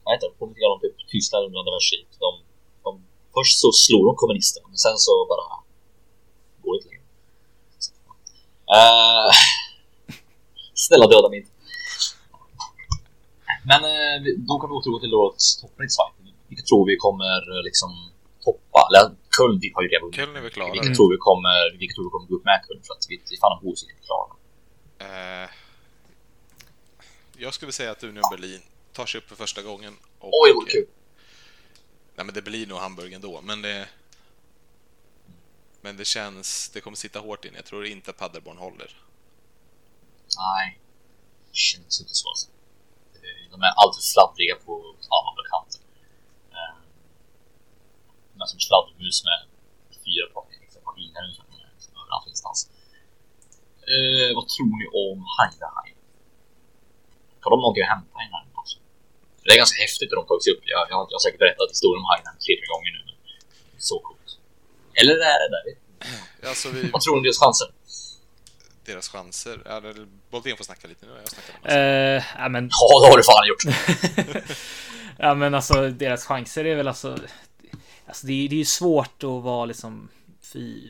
Jag 0.03 0.11
vet 0.11 0.17
inte, 0.17 0.27
det 0.31 0.39
påminner 0.39 0.55
lite 0.55 0.63
grann 0.63 0.75
om 0.77 0.83
typ 0.85 0.97
Tyskland 1.13 1.45
under 1.45 1.59
andra 1.59 1.75
världskriget. 1.75 2.13
De, 2.25 2.31
de, 2.85 2.91
först 3.35 3.55
så 3.63 3.69
slog 3.83 4.03
de 4.09 4.13
kommunisterna, 4.23 4.65
men 4.71 4.79
sen 4.85 4.97
så 5.05 5.13
bara 5.31 5.47
går 6.61 6.71
det 6.73 6.77
inte 6.79 6.89
längre. 6.91 7.07
Eh, 8.77 9.29
snälla 10.85 11.07
döda 11.07 11.29
mig 11.29 11.39
inte. 11.39 11.53
Men 13.69 13.81
eh, 13.93 14.17
då 14.49 14.53
kan 14.59 14.69
vi 14.69 14.75
återgå 14.75 14.99
till 14.99 15.13
årets 15.21 15.61
toppen 15.61 15.85
i 15.85 15.89
Vilket 16.47 16.65
tror 16.65 16.85
vi 16.85 16.95
kommer 17.05 17.39
eh, 17.51 17.63
liksom 17.63 17.89
toppa? 18.45 18.79
Eller 18.89 19.03
Köln 19.37 19.59
vi 19.59 19.71
har 19.75 19.81
ju 19.83 19.87
redan. 19.89 20.11
Köln 20.11 20.35
är 20.35 20.41
väl 20.41 20.51
klara. 20.51 20.71
Vilka 20.71 20.93
tror 20.95 21.11
vi 21.11 21.17
kommer, 21.17 21.77
vilka 21.79 21.93
tror 21.95 22.05
vi 22.05 22.09
kommer 22.09 22.27
gå 22.27 22.35
upp 22.35 22.45
med 22.45 22.59
Köln? 22.67 22.83
För 22.87 22.93
att 22.93 23.05
vi 23.09 23.15
vi 23.29 23.37
fan 23.37 23.51
har 23.51 23.61
Bohuslän 23.61 23.89
inte 23.91 24.03
klara. 24.09 24.31
Eh, 25.43 25.49
jag 27.37 27.53
skulle 27.53 27.71
säga 27.71 27.91
att 27.91 28.03
Union 28.03 28.23
Berlin 28.31 28.61
tar 28.93 29.05
sig 29.05 29.17
upp 29.17 29.29
för 29.29 29.35
första 29.35 29.61
gången. 29.61 29.93
Och, 30.19 30.29
Oj, 30.43 30.51
vad 30.55 30.67
kul! 30.69 30.87
Nej, 32.15 32.25
men 32.25 32.35
det 32.35 32.41
blir 32.41 32.67
nog 32.67 32.77
Hamburg 32.77 33.13
ändå, 33.13 33.41
men 33.41 33.61
det... 33.61 33.87
Men 35.81 35.97
det 35.97 36.05
känns... 36.05 36.69
Det 36.69 36.81
kommer 36.81 36.97
sitta 36.97 37.19
hårt 37.19 37.45
in. 37.45 37.51
Jag 37.55 37.65
tror 37.65 37.85
inte 37.85 38.11
att 38.11 38.17
Paderborn 38.17 38.57
håller. 38.57 38.97
Nej, 40.37 40.79
det 41.51 41.55
känns 41.57 42.01
inte 42.01 42.13
så. 42.13 42.29
Alltså. 42.29 42.47
Eh, 43.15 43.51
De 43.51 43.61
är 43.61 43.71
alltför 43.81 44.01
fladdriga 44.13 44.55
på 44.65 44.95
alla 45.09 45.43
kanter 45.49 45.81
öppna 48.43 48.51
som 48.51 48.59
sladdmus 48.59 49.17
med 49.27 49.39
fyra 50.05 50.25
partiner 50.35 50.61
liksom, 51.27 51.45
liksom, 51.75 51.91
överallt 52.01 52.25
ingenstans. 52.27 52.59
Eh, 53.93 54.29
vad 54.37 54.45
tror 54.53 54.73
ni 54.79 54.85
om 55.03 55.19
Haidahain? 55.35 55.97
Har 57.43 57.49
de 57.53 57.59
någonting 57.63 57.83
att 57.85 57.93
hämta 57.95 58.17
i 58.25 58.27
närheten 58.33 58.57
också? 58.63 58.77
Det 59.43 59.49
är 59.55 59.57
ganska 59.63 59.79
häftigt 59.85 60.09
hur 60.11 60.17
de 60.21 60.25
tagit 60.27 60.43
sig 60.45 60.53
upp. 60.53 60.63
Jag, 60.73 60.81
jag, 60.91 61.01
jag 61.09 61.17
har 61.17 61.23
säkert 61.25 61.41
berättat 61.45 61.67
historien 61.75 62.01
om 62.03 62.07
Haidahain 62.11 62.39
tredje 62.45 62.67
gången 62.73 62.91
nu. 62.97 63.01
Men 63.73 63.81
så 63.91 63.97
coolt. 64.07 64.29
Eller 64.99 65.15
är 65.33 65.37
det 65.43 65.51
där? 65.55 65.65
Alltså, 66.51 66.67
vi... 66.75 66.79
vad 66.93 66.99
tror 67.01 67.13
ni 67.13 67.19
om 67.21 67.25
deras 67.27 67.41
chanser? 67.45 67.69
deras 68.85 69.09
chanser? 69.09 69.55
Boltén 70.31 70.57
får 70.57 70.63
snacka 70.63 70.87
lite 70.87 71.05
nu, 71.05 71.11
jag 71.19 71.29
snackar 71.29 71.53
uh, 71.77 72.23
ja, 72.37 72.49
men... 72.49 72.69
ja, 72.71 73.01
det 73.01 73.07
har 73.11 73.17
du 73.17 73.23
fan 73.23 73.47
gjort! 73.51 73.63
ja, 75.17 75.33
men 75.35 75.55
alltså 75.55 75.89
deras 75.89 76.25
chanser 76.25 76.65
är 76.65 76.75
väl 76.75 76.87
alltså... 76.87 77.17
Alltså 78.07 78.27
det, 78.27 78.33
är- 78.33 78.49
det 78.49 78.55
är 78.55 78.57
ju 78.57 78.65
svårt 78.65 79.23
att 79.23 79.43
vara 79.43 79.65
liksom... 79.65 80.09
Fy, 80.41 80.89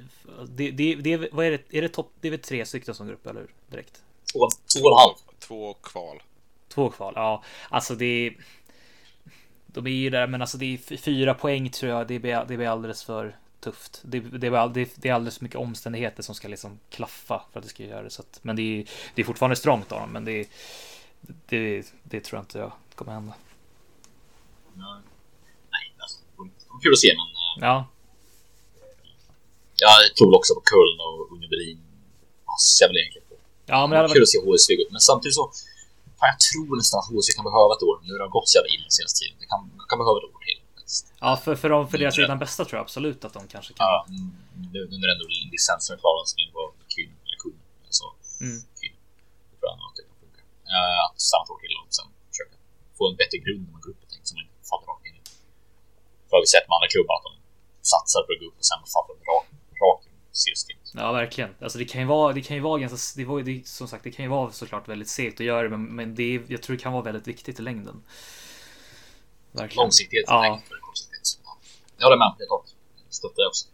det, 0.49 0.71
det, 0.71 0.95
det, 0.95 1.13
är- 1.13 1.29
vad 1.31 1.45
är 1.45 1.51
det? 1.51 1.77
Är 1.77 1.81
det 1.81 1.89
topp? 1.89 2.11
Det 2.21 2.27
är 2.27 2.31
väl 2.31 2.39
tre 2.39 2.65
stycken 2.65 2.95
som 2.95 3.07
går 3.07 3.13
upp, 3.13 3.27
eller 3.27 3.39
hur? 3.39 3.49
Direkt. 3.67 4.03
Två, 4.33 4.47
två 4.73 4.85
och 4.85 4.91
en 4.91 4.97
halv. 4.97 5.13
Två 5.39 5.73
kval. 5.73 6.21
Två 6.69 6.89
kval, 6.89 7.13
ja. 7.15 7.43
Alltså 7.69 7.95
det 7.95 8.05
är... 8.05 8.37
De 9.65 9.87
är 9.87 9.91
ju 9.91 10.09
där, 10.09 10.27
men 10.27 10.41
alltså 10.41 10.57
det 10.57 10.65
är 10.73 10.97
fyra 10.97 11.33
poäng 11.33 11.69
tror 11.69 11.91
jag. 11.91 12.07
Det 12.07 12.19
blir, 12.19 12.45
det 12.47 12.57
blir 12.57 12.67
alldeles 12.67 13.03
för 13.03 13.37
tufft. 13.59 14.01
Det, 14.05 14.19
det, 14.19 14.37
det, 14.37 14.47
är 15.09 15.13
alldeles 15.13 15.37
för 15.37 15.43
mycket 15.45 15.59
omständigheter 15.59 16.23
som 16.23 16.35
ska 16.35 16.47
liksom 16.47 16.79
klaffa 16.89 17.43
för 17.51 17.59
att 17.59 17.63
det 17.63 17.69
ska 17.69 17.83
göra 17.83 18.03
det. 18.03 18.09
Så 18.09 18.21
att, 18.21 18.39
men 18.41 18.55
det 18.55 18.61
är, 18.79 18.85
det 19.15 19.21
är 19.21 19.25
fortfarande 19.25 19.55
strångt 19.55 19.91
av 19.91 19.99
dem, 19.99 20.09
men 20.11 20.25
det, 20.25 20.49
det, 21.21 21.93
det 22.03 22.19
tror 22.19 22.37
jag 22.37 22.43
inte 22.43 22.59
jag 22.59 22.71
kommer 22.95 23.11
hända. 23.13 23.33
Nej, 24.73 25.01
kul 26.83 26.93
att 26.97 27.03
se, 27.05 27.11
men 27.19 27.27
eh, 27.35 27.79
Ja, 29.83 29.91
jag 30.05 30.15
tror 30.17 30.31
också 30.39 30.51
på 30.57 30.63
Köln 30.71 30.97
och 31.07 31.17
Union 31.33 31.49
Berlin. 31.53 31.79
Passar 32.49 32.79
jag 32.83 32.89
väl 32.89 32.97
egentligen 33.01 33.27
på. 33.31 33.35
ja 33.73 33.79
men 33.87 33.91
det 33.93 33.97
hade 34.01 34.13
Kul 34.15 34.23
varit, 34.23 34.27
att 34.27 34.35
se 34.35 34.39
HSV 34.47 34.69
gå 34.77 34.81
upp, 34.85 34.93
men 34.95 35.03
samtidigt 35.11 35.37
så 35.41 35.45
fan, 36.19 36.29
jag 36.33 36.39
tror 36.49 36.71
nästan 36.81 36.97
att 37.01 37.09
HSV 37.11 37.29
kan 37.37 37.45
behöva 37.49 37.71
ett 37.75 37.83
år. 37.89 37.95
Nu 38.05 38.11
har 38.15 38.19
det 38.25 38.35
gått 38.37 38.47
så 38.49 38.55
jävla 38.57 38.71
illa 38.75 38.87
senaste 38.97 39.17
tiden. 39.21 39.35
Det 39.43 39.47
kan, 39.53 39.59
de 39.79 39.83
kan 39.91 39.97
behöva 40.01 40.17
ett 40.21 40.27
år 40.33 40.41
till. 40.47 40.59
ja, 41.25 41.31
för, 41.43 41.53
för, 41.61 41.67
dem, 41.73 41.83
för 41.91 41.97
deras 42.03 42.17
redan 42.23 42.39
bästa 42.45 42.61
tror 42.65 42.75
jag 42.77 42.83
absolut 42.87 43.19
att 43.25 43.33
de 43.37 43.41
kanske 43.55 43.71
kan. 43.77 43.83
Ja, 43.89 43.95
mm, 44.13 44.29
nu, 44.73 44.79
nu 44.91 44.95
när 45.01 45.09
ändå 45.15 45.25
licensen 45.55 45.91
är 45.95 45.99
klar 46.03 46.15
så 46.29 46.33
kan 46.37 46.45
det 46.49 46.55
vara 46.61 46.71
Kyn 46.93 47.11
eller 47.25 47.37
Kun. 47.43 47.57
Alltså, 47.89 48.05
Mm. 48.47 48.59
Tror 49.59 49.69
att 49.89 49.95
det 49.97 50.05
kan 50.09 50.17
funka. 50.23 50.41
Uh, 50.75 50.99
att 51.07 51.17
stanna 51.27 51.43
ett 51.45 51.51
år 51.53 51.59
till 51.63 51.75
och 51.81 51.93
sen 51.97 52.07
försöka 52.31 52.55
få 52.97 53.03
en 53.11 53.15
bättre 53.21 53.37
grund 53.43 53.61
när 53.65 53.71
man 53.75 53.81
går 53.85 53.91
upp. 53.93 54.01
Så 54.27 54.31
man 54.35 54.43
inte 54.45 54.67
faller 54.71 54.85
rakt 54.91 55.05
in 55.09 55.15
i. 55.19 55.21
För 56.27 56.32
har 56.32 56.32
vi 56.43 56.49
sett 56.55 56.65
med 56.69 56.75
andra 56.77 56.89
klubbar 56.95 57.15
att 57.17 57.25
de 57.29 57.33
satsar 57.93 58.21
på 58.25 58.29
att 58.33 58.39
gå 58.41 58.45
upp 58.49 58.57
och 58.61 58.67
sen 58.71 58.81
faller 58.93 59.13
de 59.19 59.23
rakt, 59.83 60.05
i 60.33 60.35
seriestid. 60.43 60.77
Ja, 61.01 61.11
verkligen. 61.21 61.51
Alltså 61.63 61.77
det 61.81 61.85
kan 61.85 62.01
ju 62.01 62.07
vara, 62.07 62.33
det 62.37 62.41
kan 62.47 62.55
ju 62.57 62.63
vara 62.69 62.77
ganska, 62.83 63.19
det 63.19 63.25
var 63.25 63.41
det, 63.41 63.67
som 63.67 63.87
sagt, 63.87 64.03
det 64.03 64.11
kan 64.11 64.25
ju 64.25 64.31
vara 64.37 64.51
såklart 64.51 64.87
väldigt 64.87 65.09
segt 65.17 65.39
att 65.39 65.45
göra 65.45 65.63
det, 65.63 65.69
men, 65.69 65.83
men 65.99 66.15
det 66.15 66.41
jag 66.47 66.61
tror 66.61 66.75
det 66.75 66.83
kan 66.83 66.93
vara 66.93 67.03
väldigt 67.03 67.27
viktigt 67.27 67.59
i 67.59 67.61
längden. 67.61 68.03
Verkligen. 69.51 69.83
Långsiktighet 69.83 70.25
Ja. 70.27 70.45
ja. 70.45 70.61
för 70.67 70.75
kortsiktighet. 70.87 71.27
Ja. 71.43 71.57
Jag 71.97 72.05
håller 72.05 72.17
med. 72.17 72.31
Jag 72.39 73.13
stöttar 73.19 73.47
också. 73.47 73.67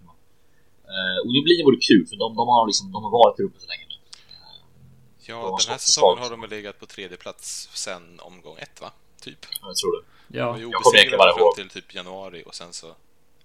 Uh, 0.95 1.19
och 1.25 1.31
det 1.35 1.41
blir 1.47 1.63
vore 1.65 1.79
kul 1.89 2.03
för 2.09 2.15
de, 2.23 2.35
de, 2.39 2.47
har 2.47 2.67
liksom, 2.67 2.91
de 2.91 3.03
har 3.03 3.11
varit 3.11 3.37
där 3.37 3.43
uppe 3.43 3.59
så 3.59 3.67
länge 3.67 3.85
nu. 3.91 3.95
Eh, 3.95 4.59
Ja, 5.29 5.35
De 5.35 5.57
den 5.63 5.71
här 5.71 5.77
säsongen 5.77 6.23
har 6.23 6.29
de 6.29 6.49
legat 6.49 6.79
på 6.79 6.85
tredje 6.85 7.17
plats 7.17 7.69
sen 7.73 8.19
omgång 8.19 8.57
ett, 8.57 8.81
va? 8.81 8.91
Typ. 9.21 9.39
jag 9.61 9.75
tror 9.75 9.91
det. 9.97 10.03
De 10.31 10.37
Ja, 10.37 10.57
egentligen 10.57 11.17
bara 11.23 11.33
obesegrade 11.33 11.33
fram 11.39 11.53
till 11.59 11.69
typ 11.75 11.95
januari 11.99 12.43
och 12.47 12.55
sen 12.59 12.71
så 12.79 12.87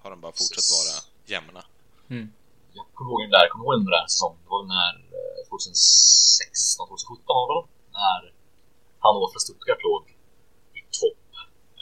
har 0.02 0.10
de 0.12 0.20
bara 0.24 0.34
fortsatt 0.40 0.68
vara 0.76 0.94
jämna. 1.32 1.62
Jag 2.76 2.84
kommer 2.94 3.10
ihåg 3.10 3.20
den 3.26 3.34
där, 3.36 3.44
kommer 3.50 3.64
ihåg 3.64 3.74
den 3.84 3.94
där 3.96 4.06
säsongen. 4.14 4.40
Det 4.44 4.50
var 4.56 4.62
när 4.76 4.92
eh, 5.18 5.48
2016, 5.48 6.88
2017 6.88 7.24
var 7.50 7.54
det? 7.56 7.64
När 7.98 8.20
Hannover 9.02 9.28
och 9.38 9.44
Stuttgart 9.46 9.82
låg 9.88 10.02
i 10.78 10.80
topp 11.00 11.24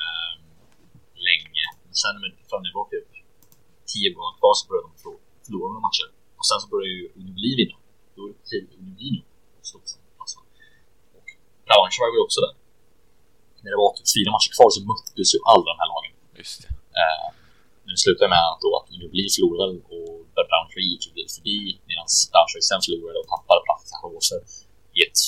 eh, 0.03 0.33
länge. 1.29 1.65
Men 1.85 1.95
sen 2.03 2.15
när 2.21 2.31
fram 2.51 2.63
var 2.79 2.87
typ 2.95 3.11
10 3.93 4.15
gånger 4.15 4.35
kvar 4.41 4.55
så 4.59 4.63
började 4.69 4.87
de 4.89 4.95
förlora, 5.45 5.69
några 5.73 5.85
matcher. 5.89 6.09
Och 6.39 6.47
sen 6.49 6.59
så 6.63 6.67
började 6.73 6.95
ju 6.99 7.05
Union 7.19 7.35
Berlin 7.37 7.57
vinna. 7.61 7.77
Då 8.15 8.19
var 8.23 8.29
det 8.51 8.59
Union 8.81 8.95
Berlin 8.99 9.25
och 9.59 9.67
sen. 9.93 10.03
Alltså. 10.23 10.39
Var 12.03 12.19
ju 12.19 12.25
också 12.29 12.41
där. 12.47 12.55
När 13.63 13.71
det 13.75 13.81
var 13.85 13.91
typ 13.97 14.09
fyra 14.17 14.31
matcher 14.35 14.51
kvar 14.57 14.69
så 14.75 14.81
möttes 14.91 15.29
ju 15.35 15.39
alla 15.51 15.65
de 15.73 15.77
här 15.81 15.89
lagen. 15.95 16.13
Just 16.41 16.59
det. 16.63 16.71
Eh, 17.01 17.27
men 17.85 17.91
det 17.95 18.01
slutade 18.05 18.29
med 18.35 18.43
att 18.51 18.61
då 18.65 18.71
att 18.79 18.89
Nubli 19.01 19.25
förlorade 19.35 19.75
och 19.95 20.15
Braunschweig 20.49 20.89
gick 20.93 21.05
ju 21.07 21.11
förbi 21.37 21.59
medan 21.89 22.07
Braunschweig 22.33 22.65
sen 22.71 22.81
förlorade 22.87 23.19
och 23.23 23.29
tappade 23.35 23.61
plats 23.67 23.83
till 23.87 23.97
Hannover 24.01 24.43
i 24.97 24.99
ett 25.09 25.19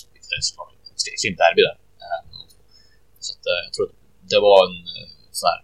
såklart 0.48 0.70
extremt 1.14 1.38
derby 1.42 1.62
där. 1.68 1.76
Eh, 2.04 2.22
Så 3.24 3.30
att, 3.34 3.44
eh, 3.52 3.60
jag 3.66 3.72
tror 3.74 3.84
att 3.88 3.96
det 4.32 4.40
var 4.48 4.58
en 4.68 4.78
eh, 4.96 5.08
sån 5.38 5.48
här 5.52 5.60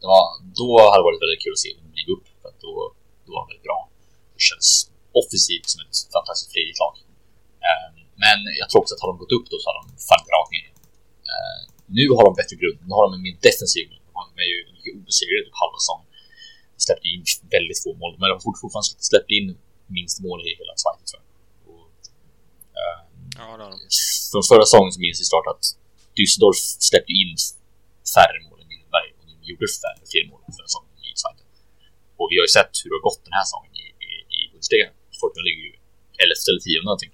det 0.00 0.08
var, 0.14 0.24
då 0.60 0.68
hade 0.90 1.00
det 1.02 1.08
varit 1.08 1.24
väldigt 1.24 1.42
kul 1.44 1.54
att 1.56 1.64
se 1.66 1.70
dem 1.78 1.86
ligga 1.98 2.12
upp 2.16 2.26
för 2.40 2.48
att 2.50 2.60
då, 2.66 2.72
då 3.24 3.28
var 3.34 3.40
de 3.42 3.46
väldigt 3.50 3.68
bra. 3.70 3.78
Det 4.36 4.42
känns 4.50 4.68
offensivt 5.20 5.66
som 5.72 5.78
ett 5.84 5.96
fantastiskt 6.16 6.52
fredigt 6.54 6.78
lag. 6.82 6.94
Eh, 7.66 7.88
Men 8.24 8.38
jag 8.60 8.66
tror 8.68 8.80
också 8.82 8.92
att 8.94 9.02
har 9.04 9.10
de 9.12 9.16
gått 9.24 9.36
upp 9.38 9.46
då 9.50 9.56
så 9.62 9.66
har 9.70 9.76
de 9.80 9.84
fallit 10.10 10.30
rakt 10.36 10.50
ner. 10.56 10.68
Eh, 11.32 11.60
Nu 11.98 12.04
har 12.16 12.22
de 12.28 12.32
bättre 12.40 12.56
grund. 12.62 12.78
Nu 12.88 12.92
har 12.98 13.02
de 13.06 13.10
en 13.18 13.24
mer 13.26 13.36
defensiv 13.48 13.84
grund. 13.88 14.04
De 14.30 14.34
är 14.46 14.48
ju 14.54 14.58
mycket 14.76 14.92
obesegrade 14.98 15.42
typ 15.46 15.56
halva 15.62 15.78
säsongen. 15.84 16.08
Släppte 16.86 17.06
in 17.14 17.22
väldigt 17.56 17.78
få 17.84 17.90
mål, 18.02 18.12
men 18.18 18.26
de 18.30 18.34
har 18.38 18.44
fortfarande 18.62 18.88
släppt 19.10 19.30
in 19.38 19.46
minst 19.96 20.16
mål 20.26 20.38
i 20.48 20.50
hela 20.60 20.74
Schweiz 20.82 21.04
tror 21.10 21.20
jag. 21.22 21.28
Och, 21.70 21.90
Ja, 22.80 22.90
det 23.36 23.42
har 23.48 23.58
de. 23.62 23.78
från 24.32 24.44
förra 24.52 24.64
säsongen 24.68 24.92
så 24.96 25.00
minns 25.06 25.18
vi 25.22 25.26
snart 25.32 25.48
att 25.52 25.64
Düsseldorf 26.16 26.60
släppte 26.88 27.12
in 27.22 27.32
färre 28.16 28.38
mål 28.46 28.58
än 28.62 28.68
Nürnberg 28.72 29.08
och 29.18 29.24
de 29.30 29.34
gjorde 29.48 29.66
färre 29.84 30.04
fler 30.12 30.24
mål 30.30 30.40
förra 30.58 30.68
säsongen 30.70 30.92
i 31.08 31.10
Schweiz. 31.20 31.40
Och 32.20 32.26
vi 32.30 32.34
har 32.38 32.44
ju 32.48 32.52
sett 32.58 32.72
hur 32.80 32.88
det 32.90 32.96
har 32.98 33.04
gått 33.08 33.20
den 33.28 33.34
här 33.38 33.44
säsongen 33.48 33.72
i, 33.84 33.86
i, 34.08 34.10
i 34.36 34.40
Bundesliga. 34.52 34.86
Fortuna 35.20 35.44
ligger 35.48 35.64
ju 35.68 35.74
11 36.24 36.48
eller 36.50 36.62
10 36.66 36.88
någonting. 36.90 37.12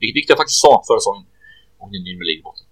Vilket, 0.00 0.14
vilket 0.16 0.30
jag 0.34 0.40
faktiskt 0.42 0.62
sa 0.66 0.72
förra 0.88 1.00
säsongen 1.02 1.26
och 1.80 1.88
nu 2.06 2.12
ligger 2.28 2.40
i 2.42 2.46
botten. 2.48 2.66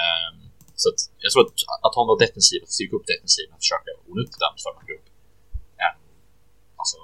Ehm, 0.00 0.36
så 0.80 0.86
att 0.90 1.00
jag 1.24 1.30
tror 1.32 1.42
att, 1.46 1.52
att 1.86 1.94
ha 1.98 2.02
något 2.06 2.22
defensivt, 2.26 2.64
att 2.66 2.74
styrka 2.76 2.94
upp 2.96 3.06
defensiven 3.14 3.52
och 3.54 3.62
försöka 3.64 3.90
ordna 4.08 4.20
upp 4.24 4.34
den 4.44 4.54
för 4.64 4.72
en 4.80 4.86
grupp. 4.90 5.06
Um, 5.84 6.00
alltså, 6.80 6.98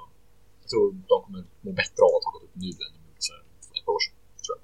jag 0.63 0.69
tror 0.73 0.87
de 1.11 1.17
kommer 1.25 1.43
må 1.65 1.71
bättre 1.83 2.01
av 2.07 2.13
att 2.17 2.25
ha 2.27 2.33
gått 2.35 2.47
upp 2.49 2.57
nu 2.65 2.71
än 2.87 2.95
för 3.27 3.39
ett 3.77 3.85
par 3.87 3.95
år 3.97 4.03
sedan. 4.07 4.17
Tror 4.45 4.55
jag. 4.59 4.63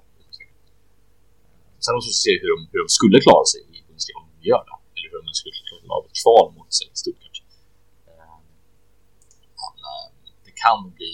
Ehm, 1.41 1.79
sen 1.83 1.91
måste 1.95 2.09
vi 2.13 2.19
se 2.27 2.33
hur 2.41 2.49
de, 2.53 2.59
hur 2.71 2.79
de 2.83 2.89
skulle 2.99 3.17
klara 3.27 3.45
sig 3.53 3.61
i 3.75 3.77
Bundesliga 3.87 4.17
om 4.21 4.27
de 4.33 4.39
gör 4.51 4.63
det. 4.69 4.77
Eller 4.95 5.07
hur 5.11 5.19
de 5.29 5.33
skulle 5.41 5.55
klara 5.69 5.91
av 5.97 6.01
ett 6.07 6.17
kval 6.21 6.47
mot 6.57 6.71
sig 6.79 6.87
Stuttgart. 7.01 7.37
Ehm, 8.09 8.43
men, 9.61 9.75
eh, 9.89 10.07
det 10.45 10.53
kan 10.63 10.79
bli, 10.97 11.13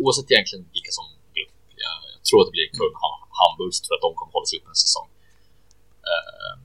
oavsett 0.00 0.28
egentligen 0.32 0.64
vilka 0.76 0.92
som 0.98 1.06
grupp, 1.36 1.54
jag, 1.84 1.96
jag 2.16 2.22
tror 2.26 2.38
att 2.40 2.48
det 2.48 2.56
blir 2.58 2.68
Köln, 2.78 2.96
Hamburg, 3.40 3.72
så 3.74 3.80
tror 3.80 3.92
jag 3.94 3.98
att 4.00 4.06
de 4.08 4.12
kommer 4.18 4.32
hålla 4.36 4.48
sig 4.50 4.58
upp 4.60 4.68
en 4.74 4.82
säsong. 4.86 5.11
Ehm, 6.18 6.60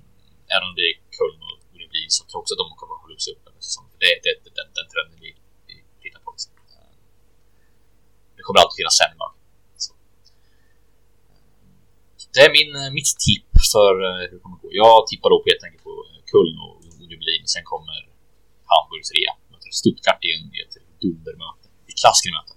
även 0.53 0.65
om 0.69 0.73
det 0.79 0.85
är 0.91 0.95
Köln 1.17 1.39
och 1.47 1.57
Unibin 1.75 2.09
så 2.15 2.21
tror 2.23 2.35
jag 2.37 2.41
också 2.43 2.53
att 2.55 2.61
de 2.63 2.67
kommer 2.79 2.93
att 2.95 3.03
hålla 3.05 3.19
sig 3.25 3.33
uppe 3.35 3.47
en 3.55 3.65
säsong. 3.69 3.87
Det 4.01 4.09
är 4.13 4.17
det, 4.25 4.33
den, 4.57 4.67
den 4.79 4.87
trenden 4.93 5.17
vi, 5.25 5.31
vi 5.67 5.75
tittar 6.03 6.21
på. 6.25 6.29
Liksom. 6.35 6.51
Eh, 6.75 6.93
det 8.35 8.43
kommer 8.45 8.59
alltid 8.61 8.77
finnas 8.81 8.97
sämre 9.01 9.17
lag. 9.23 9.33
Så. 9.85 9.91
Det 12.33 12.41
är 12.47 12.51
min, 12.59 12.71
eh, 12.81 12.89
mitt 12.97 13.11
tipp 13.27 13.49
för 13.73 13.93
eh, 14.07 14.21
hur 14.29 14.35
det 14.37 14.43
kommer 14.43 14.57
att 14.57 14.65
gå. 14.65 14.69
Jag 14.83 14.95
tippar 15.11 15.29
då 15.33 15.37
på 15.41 15.47
helt 15.51 15.65
enkelt 15.67 15.83
på 15.89 15.93
Köln 16.31 16.57
och 16.65 16.75
Union 17.03 17.47
Sen 17.53 17.65
kommer 17.73 17.97
Hamburg 18.71 19.03
trea. 19.11 19.33
Möter 19.51 19.71
Stuttgart 19.81 20.21
i 20.27 20.31
ett 20.63 20.75
dundermöte. 21.01 21.65
Ett 21.89 21.97
klassikermöte. 22.01 22.53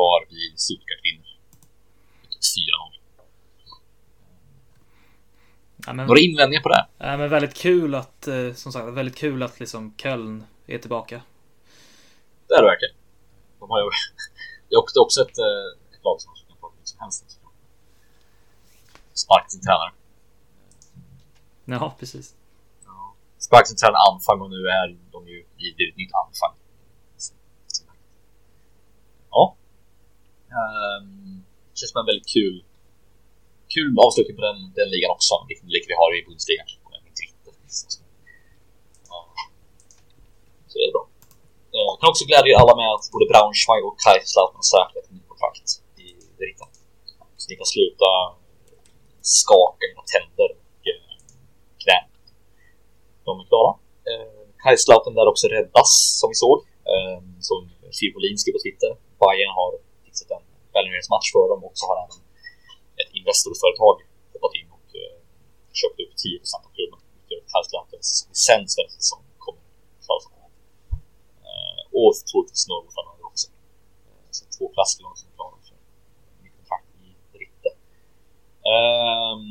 Var 0.00 0.18
vi 0.32 0.42
Stuttgart 0.66 1.02
vinner. 1.08 1.32
4-0. 2.38 2.97
Ja, 5.86 5.92
men, 5.92 6.06
Några 6.06 6.20
invändningar 6.20 6.62
på 6.62 6.68
det? 6.68 6.86
ja, 6.98 7.16
men 7.16 7.30
väldigt 7.30 7.54
kul 7.54 7.94
att, 7.94 8.28
eh, 8.28 8.52
som 8.52 8.72
sagt, 8.72 8.86
väldigt 8.86 9.16
kul 9.16 9.42
att 9.42 9.60
liksom 9.60 9.94
Köln 9.96 10.46
är 10.66 10.78
tillbaka. 10.78 11.22
Det 12.48 12.54
är 12.54 12.62
det 12.62 12.68
verkligen. 12.68 12.94
De 13.58 13.70
har 13.70 13.78
ju... 13.80 13.90
Det 14.68 14.74
är 14.74 14.78
också, 15.00 15.20
ett, 15.20 15.38
eh, 15.38 15.96
ett 15.96 16.04
lag 16.04 16.20
som 16.20 16.32
kan 16.48 16.56
få 16.60 16.72
som 16.84 17.00
helst. 17.00 17.40
Sparkat 19.14 19.52
sin 19.52 19.60
tränare. 19.60 19.92
Ja, 21.64 21.96
precis. 21.98 22.34
Sparkat 23.38 23.68
sin 23.68 23.76
tränare 23.76 24.02
Anfang 24.12 24.40
och 24.40 24.50
nu 24.50 24.56
är 24.56 24.96
de 25.12 25.28
ju 25.28 25.38
i 25.56 25.88
ett 25.90 25.96
nytt 25.96 26.10
Anfang. 26.26 26.54
Ja. 29.30 29.56
Um, 31.00 31.44
känns 31.74 31.90
som 31.90 32.00
en 32.00 32.06
väldigt 32.06 32.28
kul 32.28 32.64
kul 33.74 33.90
avslutning 34.06 34.36
på 34.38 34.44
den, 34.48 34.58
den 34.78 34.88
ligan 34.94 35.10
också. 35.16 35.34
Vilken 35.50 35.68
lik 35.74 35.84
vi 35.90 35.94
har 36.00 36.08
i 36.16 36.18
Bundesliga. 36.26 36.64
Ja. 39.10 39.18
Så 40.70 40.74
det 40.78 40.86
är 40.88 40.92
bra. 40.96 41.04
Jag 41.80 41.94
kan 42.00 42.08
också 42.12 42.24
glädja 42.30 42.50
er 42.52 42.58
alla 42.62 42.74
med 42.82 42.90
att 42.96 43.06
både 43.14 43.24
Braunschweig 43.30 43.84
och 43.88 43.96
Kaiserslautern 44.04 44.58
har 44.62 44.68
säkrat 44.74 45.04
ett 45.04 45.12
nytt 45.16 45.28
kontrakt 45.32 45.68
i 46.04 46.06
Verita. 46.38 46.66
Så 47.40 47.44
ni 47.50 47.54
kan 47.60 47.70
sluta 47.76 48.10
skaka 49.38 49.82
era 49.90 50.02
tänder 50.12 50.50
och 50.60 50.82
eh, 50.92 51.12
knän. 51.82 52.06
De 53.26 53.32
är 53.40 53.46
klara. 53.50 53.72
Eh, 54.10 54.44
Kaiserslautern 54.62 55.14
där 55.18 55.26
också 55.32 55.46
räddas 55.56 55.90
som 56.20 56.28
vi 56.32 56.38
såg. 56.44 56.58
Som 57.48 57.60
Fibolin 57.98 58.38
skrev 58.38 58.52
på 58.56 58.62
Twitter. 58.66 58.90
Bayern 59.22 59.52
har 59.60 59.70
fixat 60.04 60.30
en 60.36 60.44
välgörenhetsmatch 60.76 61.28
för 61.36 61.46
dem 61.52 61.60
och 61.68 61.74
så 61.78 61.84
har 61.88 61.96
även 62.04 62.18
Investorföretag 63.18 63.96
hoppat 64.32 64.54
in 64.60 64.68
och 64.76 64.88
eh, 65.02 65.16
köpt 65.80 65.98
upp 66.02 66.12
10 66.16 66.40
av 66.66 66.70
klubben. 66.76 67.00
Kaiserslauterns 67.52 68.10
licens 68.30 68.70
för 68.76 68.82
den 68.88 69.00
som 69.10 69.20
kommer 69.44 69.64
klaras 70.04 70.24
av. 70.26 70.50
Eh, 71.48 71.82
och 71.98 72.12
troligtvis 72.30 72.64
Norrbo 72.70 72.90
framöver 72.96 73.24
också. 73.30 73.46
Eh, 74.06 74.28
så 74.36 74.42
två 74.56 74.66
klasslag 74.74 75.12
som 75.18 75.24
är 75.30 75.34
klara 75.38 75.56
för 75.68 75.76
mitt 76.42 76.54
kontrakt 76.58 76.88
i 77.04 77.36
Ritte. 77.42 77.70
Um, 78.76 79.44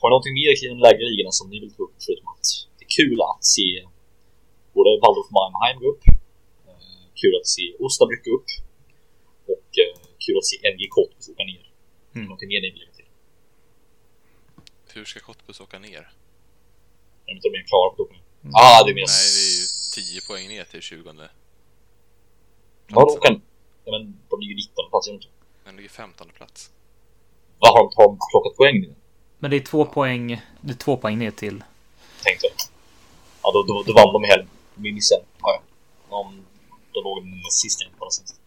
har 0.00 0.06
ni 0.08 0.12
någonting 0.14 0.36
mer 0.40 0.52
kring 0.58 0.70
de 0.74 0.78
lägre 0.88 1.04
ligorna 1.10 1.32
som 1.38 1.46
ni 1.50 1.56
vill 1.62 1.74
ta 1.76 1.82
upp 1.86 1.96
förutom 2.06 2.28
att 2.34 2.46
det 2.76 2.84
är 2.88 2.92
kul 3.00 3.18
att 3.30 3.44
se 3.56 3.68
både 4.76 4.90
Waldorf 5.02 5.30
Mannheim 5.36 5.76
gå 5.82 5.86
upp, 5.94 6.04
uh, 6.68 7.04
kul 7.20 7.34
att 7.40 7.48
se 7.56 7.64
Osnabrück 7.84 8.22
gå 8.28 8.32
upp 8.38 8.50
och 9.52 9.70
uh, 9.82 9.94
kul 10.24 10.36
att 10.40 10.48
se 10.50 10.56
NG 10.72 10.82
Cottbus 10.94 11.28
åka 11.32 11.44
ner. 11.52 11.64
Mm. 12.14 12.24
Någonting 12.28 12.50
mer 12.52 12.62
ni 12.66 12.70
vill? 12.76 12.95
Hur 14.96 15.04
ska 15.04 15.20
Cottbus 15.20 15.60
åka 15.60 15.78
ner? 15.78 15.90
Jag 15.90 17.34
vet 17.34 17.36
inte 17.36 17.48
om 17.48 17.52
ni 17.52 17.58
är 17.58 17.66
klara 17.66 17.90
på 17.90 18.08
det. 18.10 18.18
Ah, 18.54 18.84
det 18.84 18.90
är 18.90 18.94
mer... 18.94 19.06
Nej, 19.06 19.28
det 19.36 19.42
är 19.42 19.56
ju 19.60 20.20
10 20.20 20.20
poäng 20.28 20.48
ner 20.48 20.64
till 20.64 20.82
20. 20.82 21.02
Vadå 22.88 23.12
åka? 23.12 23.40
Ja, 23.84 23.90
men 23.90 24.20
de 24.30 24.40
ligger 24.40 24.54
19 24.54 24.90
plats, 24.90 25.06
de 25.06 25.12
inte? 25.12 25.26
Den 25.64 25.76
ligger 25.76 25.88
15 25.88 26.28
plats. 26.36 26.70
Vad 27.58 27.72
har 27.72 27.82
de 27.82 27.90
har 27.96 28.06
de 28.06 28.18
plockat 28.32 28.56
poäng 28.56 28.80
nu? 28.80 28.94
Men 29.38 29.50
det 29.50 29.56
är 29.56 29.60
två 29.60 29.84
poäng. 29.84 30.40
Det 30.60 30.72
är 30.72 30.76
två 30.76 30.96
poäng 30.96 31.18
ner 31.18 31.30
till. 31.30 31.64
Tänkte 32.22 32.46
jag. 32.46 32.54
Ja, 33.42 33.50
då, 33.52 33.62
då, 33.62 33.82
då 33.82 33.92
vann 33.92 34.12
de. 34.12 34.48
Vi 34.74 34.92
missade. 34.92 35.24
Ja, 35.40 35.48
ja. 35.52 35.62
De, 36.10 36.44
de 36.92 37.04
låg 37.04 37.52
sist 37.52 37.78
på 37.98 38.04
den 38.04 38.10
sist. 38.10 38.40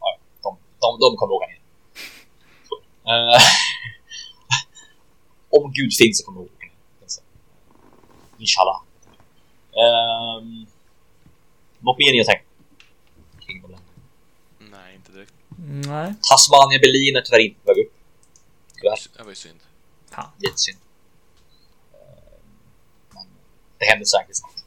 Ja, 0.00 0.18
ja. 0.42 0.56
De, 0.80 0.98
de, 1.00 1.10
de 1.10 1.16
kommer 1.16 1.34
åka 1.34 1.46
ner. 1.46 1.60
Om 5.52 5.72
Gud 5.72 5.92
finns 6.00 6.18
så 6.18 6.24
kommer 6.24 6.40
åka 6.40 6.52
ner. 6.60 6.72
Inshallah. 8.38 8.80
Um, 9.82 10.66
något 11.78 11.98
mer 11.98 12.12
ni 12.12 12.18
har 12.18 12.24
tänkt? 12.24 12.48
Kring? 13.46 13.62
Nej, 14.58 14.94
inte 14.94 15.12
direkt. 15.12 15.32
Nej. 15.92 16.14
Tasmania 16.30 16.78
Berlin 16.84 17.16
är 17.16 17.20
tyvärr 17.20 17.44
inte 17.46 17.60
på 17.60 17.66
väg 17.72 17.78
upp. 17.84 17.92
Tyvärr. 18.76 18.98
Det 19.16 19.22
var 19.22 19.30
ju 19.30 19.34
synd. 19.34 19.60
Fan. 20.10 20.30
Jättesynd. 20.44 20.78
Eh, 21.92 22.38
Men 23.14 23.26
det 23.78 23.84
händer 23.90 24.04
säkert 24.04 24.36
snart. 24.36 24.58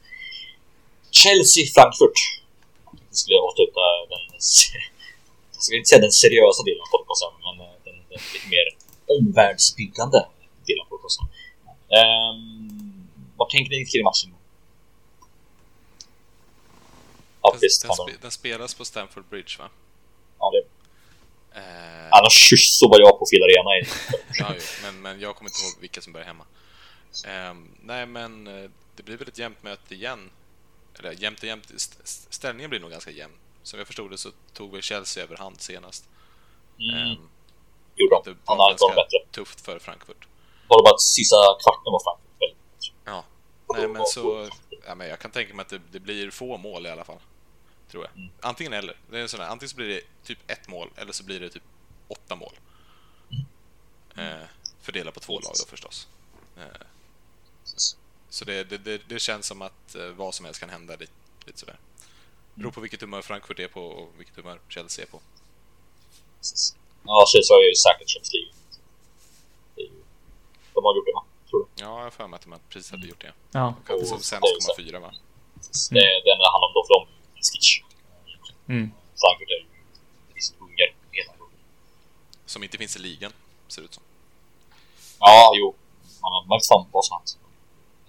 Chelsea-Frankfurt. 1.12 2.20
Det 3.10 3.16
skulle 3.22 3.36
jag 3.36 3.44
avsluta 3.50 3.82
den... 4.12 4.24
Jag 5.54 5.62
skulle 5.64 5.78
inte 5.78 5.90
säga 5.90 6.02
den 6.02 6.12
seriösa 6.12 6.64
delen 6.68 6.82
av 6.86 6.90
podcasten, 6.96 7.32
men 7.46 7.56
eh, 7.66 7.76
den, 7.86 7.96
den 8.10 8.20
lite 8.34 8.48
mer 8.54 8.68
omvärldsbyggande 9.18 10.20
av 11.06 11.10
podcasten. 11.10 11.28
Um, 11.90 13.08
vad 13.38 13.50
tänker 13.50 13.70
ni 13.70 13.86
kring 13.86 14.04
matchen? 14.04 14.34
Ja, 17.42 17.52
Den, 17.52 17.60
visst. 17.62 17.86
den, 18.22 18.32
spelas 18.32 18.74
på 18.74 18.86
Stamford 18.86 19.26
Bridge, 19.30 19.56
va? 19.60 19.70
Ja, 20.40 20.52
det, 20.52 20.64
Eh, 21.58 22.08
annars 22.12 22.54
så 22.80 22.90
var 22.90 23.00
jag 23.00 23.20
på 23.20 23.26
fel 23.32 23.44
arena 23.44 23.76
i 23.80 23.88
ja, 24.40 24.52
jo, 24.56 24.62
men, 24.84 25.02
men 25.02 25.20
jag 25.20 25.36
kommer 25.36 25.50
inte 25.50 25.62
ihåg 25.66 25.82
vilka 25.82 26.02
som 26.02 26.14
börjar 26.14 26.28
hemma. 26.28 26.46
Ehm, 27.26 27.72
nej, 27.82 28.06
men 28.06 28.48
eh, 28.48 28.70
det 28.96 29.04
blir 29.04 29.18
väl 29.18 29.28
ett 29.28 29.38
jämnt 29.38 29.64
möte 29.64 29.96
igen. 29.96 30.30
Eller 31.00 31.12
jämnt 31.12 31.40
och 31.40 31.46
jämnt. 31.46 31.66
st- 31.76 32.04
st- 32.04 32.28
Ställningen 32.34 32.70
blir 32.70 32.80
nog 32.80 32.92
ganska 32.92 33.12
jämn. 33.12 33.34
Som 33.64 33.80
jag 33.80 33.88
förstod 33.88 34.12
det 34.12 34.18
så 34.18 34.30
tog 34.54 34.72
väl 34.72 34.82
Chelsea 34.82 35.24
överhand 35.24 35.62
senast. 35.62 36.06
mm, 36.80 36.96
Ehm, 37.02 37.18
gjorde 37.96 38.16
de. 38.16 38.32
det 38.32 38.38
var 38.46 38.70
ganska 38.70 38.88
bättre. 38.96 39.18
tufft 39.32 39.62
för 39.62 39.80
Frankfurt. 39.80 40.28
Bara 40.70 40.84
bara 40.84 40.94
att 40.94 41.02
sista 41.02 41.36
kvarten 41.36 41.92
var 41.94 42.02
Frankfurt 42.04 42.42
väldigt 42.42 42.72
bättre. 42.72 42.94
Ja. 43.06 43.24
Nej, 43.74 43.88
men 43.88 44.06
så... 44.06 44.50
Ja, 44.88 44.96
men 44.96 45.08
jag 45.08 45.20
kan 45.20 45.32
tänka 45.32 45.54
mig 45.54 45.64
att 45.64 45.70
det, 45.70 45.82
det 45.92 46.00
blir 46.00 46.32
få 46.32 46.58
mål 46.58 46.86
i 46.86 46.90
alla 46.90 47.04
fall. 47.04 47.20
Tror 47.92 48.04
jag. 48.04 48.18
Mm. 48.18 48.34
Antingen 48.42 48.74
eller. 48.74 48.98
Det 49.10 49.18
är 49.18 49.22
en 49.22 49.30
sån 49.30 49.40
här, 49.40 49.48
antingen 49.48 49.70
så 49.70 49.76
blir 49.76 49.88
det 49.88 50.02
typ 50.24 50.52
ett 50.52 50.68
mål, 50.68 50.90
eller 50.96 51.12
så 51.14 51.24
blir 51.24 51.40
det 51.40 51.50
typ 51.50 51.64
åtta 52.08 52.36
mål. 52.36 52.54
Eh, 54.18 54.48
fördelat 54.82 55.14
på 55.14 55.20
två 55.20 55.40
lag 55.40 55.54
då 55.60 55.66
förstås. 55.66 56.08
Eh, 56.58 56.88
så 58.30 58.46
det, 58.46 58.64
det, 58.64 58.78
det, 58.78 59.02
det 59.08 59.20
känns 59.20 59.46
som 59.46 59.62
att 59.62 59.96
eh, 59.96 60.08
vad 60.08 60.34
som 60.34 60.46
helst 60.46 60.60
kan 60.60 60.70
hända 60.70 60.96
lite, 60.96 61.14
lite 61.46 61.60
sådär. 61.60 61.80
Beror 62.54 62.72
på 62.72 62.82
vilket 62.82 63.02
humör 63.02 63.22
Frankfurt 63.22 63.60
är 63.60 63.68
på 63.68 63.82
och 63.82 64.10
vilket 64.18 64.36
humör 64.36 64.60
Chelsea 64.70 65.06
är 65.06 65.10
på. 65.10 65.22
Ja, 67.04 67.26
Chelsea 67.28 67.56
har 67.56 67.62
ju 67.62 67.76
säkert 67.76 68.10
Champions 68.10 68.34
League. 68.34 68.55
De 70.76 70.80
har 70.86 70.96
gjort 70.96 71.06
det, 71.10 71.16
va? 71.20 71.24
Tror 71.50 71.60
du? 71.64 71.66
Ja, 71.84 71.90
jag 71.98 72.04
har 72.04 72.12
för 72.20 72.28
mig 72.28 72.36
att 72.38 72.46
de 72.46 72.60
precis 72.70 72.92
hade 72.92 73.08
gjort 73.12 73.22
det. 73.22 73.34
Ja. 73.52 73.66
De 73.88 73.94
hade 73.94 74.06
som 74.06 74.18
Och- 74.18 74.24
sämst 74.32 74.44
0,4 74.78 75.00
va? 75.06 75.12
Det, 75.96 76.06
det 76.26 76.30
enda 76.34 76.44
det 76.48 76.52
handlar 76.56 76.68
om 76.70 76.74
då 76.78 76.82
för 76.88 76.94
dem 76.98 77.04
är 77.40 77.44
Stitch. 77.50 77.70
Mm. 78.74 78.86
Frankfurt 79.22 79.50
är 79.56 79.60
ju 79.64 79.68
visst 80.38 80.52
hunger. 80.60 80.90
helt. 81.18 81.32
Som 82.54 82.60
inte 82.66 82.78
finns 82.82 82.96
i 83.00 83.00
ligan, 83.08 83.32
ser 83.72 83.82
det 83.82 83.86
ut 83.88 83.94
som. 84.00 84.04
Ja, 85.20 85.52
jo. 85.60 85.68
Man 86.24 86.32
har 86.36 86.42
märkt 86.52 86.68
fan 86.72 86.84
vad 86.96 87.04
som 87.06 87.14
hänt. 87.18 87.30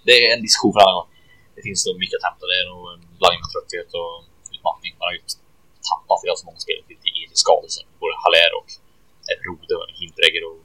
Det 0.09 0.15
är 0.25 0.29
en 0.37 0.43
diskussion 0.47 0.73
för 0.75 0.81
alla 0.85 0.95
gånger. 0.99 1.15
Det 1.57 1.63
finns 1.69 1.81
nog 1.89 1.97
mycket 2.03 2.17
att 2.19 2.27
hämta. 2.29 2.45
Det 2.51 2.57
är 2.63 2.67
nog 2.73 2.83
en 2.95 3.03
blandning 3.19 3.43
av 3.47 3.49
trötthet 3.55 3.91
och 4.01 4.13
utmattning. 4.55 4.93
Man 4.99 5.05
har 5.09 5.15
ju 5.19 5.23
tappat 5.91 6.17
för 6.21 6.27
så 6.41 6.45
många 6.49 6.61
spelare 6.67 6.85
till 6.89 7.13
egen 7.19 7.37
skadelse. 7.45 7.81
Både 8.03 8.15
Haller 8.25 8.51
och 8.61 8.69
Rode, 9.47 9.75
Hindregger 10.01 10.43
och 10.51 10.59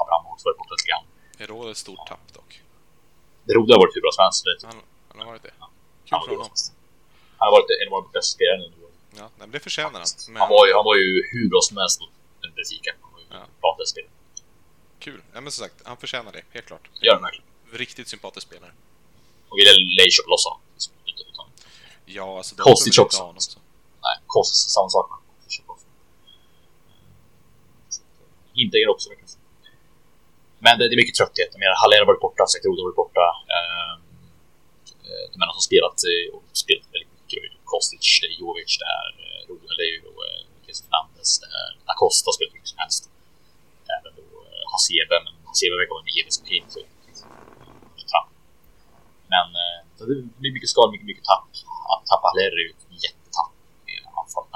Abraham 0.00 0.22
har 0.26 0.32
också 0.34 0.44
varit 0.48 0.60
borta 0.60 0.72
lite 0.78 0.88
grann. 0.92 1.06
Rådet 1.46 1.70
ett 1.70 1.76
stort 1.76 2.06
tapp 2.08 2.32
dock? 2.32 2.62
Rode 3.54 3.72
har 3.74 3.78
varit 3.78 3.96
hur 3.96 4.00
bra 4.00 4.10
helst. 4.24 4.44
Det- 4.44 4.66
Han, 4.66 4.76
han 5.08 5.18
har 5.20 5.26
varit 5.26 5.42
det. 5.42 5.52
Han 5.58 5.70
Kul 6.04 6.18
för 6.20 6.34
honom. 6.36 6.46
helst. 6.48 6.72
Han 7.38 7.46
har 7.46 7.52
varit 7.58 7.66
en 7.82 7.88
av 7.88 7.92
våra 8.02 8.12
bästa 8.12 8.34
spelare 8.36 8.58
nu. 8.58 8.76
Ja, 9.16 9.22
nej, 9.22 9.30
men 9.38 9.50
det 9.50 9.60
förtjänar 9.60 9.98
han. 10.00 10.08
Men 10.28 10.36
Han 10.42 10.48
var 10.50 10.66
ju, 10.66 10.72
han 10.74 10.84
var 10.84 10.96
ju 10.96 11.08
hur 11.32 11.48
bra 11.48 11.60
som 11.68 11.76
helst 11.76 12.00
mot 12.00 12.10
Benfica. 12.42 12.90
Han 13.02 13.10
Ja. 13.30 13.46
bra 13.60 13.76
kul. 14.98 15.22
Ja, 15.34 15.40
men 15.40 15.52
som 15.52 15.62
sagt, 15.64 15.74
han 15.84 15.96
förtjänar 15.96 16.32
det, 16.32 16.42
helt 16.50 16.66
klart. 16.66 16.88
Det 17.00 17.06
gör 17.06 17.12
han 17.14 17.22
verkligen. 17.22 17.46
Riktigt 17.72 18.08
sympatisk 18.08 18.46
spelare. 18.46 18.72
Och 19.48 19.58
ville 19.58 19.70
Lej 19.98 20.10
köpa 20.10 20.28
loss 20.28 20.44
honom. 20.44 20.60
Utan- 21.32 21.46
Ja, 22.04 22.36
alltså... 22.36 22.54
Kostic 22.56 22.98
också. 22.98 23.22
honom, 23.22 23.40
så. 23.40 23.58
Nej, 24.02 24.16
kostar 24.26 24.68
samma 24.76 24.88
sak. 24.88 25.10
Inte 28.54 28.76
er 28.76 28.88
också 28.88 29.08
verkligen. 29.08 29.30
Men 30.64 30.72
det, 30.78 30.84
det 30.88 30.94
är 30.96 31.00
mycket 31.02 31.18
trötthet. 31.20 31.50
Jag 31.54 31.60
menar, 31.64 31.76
Haller 31.82 31.98
har 32.02 32.08
varit 32.12 32.24
borta, 32.26 32.42
Sekrode 32.54 32.78
har 32.82 32.88
varit 32.90 33.02
borta. 33.04 33.26
Ehm, 33.56 33.98
eh, 35.08 35.24
De 35.32 35.36
enda 35.44 35.54
som 35.58 35.66
spelat 35.70 35.98
eh, 36.10 36.26
och 36.34 36.42
spelat 36.64 36.86
väldigt 36.94 37.12
mycket 37.18 37.38
är 37.46 37.50
Kostic, 37.72 38.06
det 38.22 38.26
är 38.32 38.34
Jovic, 38.42 38.72
det 38.82 38.88
är 39.00 39.08
eh, 39.24 39.40
Rode, 39.48 39.72
det 39.80 39.86
eh, 40.26 40.40
Lucas 40.54 40.78
Fernandes, 40.84 41.30
det 41.42 41.48
är 41.62 41.70
Acosta 41.92 42.24
har 42.30 42.34
spelat 42.38 42.54
mycket 42.56 42.70
som 42.74 42.80
helst. 42.84 43.02
Även 43.96 44.12
då 44.18 44.26
eh, 44.48 44.64
Hasebe, 44.72 45.14
men 45.24 45.34
Hasebe 45.50 45.74
verkar 45.80 45.94
vara 45.96 46.04
en 46.06 46.12
evig 46.20 46.32
som 46.36 46.44
så- 46.74 46.88
Men 49.34 49.48
så 49.96 50.02
det 50.10 50.14
blir 50.40 50.52
mycket 50.56 50.70
skador, 50.74 50.90
mycket, 50.94 51.06
mycket 51.12 51.24
tapp. 51.32 51.48
Att 51.92 52.06
tappa 52.10 52.26
Haller 52.28 52.52
är 52.60 52.64
ju 52.66 52.70
ett 52.76 52.84
jättetapp 53.06 53.52
i 53.90 53.92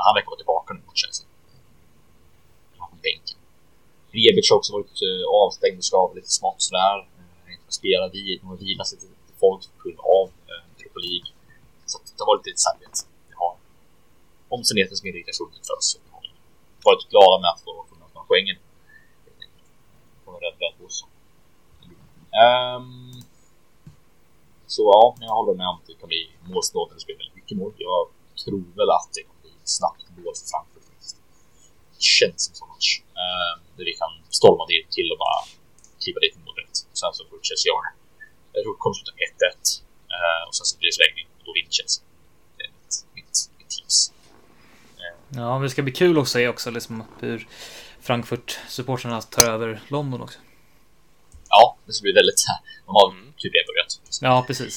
Han 0.07 0.15
verkar 0.17 0.31
vara 0.33 0.41
tillbaka 0.43 0.69
nu 0.75 0.81
mot 0.87 0.97
Chelsea. 1.03 1.27
Han 2.73 2.81
var 2.81 2.89
på 2.95 2.99
bänken. 3.07 3.39
Rebic 4.17 4.51
har 4.51 4.57
också 4.61 4.73
varit 4.77 4.97
uh, 5.09 5.25
avstängd 5.43 5.79
och 5.79 5.85
skadad 5.91 6.17
lite 6.17 6.33
smått 6.39 6.61
sådär. 6.69 6.97
Uh, 7.19 7.53
inte 7.55 7.73
spelat 7.81 8.15
i, 8.15 8.23
de 8.41 8.47
har 8.53 8.57
vilat 8.57 8.93
lite 8.93 9.07
folk 9.43 9.63
på 9.77 9.83
grund 9.85 10.01
av 10.19 10.27
uh, 10.51 10.81
Europa 10.81 11.01
League. 11.09 11.29
Så 11.91 11.95
det 12.17 12.23
har 12.25 12.31
varit 12.35 12.47
lite 12.47 12.63
särskilt. 12.69 12.97
vi 13.29 13.35
har 13.43 13.53
omständigheter 14.57 14.95
som 14.97 15.07
inte 15.07 15.19
riktigt 15.19 15.39
har 15.39 15.47
funnits 15.47 15.69
för 15.69 15.77
oss. 15.81 15.89
Vi 16.05 16.11
har 16.15 16.25
varit 16.91 17.05
glada 17.13 17.37
med 17.43 17.51
att 17.55 17.63
få 17.65 17.73
kunna 17.91 18.07
ta 18.15 18.21
poängen. 18.31 18.59
Kommer 20.25 20.41
rädd 20.45 20.75
på 20.79 20.85
oss. 20.91 20.99
Um, 22.43 23.23
så 24.75 24.83
ja, 24.83 25.17
jag 25.21 25.35
håller 25.41 25.55
med 25.55 25.69
om 25.69 25.77
att 25.77 25.87
det 25.87 25.95
kan 26.01 26.09
bli 26.09 26.23
målsnålt 26.53 26.91
när 26.91 26.99
det 26.99 27.13
väldigt 27.13 27.35
mycket 27.35 27.57
mål. 27.59 27.73
Jag 27.77 28.09
tror 28.45 28.65
väl 28.79 28.91
att 28.99 29.11
det 29.15 29.23
kommer 29.29 29.43
bli 29.43 29.55
snabbt 29.65 30.03
mål 30.17 30.35
för 30.41 30.47
Frankfurt 30.53 30.85
faktiskt. 30.91 31.17
Det 31.95 32.03
känns 32.19 32.41
som 32.45 32.55
så 32.55 32.67
match. 32.67 32.89
Um, 33.25 33.64
där 33.77 33.85
vi 33.91 33.95
kan 34.03 34.13
storma 34.41 34.65
dit 34.73 34.87
till 34.97 35.09
och 35.13 35.19
bara 35.25 35.39
klippa 36.03 36.21
dit 36.25 36.35
mål 36.45 36.55
direkt. 36.59 36.77
Och 36.91 36.99
sen 37.01 37.11
så 37.17 37.21
får 37.29 37.39
Chelsea 37.49 37.67
göra 37.71 37.83
det. 37.89 37.95
Jag 38.53 38.61
tror 38.63 38.73
det 38.77 38.83
kommer 38.85 38.97
sluta 39.01 39.13
1-1. 39.29 39.59
eh, 40.17 40.43
och 40.49 40.55
sen 40.59 40.67
så 40.69 40.73
blir 40.79 40.89
det 40.91 40.97
förlängning 40.99 41.27
och 41.39 41.45
då 41.49 41.51
vinner 41.59 41.73
Chelsea. 41.79 42.01
Det 42.57 42.63
är 42.67 42.71
mitt, 42.79 42.95
mitt, 43.17 43.37
mitt 43.59 43.71
tips. 43.77 43.97
Ja, 45.41 45.49
det 45.63 45.71
ska 45.71 45.81
bli 45.89 45.93
kul 46.03 46.15
att 46.19 46.29
se 46.37 46.43
också 46.55 46.69
liksom 46.71 46.95
hur 47.21 47.39
Frankfurt-supportrarna 48.07 49.21
tar 49.35 49.45
över 49.55 49.71
London 49.89 50.21
också. 50.27 50.39
Ja, 51.49 51.77
det 51.87 51.93
ska 51.93 52.03
bli 52.03 52.13
väldigt... 52.21 52.41
De 52.87 52.93
har 52.99 53.11
Mm. 53.11 53.33
typ 53.41 53.53
det 53.53 53.65
börjat. 53.71 53.93
Ja, 54.21 54.45
precis. 54.47 54.75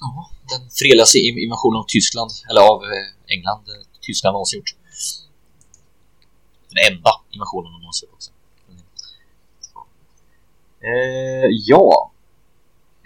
Ja, 0.00 0.30
den 0.50 0.70
fredligaste 0.70 1.18
in- 1.18 1.38
invasionen 1.38 1.78
av 1.80 1.84
Tyskland, 1.88 2.30
eller 2.50 2.60
av 2.72 2.78
eh, 2.84 3.34
England, 3.34 3.64
eh, 3.68 3.82
Tyskland 4.00 4.32
någonsin 4.34 4.58
gjort. 4.58 4.74
Den 6.70 6.78
enda 6.92 7.10
invasionen 7.30 7.72
de 7.72 7.78
någonsin 7.80 8.08
också. 8.12 8.30
Eh, 10.80 11.48
ja. 11.66 12.10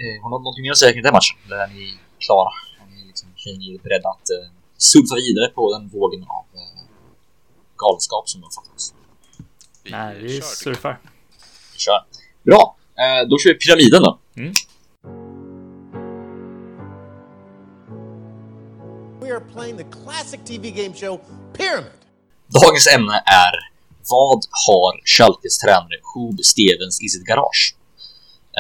Eh, 0.03 0.23
har 0.23 0.29
ni 0.31 0.33
någonting 0.33 0.63
mer 0.63 0.71
att 0.71 0.79
säga 0.79 0.93
kring 0.93 1.03
den 1.03 1.13
matchen? 1.13 1.37
Eller 1.47 1.57
är 1.57 1.69
ni 1.69 1.99
klara? 2.19 2.51
Är 2.81 2.87
ni, 2.95 3.05
liksom, 3.07 3.29
känner 3.37 3.59
ni 3.59 3.75
er 3.75 3.79
beredda 3.79 4.09
att 4.09 4.31
eh, 4.31 4.49
surfa 4.77 5.15
vidare 5.15 5.49
på 5.49 5.63
den 5.75 5.89
vågen 5.89 6.23
av 6.23 6.45
eh, 6.61 6.83
galenskap 7.77 8.29
som 8.29 8.41
de 8.41 8.51
fattas? 8.51 8.95
Nej, 9.85 10.15
vi 10.15 10.29
kör, 10.29 10.29
tycker 10.29 10.41
jag. 10.43 10.45
surfar. 10.45 11.01
Vi 11.73 11.79
kör. 11.79 12.01
Bra! 12.43 12.77
Eh, 13.03 13.29
då 13.29 13.39
kör 13.39 13.51
vi 13.53 13.59
pyramiden 13.59 14.03
då. 14.03 14.19
We 19.21 19.31
are 19.37 19.41
playing 19.55 19.77
the 19.77 19.85
classic 19.85 20.41
TV 20.45 20.71
game 20.71 20.95
show 20.95 21.21
Pyramid. 21.53 22.02
Dagens 22.61 22.87
ämne 22.97 23.17
är 23.27 23.55
Vad 24.11 24.41
har 24.67 25.01
Schalkes 25.05 25.59
tränare 25.59 25.97
Hub 26.15 26.41
Stevens 26.45 27.03
i 27.03 27.09
sitt 27.09 27.25
garage? 27.27 27.75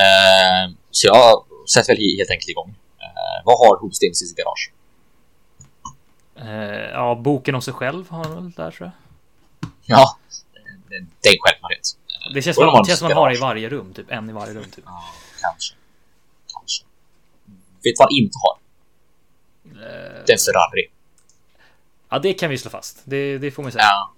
Eh, 0.05 0.75
så 0.91 1.07
jag 1.07 1.45
sätter 1.75 1.93
väl 1.93 2.03
he- 2.03 2.17
helt 2.19 2.31
enkelt 2.31 2.49
igång. 2.49 2.71
Eh, 3.01 3.39
vad 3.45 3.59
har 3.59 3.81
Hub 3.81 3.95
Stevens 3.95 4.23
i 4.23 4.27
sitt 4.27 4.37
garage? 4.37 4.73
Eh, 6.37 6.91
ja, 6.91 7.15
boken 7.15 7.55
om 7.55 7.63
sig 7.63 7.75
själv 7.75 8.09
har 8.11 8.25
han 8.25 8.35
väl 8.35 8.51
där 8.51 8.71
tror 8.71 8.91
jag. 8.91 9.71
Ja, 9.85 10.19
det, 10.89 11.29
är 11.29 11.33
en 11.33 11.39
självklarhet. 11.41 11.87
Det 12.35 12.43
känns 12.43 12.57
som, 12.57 12.85
känns 12.87 13.03
ett 13.03 13.09
man 13.09 13.13
har 13.13 13.37
i 13.37 13.39
varje 13.41 13.69
rum, 13.69 13.95
typ 13.95 14.11
en 14.11 14.31
i 14.31 14.33
varje 14.33 14.55
rum. 14.55 14.65
Typ. 14.65 14.85
Ja, 14.87 15.05
kanske. 15.41 15.75
Kanske. 16.55 16.85
Vet 17.83 17.83
du 17.83 17.95
vad 17.99 18.07
han 18.09 18.17
inte 18.17 18.39
har? 18.43 18.57
Eh, 19.83 20.23
Det 20.27 20.33
är 20.33 20.37
en 20.39 20.39
Ferrari. 20.39 20.89
Ja, 22.13 22.19
det 22.19 22.33
kan 22.35 22.51
vi 22.51 22.59
slå 22.59 22.71
fast. 22.71 23.03
Det, 23.05 23.39
det 23.39 23.51
får 23.51 23.63
man 23.63 23.73
säga. 23.73 23.83
Ja. 23.85 24.13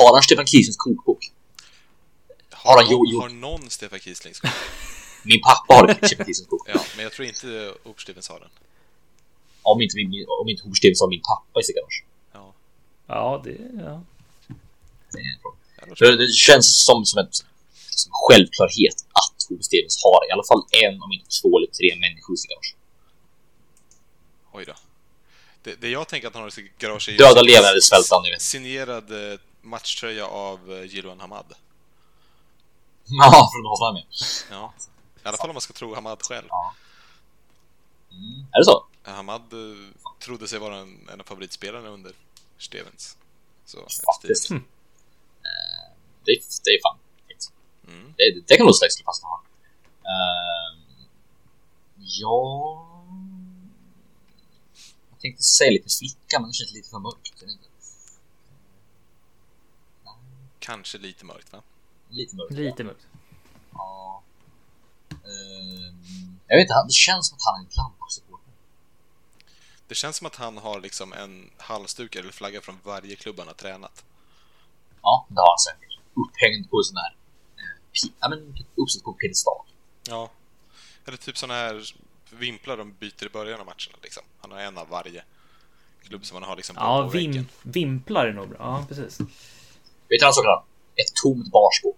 Har 0.00 0.14
han 0.16 0.22
Stefan 0.22 0.46
Kiesens 0.46 0.76
kokbok? 0.76 1.32
Har, 2.52 2.72
Har 2.72 2.82
han 2.82 2.92
någon, 2.92 3.06
jo- 3.06 3.12
jo- 3.12 3.20
har 3.20 3.28
någon 3.28 3.70
Stefan 3.70 3.98
Kieslings 3.98 4.40
kort? 4.40 4.50
Min 5.24 5.40
pappa 5.40 5.74
har 5.74 5.94
Stefan 6.06 6.26
Kiesens 6.26 6.48
kokbok. 6.48 6.68
Ja, 6.74 6.80
men 6.96 7.02
jag 7.02 7.12
tror 7.12 7.28
inte 7.28 7.74
Oop 7.84 8.00
Stevens 8.00 8.28
har 8.28 8.40
den. 8.40 8.48
Om 9.62 9.80
inte, 9.82 9.96
min, 9.96 10.26
om 10.42 10.48
inte 10.48 10.62
Hub 10.64 10.76
Stevens 10.76 11.00
har 11.00 11.08
min 11.08 11.20
pappa 11.32 11.60
i 11.60 11.64
sitt 11.64 11.76
garage. 11.76 12.04
Ja, 12.32 12.54
Ja, 13.06 13.40
det... 13.44 13.56
Ja. 13.86 14.02
Det 15.12 15.18
är 15.18 15.86
det 15.86 15.96
För 15.96 16.32
känns 16.46 16.84
som, 16.86 17.04
som 17.04 17.18
en 17.18 17.28
som 17.90 18.12
självklarhet 18.12 18.96
att 19.20 19.36
Hove 19.48 19.62
Stevens 19.62 20.02
har 20.04 20.28
i 20.28 20.30
alla 20.34 20.44
fall 20.50 20.62
en, 20.84 21.02
om 21.02 21.12
inte 21.12 21.26
två 21.42 21.58
eller 21.58 21.70
tre 21.78 21.88
människor 22.04 22.34
i 22.34 22.36
sitt 22.38 22.50
garage. 22.50 22.74
Oj 24.52 24.64
då. 24.64 24.74
Det, 25.62 25.74
det 25.80 25.88
jag 25.88 26.08
tänker 26.08 26.28
att 26.28 26.34
han 26.34 26.42
har 26.42 26.48
i 26.48 26.52
sitt 26.52 26.78
garage 26.78 27.08
är 27.08 27.18
Döda, 27.18 27.42
levande 27.42 27.68
eller 27.70 27.80
svältande, 27.80 28.40
signerad 28.40 29.32
eh, 29.32 29.38
matchtröja 29.62 30.26
av 30.26 30.72
eh, 30.72 30.84
Jiloan 30.84 31.20
Hamad. 31.20 31.54
Ja, 33.04 33.50
från 33.80 33.94
med. 33.94 34.04
Ja. 34.50 34.74
I 35.24 35.28
alla 35.28 35.36
fall 35.36 35.50
om 35.50 35.54
man 35.54 35.60
ska 35.60 35.72
tro 35.72 35.94
Hamad 35.94 36.22
själv. 36.22 36.48
Mm. 38.10 38.46
Är 38.52 38.58
det 38.58 38.64
så? 38.64 38.86
Hamad 39.02 39.52
eh, 39.52 39.88
trodde 40.20 40.48
sig 40.48 40.58
vara 40.58 40.76
en, 40.76 41.08
en 41.12 41.20
av 41.20 41.24
favoritspelarna 41.24 41.88
under 41.88 42.12
Stevens. 42.58 43.16
Så, 43.64 43.78
Faktiskt. 43.78 44.44
stiligt. 44.44 44.64
Det, 46.24 46.32
är- 46.32 46.42
det 46.64 46.70
är 46.70 46.82
fan. 46.82 46.98
Mm. 47.88 48.14
Det, 48.16 48.40
det 48.46 48.56
kan 48.56 48.66
nog 48.66 48.74
slå 48.76 49.04
fast 49.06 49.22
att 49.24 49.30
han. 49.30 49.40
Uh, 50.04 50.80
ja... 51.96 52.84
Jag 55.18 55.22
tänkte 55.22 55.42
säga 55.42 55.70
lite 55.70 55.88
flicka, 55.98 56.40
men 56.40 56.48
det 56.48 56.54
känns 56.54 56.72
lite 56.72 56.90
för 56.90 56.98
mörkt. 56.98 57.44
Kanske 60.58 60.98
lite 60.98 61.24
mörkt 61.24 61.52
va? 61.52 61.62
Lite 62.08 62.36
mörkt. 62.36 62.52
Lite 62.52 62.84
mörkt. 62.84 63.06
Ja. 63.72 64.22
Ehm, 65.10 66.38
jag 66.46 66.56
vet 66.56 66.62
inte, 66.64 66.84
det 66.86 66.92
känns 66.92 67.28
som 67.28 67.36
att 67.36 67.42
han 67.44 67.54
är 67.54 67.64
en 67.64 67.70
Gladbach-supporter. 67.70 68.52
Det 69.88 69.94
känns 69.94 70.16
som 70.16 70.26
att 70.26 70.36
han 70.36 70.58
har 70.58 70.80
liksom 70.80 71.12
en 71.12 71.50
halsduk 71.56 72.16
eller 72.16 72.32
flagga 72.32 72.60
från 72.60 72.78
varje 72.84 73.16
klubb 73.16 73.38
han 73.38 73.46
har 73.46 73.54
tränat. 73.54 74.04
Ja, 75.02 75.26
det 75.28 75.40
har 75.40 75.48
han 75.48 75.58
säkert. 75.58 75.98
Upphängd 76.14 76.70
på 76.70 76.82
sån 76.82 76.96
här... 76.96 77.16
eh, 77.56 78.10
Ja, 78.20 78.28
men 78.28 78.56
uppsatt 78.74 79.02
på 79.02 79.10
en 79.10 79.16
piedestal. 79.16 79.66
Ja. 80.08 80.30
Eller 81.04 81.16
typ 81.16 81.38
såna 81.38 81.54
här 81.54 81.94
vimplar 82.30 82.76
de 82.76 82.92
byter 82.92 83.26
i 83.26 83.28
början 83.28 83.60
av 83.60 83.66
matcherna 83.66 83.98
liksom. 84.02 84.22
Han 84.40 84.50
har 84.52 84.58
en 84.58 84.78
av 84.78 84.88
varje 84.88 85.22
klubb 86.02 86.26
som 86.26 86.34
han 86.34 86.42
har 86.48 86.56
liksom 86.56 86.76
på, 86.76 86.82
Ja, 86.82 87.02
på 87.02 87.08
väggen. 87.08 87.32
vim, 87.32 87.46
vimplar 87.62 88.26
är 88.26 88.32
nog 88.32 88.48
bra. 88.48 88.58
Ja, 88.60 88.84
precis. 88.88 89.20
Vet 89.20 90.20
du 90.20 90.24
han 90.24 90.32
saker 90.34 90.48
han? 90.48 90.62
Ett 90.96 91.14
tomt 91.22 91.50
barskåp. 91.52 91.96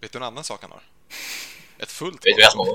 Vet 0.00 0.12
du 0.12 0.18
en 0.18 0.22
annan 0.24 0.44
sak 0.44 0.62
han 0.62 0.70
har? 0.70 0.82
Ett 1.78 1.90
fullt 1.92 2.14
Vet 2.26 2.36
du 2.36 2.42
vad 2.42 2.42
jag 2.42 2.50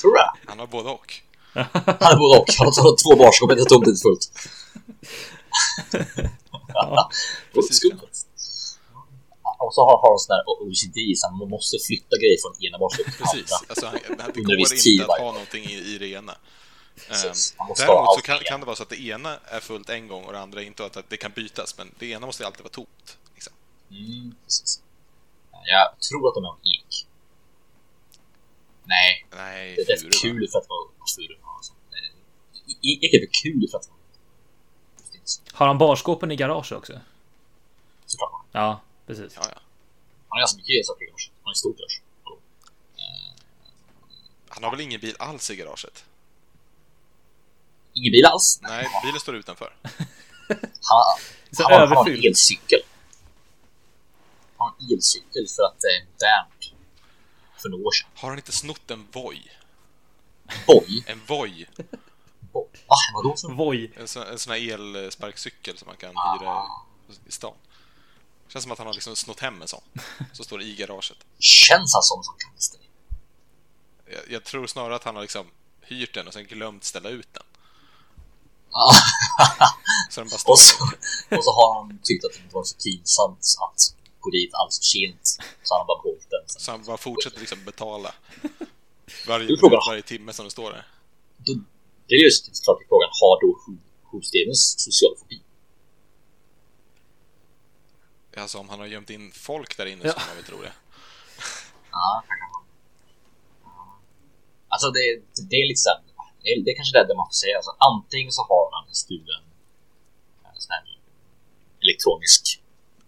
Tror 0.00 0.12
du 0.12 0.18
det? 0.18 0.32
Han 0.46 0.58
har 0.58 0.66
både 0.66 0.88
och. 0.88 1.14
Han 1.52 2.12
är 2.12 2.16
både 2.16 2.38
och. 2.40 2.46
Han 2.58 2.66
har 2.66 2.96
två 3.02 3.16
barskåp, 3.24 3.50
ett 3.50 3.68
tomt, 3.68 3.86
ett 3.88 4.02
fullt. 4.02 4.48
Ja. 6.68 7.10
Det 7.52 7.58
är 7.58 7.62
Precis, 7.62 7.76
skumt. 7.76 8.00
Och 9.58 9.74
så 9.74 9.80
har 9.88 9.96
har 10.02 10.10
han 10.12 10.18
sån 10.18 10.34
där 10.36 10.44
OCD, 10.64 10.98
så 11.18 11.30
man 11.30 11.48
måste 11.56 11.76
flytta 11.86 12.14
grejer 12.22 12.38
från 12.42 12.64
ena 12.66 12.78
barskåpet 12.78 13.14
till 13.16 13.24
Precis. 13.24 13.52
andra. 13.52 13.66
Alltså, 13.68 13.86
han, 13.86 14.30
det 14.34 14.40
går 14.40 14.58
inte 14.58 14.76
tid 14.76 15.00
att 15.02 15.20
ha 15.20 15.32
någonting 15.32 15.64
i, 15.64 15.76
i 15.92 15.98
det 15.98 16.08
ena. 16.08 16.34
Precis. 17.08 17.54
Ehm, 17.60 17.66
Däremot 17.76 18.14
så 18.14 18.22
kan, 18.22 18.38
kan 18.38 18.60
det 18.60 18.66
vara 18.66 18.76
så 18.76 18.82
att 18.82 18.88
det 18.88 19.00
ena 19.00 19.38
är 19.38 19.60
fullt 19.60 19.90
en 19.90 20.08
gång 20.08 20.24
och 20.24 20.32
det 20.32 20.40
andra 20.40 20.62
inte, 20.62 20.84
att 20.84 21.10
det 21.10 21.16
kan 21.16 21.32
bytas. 21.32 21.78
Men 21.78 21.94
det 21.98 22.06
ena 22.06 22.26
måste 22.26 22.42
ju 22.42 22.46
alltid 22.46 22.62
vara 22.62 22.72
tomt. 22.72 23.18
Liksom. 23.34 23.52
Mm, 23.90 24.34
precis. 24.44 24.82
Jag 25.64 26.00
tror 26.08 26.28
att 26.28 26.34
de 26.34 26.44
är 26.44 26.48
av 26.48 26.58
ek. 26.62 27.06
Nej, 28.84 29.26
Nej, 29.36 29.74
det 29.86 29.92
är 29.92 29.96
furu, 29.96 30.10
kul 30.22 30.48
för 30.52 30.58
att 30.58 30.68
vara 30.68 30.88
furu. 31.16 31.36
Alltså. 31.56 31.72
Ek 32.82 33.14
är 33.14 33.18
för 33.20 33.42
kul 33.42 33.68
för 33.70 33.78
att 33.78 33.88
vara 33.88 33.98
Har 35.52 35.66
han 35.66 35.78
barskåpen 35.78 36.32
i 36.32 36.36
garage 36.36 36.72
också? 36.72 37.00
Såklart. 38.06 38.42
Ja, 38.52 38.80
precis. 39.06 39.32
Ja, 39.36 39.42
ja. 39.42 39.60
Han 40.28 40.36
har 40.36 40.38
ganska 40.40 40.56
mycket 40.56 40.86
saker 40.86 41.02
i 41.04 41.06
garaget. 41.06 41.30
Han 41.34 41.44
har 41.44 41.52
ett 41.52 41.58
stort 41.58 41.76
garage. 41.78 42.02
Hallå. 42.24 42.38
Han 44.48 44.64
har 44.64 44.70
väl 44.70 44.80
ingen 44.80 45.00
bil 45.00 45.16
alls 45.18 45.50
i 45.50 45.56
garaget? 45.56 46.04
Ingen 47.94 48.12
bil 48.12 48.24
alls. 48.26 48.58
Nej, 48.62 48.88
bilen 49.04 49.20
står 49.20 49.36
utanför. 49.36 49.76
Han, 50.88 51.18
Så 51.50 51.62
han, 51.62 51.72
har, 51.72 51.86
han 51.86 51.96
har 51.96 52.10
en 52.10 52.22
elcykel. 52.24 52.80
Han 54.56 54.68
har 54.68 54.74
en 54.80 54.94
elcykel 54.96 55.46
för 55.56 55.62
att 55.62 55.80
det 55.80 55.86
är 55.88 56.04
modernt. 56.04 56.74
För 57.62 57.68
några 57.68 57.84
år 57.86 57.92
sedan. 57.92 58.08
Har 58.14 58.28
han 58.28 58.38
inte 58.38 58.52
snott 58.52 58.90
en 58.90 59.06
Voi? 59.12 59.50
Boy. 60.66 61.04
En 61.06 61.20
Voi? 61.26 61.66
Boy. 62.52 62.68
Va? 62.86 62.94
Vadå? 63.14 63.36
Voi. 63.54 63.90
En, 63.96 64.08
så, 64.08 64.24
en 64.24 64.38
sån 64.38 64.52
här 64.52 64.72
elsparkcykel 64.74 65.78
som 65.78 65.86
man 65.86 65.96
kan 65.96 66.12
Ah. 66.16 66.38
hyra 66.40 66.62
i 67.26 67.32
stan. 67.32 67.54
Känns 68.48 68.62
som 68.62 68.72
att 68.72 68.78
han 68.78 68.86
har 68.86 68.94
liksom 68.94 69.16
snott 69.16 69.40
hem 69.40 69.62
en 69.62 69.68
sån. 69.68 69.82
Så 70.32 70.44
står 70.44 70.58
det 70.58 70.64
i 70.64 70.74
garaget. 70.76 71.16
Känns 71.38 71.94
han 71.94 72.02
som 72.02 72.22
som 72.22 72.34
gangster? 72.38 72.80
Jag, 74.06 74.22
jag 74.30 74.44
tror 74.44 74.66
snarare 74.66 74.96
att 74.96 75.04
han 75.04 75.14
har 75.14 75.22
liksom 75.22 75.46
hyrt 75.80 76.14
den 76.14 76.26
och 76.26 76.32
sen 76.32 76.46
glömt 76.46 76.84
ställa 76.84 77.08
ut 77.08 77.28
den. 77.32 77.42
Så 80.10 80.20
den 80.20 80.28
bara 80.28 80.38
står 80.38 80.52
och, 80.52 80.58
så, 80.58 80.84
och 81.36 81.44
så 81.44 81.50
har 81.58 81.74
han 81.74 81.98
tyckt 82.02 82.24
att 82.24 82.32
det 82.32 82.38
inte 82.42 82.54
var 82.54 82.64
så 82.64 82.76
pinsamt 82.76 83.38
att 83.38 83.80
gå 84.20 84.30
dit 84.30 84.54
alls 84.54 84.78
för 84.78 84.84
sent. 84.84 85.26
Så 85.62 85.74
han 85.74 85.80
har 85.80 85.86
bara 85.86 86.02
behållit 86.02 86.30
den. 86.30 86.44
Så 86.46 86.70
han 86.70 86.84
bara 86.84 86.96
fortsätter 86.96 87.40
liksom 87.40 87.64
betala. 87.64 88.14
Varje, 89.26 89.46
minut, 89.46 89.60
varje 89.88 90.02
timme 90.02 90.32
som 90.32 90.44
den 90.44 90.50
står 90.50 90.70
där. 90.70 90.86
Det 92.08 92.14
är 92.14 92.24
just 92.24 92.64
klart 92.64 92.78
till 92.78 92.88
frågan, 92.88 93.10
har 93.20 93.40
då 93.40 93.50
Hov 94.10 94.20
Stevens 94.20 94.74
social 94.78 95.14
fobi? 95.18 95.40
Alltså 98.36 98.58
om 98.58 98.68
han 98.68 98.78
har 98.78 98.86
gömt 98.86 99.10
in 99.10 99.32
folk 99.32 99.76
där 99.76 99.86
inne 99.86 100.00
Ja. 100.04 100.12
så 100.12 100.18
kan 100.18 100.26
man 100.28 100.36
väl 100.36 100.44
tro 100.44 100.62
det. 100.62 100.72
Ja. 101.90 102.22
Alltså 104.68 104.90
det, 104.90 105.02
det 105.50 105.56
är 105.56 105.68
liksom, 105.68 105.92
det 106.42 106.48
är, 106.52 106.64
det 106.64 106.70
är 106.70 106.76
kanske 106.76 106.92
det 107.08 107.14
man 107.16 107.26
får 107.30 107.38
säga. 107.44 107.56
Alltså, 107.56 107.72
antingen 107.90 108.32
så 108.32 108.42
har 108.42 108.64
han 108.76 108.88
en 108.88 108.94
stulen 108.94 109.42
eh, 110.44 110.50
sån 110.58 110.70
här 110.76 110.84
elektronisk, 111.84 112.42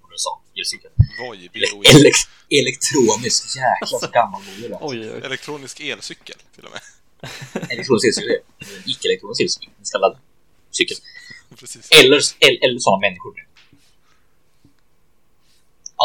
vad 0.02 0.10
du 0.10 0.18
sa, 0.18 0.32
elcykel. 0.60 0.90
Voi, 1.20 1.36
Ele- 1.36 1.50
V-O-I. 1.52 1.86
elek- 1.86 2.28
elektronisk, 2.60 3.56
jäklar 3.56 3.98
så 4.00 4.10
gammal 4.18 4.40
man 4.44 4.64
är. 4.64 4.78
Oj, 4.80 5.00
oj, 5.00 5.10
oj. 5.14 5.20
Elektronisk 5.24 5.80
elcykel 5.80 6.36
till 6.54 6.64
och 6.66 6.72
med. 6.74 6.82
Elektronisk 7.72 8.04
elcykel, 8.06 8.36
en 8.58 8.82
icke-elektronisk 8.92 9.40
elcykel, 9.40 9.70
en 9.78 9.84
så 9.86 9.92
kallad 9.98 10.18
cykel. 10.70 10.96
Precis. 11.58 11.90
Eller, 11.90 12.20
eller, 12.46 12.58
eller 12.64 12.78
sådana 12.78 13.00
människor. 13.00 13.47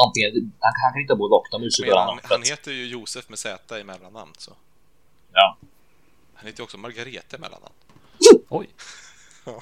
Antingen, 0.05 0.53
han, 0.59 0.73
han 0.83 0.93
kan 0.93 1.01
inte 1.01 1.13
ha 1.13 1.17
både 1.17 1.35
och, 1.35 1.47
de 1.51 1.63
utesluter 1.63 1.91
varandra. 1.93 2.21
han, 2.23 2.31
han 2.31 2.43
heter 2.43 2.71
ju 2.71 2.85
Josef 2.87 3.29
med 3.29 3.39
Z 3.39 3.79
i 3.79 3.83
mellannamn, 3.83 4.33
så. 4.37 4.51
Ja. 5.33 5.57
Han 6.33 6.45
heter 6.47 6.59
ju 6.59 6.63
också 6.63 6.77
Margareta 6.77 7.37
i 7.37 7.39
mellannamn. 7.39 7.73
Oj. 8.49 8.69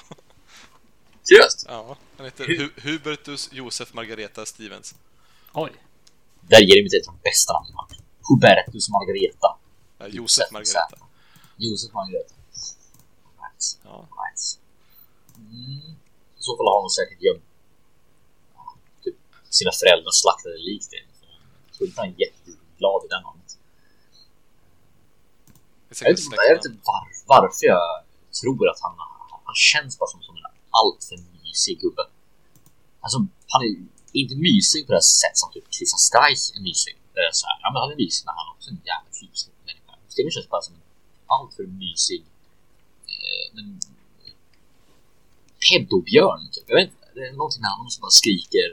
Seriöst? 1.22 1.66
Ja, 1.68 1.96
han 2.16 2.24
heter 2.26 2.44
Hu- 2.44 2.80
Hubertus 2.82 3.48
Josef 3.52 3.94
Margareta 3.94 4.46
Stevens. 4.46 4.94
Oj. 5.52 5.72
Där 6.40 6.60
ger 6.60 6.76
det 6.76 6.82
mig 6.82 7.00
ett 7.00 7.08
av 7.08 7.14
de 7.14 7.20
bästa 7.30 7.52
namnen. 7.52 8.00
Hubertus 8.28 8.88
Margareta. 8.90 9.48
Ja, 9.98 10.06
Josef 10.08 10.50
Margareta. 10.52 10.96
Josef 11.56 11.92
Margareta. 11.92 12.34
Right. 13.40 13.78
Ja. 13.84 14.08
Right. 14.20 14.58
Mm. 15.36 15.96
I 16.38 16.42
så 16.46 16.56
fall 16.56 16.66
har 16.66 16.80
hon 16.80 16.90
säkert 16.90 17.22
gömt 17.22 17.44
sina 19.58 19.72
föräldrars 19.80 20.18
slaktade 20.24 20.58
lik. 20.68 20.84
det. 20.90 21.02
Jag 21.66 21.72
tror 21.74 21.84
inte 21.88 22.00
han 22.00 22.08
är 22.14 22.20
jätteglad 22.24 23.00
i 23.06 23.08
den 23.14 23.22
är 23.26 23.42
Jag 26.00 26.10
vet 26.10 26.20
inte, 26.24 26.36
jag 26.48 26.56
vet 26.56 26.66
inte 26.70 26.82
var, 26.90 27.02
varför 27.34 27.64
jag 27.74 27.86
tror 28.40 28.64
att 28.72 28.80
han, 28.84 28.94
han 29.48 29.58
känns 29.72 29.92
bara 29.98 30.10
som, 30.12 30.22
som 30.28 30.34
en 30.36 30.46
alltför 30.80 31.16
mysig 31.42 31.74
gubbe. 31.82 32.04
Alltså, 33.04 33.18
han 33.52 33.60
är 33.66 33.70
inte 34.20 34.36
mysig 34.48 34.80
på 34.86 34.92
det 34.92 35.06
sätt 35.22 35.36
som 35.40 35.48
typ 35.52 35.66
Christian 35.76 36.02
Streich 36.08 36.44
är 36.56 36.62
mysig. 36.68 36.94
Det 37.14 37.20
är 37.28 37.32
så 37.40 37.46
här, 37.48 37.58
ja 37.62 37.68
men 37.72 37.78
han 37.82 37.90
är 37.94 37.98
mysig 38.04 38.22
men 38.26 38.34
han 38.38 38.46
är 38.48 38.52
också 38.56 38.68
en 38.74 38.80
jävla 38.92 39.10
typsnitt 39.20 39.58
människa. 39.68 39.92
Steven 40.12 40.30
känns 40.34 40.48
bara 40.54 40.64
som 40.66 40.74
en 40.78 40.84
alltför 41.36 41.66
mysig 41.84 42.22
eh, 43.12 43.44
men 43.54 43.66
peddobjörn 45.64 46.42
typ. 46.52 46.66
Jag 46.70 46.76
vet 46.78 46.88
inte, 46.90 47.06
det 47.14 47.22
är 47.28 47.32
någonting 47.40 47.62
med 47.64 47.72
honom 47.74 47.90
som 47.90 48.00
bara 48.06 48.16
skriker 48.22 48.68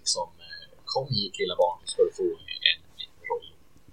liksom 0.00 0.28
eh, 0.38 0.78
kom 0.84 1.06
hit 1.08 1.38
lilla 1.38 1.56
barn 1.56 1.78
så 1.84 1.92
ska 1.92 2.02
du 2.02 2.12
få 2.12 2.22
en 2.22 2.80
roll. 3.30 3.46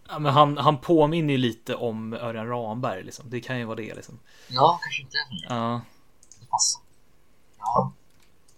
Ja, 0.08 0.20
men 0.20 0.34
han, 0.34 0.58
han 0.58 0.82
påminner 0.82 1.34
ju 1.34 1.38
lite 1.38 1.76
om 1.76 2.14
Örjan 2.14 2.48
Ramberg 2.48 3.04
liksom. 3.04 3.30
Det 3.30 3.42
kan 3.42 3.60
ju 3.60 3.66
vara 3.66 3.76
det 3.76 3.96
liksom. 3.96 4.20
Ja, 4.48 4.80
kanske 4.84 5.02
inte. 5.02 5.18
Ja. 5.50 5.82
Det 6.40 6.48
passar. 6.50 6.82
Ja, 7.58 7.94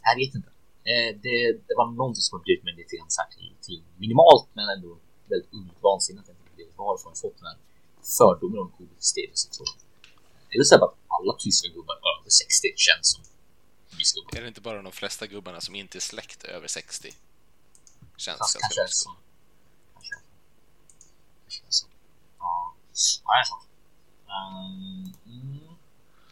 jag 0.03 0.15
vet 0.15 0.35
inte. 0.35 0.49
Eh, 0.91 1.09
det, 1.23 1.35
det 1.67 1.75
var 1.77 1.91
någonting 1.91 2.21
som 2.21 2.37
har 2.37 2.43
blivit 2.43 2.63
mig 2.63 2.73
lite 2.73 2.95
grann 2.95 3.09
så 3.09 3.21
här 3.21 3.29
till, 3.29 3.53
till 3.61 3.81
minimalt 3.97 4.47
men 4.53 4.65
ändå 4.69 4.97
väldigt 5.29 5.53
ungt 5.53 6.09
inte 6.09 6.33
Varifrån 6.77 7.15
fått 7.15 7.37
den 7.37 7.47
här 7.47 7.57
fördomen 8.17 8.59
om 8.59 8.71
så 9.33 9.49
tror 9.49 9.67
jag. 9.67 9.77
Eller 10.53 10.63
så 10.63 10.75
att 10.75 10.95
alla 11.07 11.33
tyska 11.39 11.67
gubbar 11.67 11.95
över 11.95 12.29
60 12.29 12.67
känns 12.75 13.07
som 13.11 13.23
mysgubbar. 13.97 14.37
Är 14.37 14.41
det 14.41 14.47
inte 14.47 14.61
bara 14.61 14.81
de 14.81 14.91
flesta 14.91 15.27
gubbarna 15.27 15.61
som 15.61 15.75
inte 15.75 15.97
är 15.97 15.99
släkt 15.99 16.43
över 16.43 16.67
60? 16.67 17.13
Känns 18.19 18.37
Fast 18.37 18.53
ganska 18.53 18.81
mysko. 18.81 18.95
så. 18.95 19.09
Kanske 19.93 20.15
är 20.15 20.19
så. 20.19 20.29
Kanske 21.43 21.63
är 21.67 21.71
så. 21.71 21.85
Ja, 22.39 22.73
ja 23.23 23.31
det 23.33 23.39
är 23.39 23.49
sant. 23.51 23.65
Um, 24.35 25.13
mm. 25.33 25.59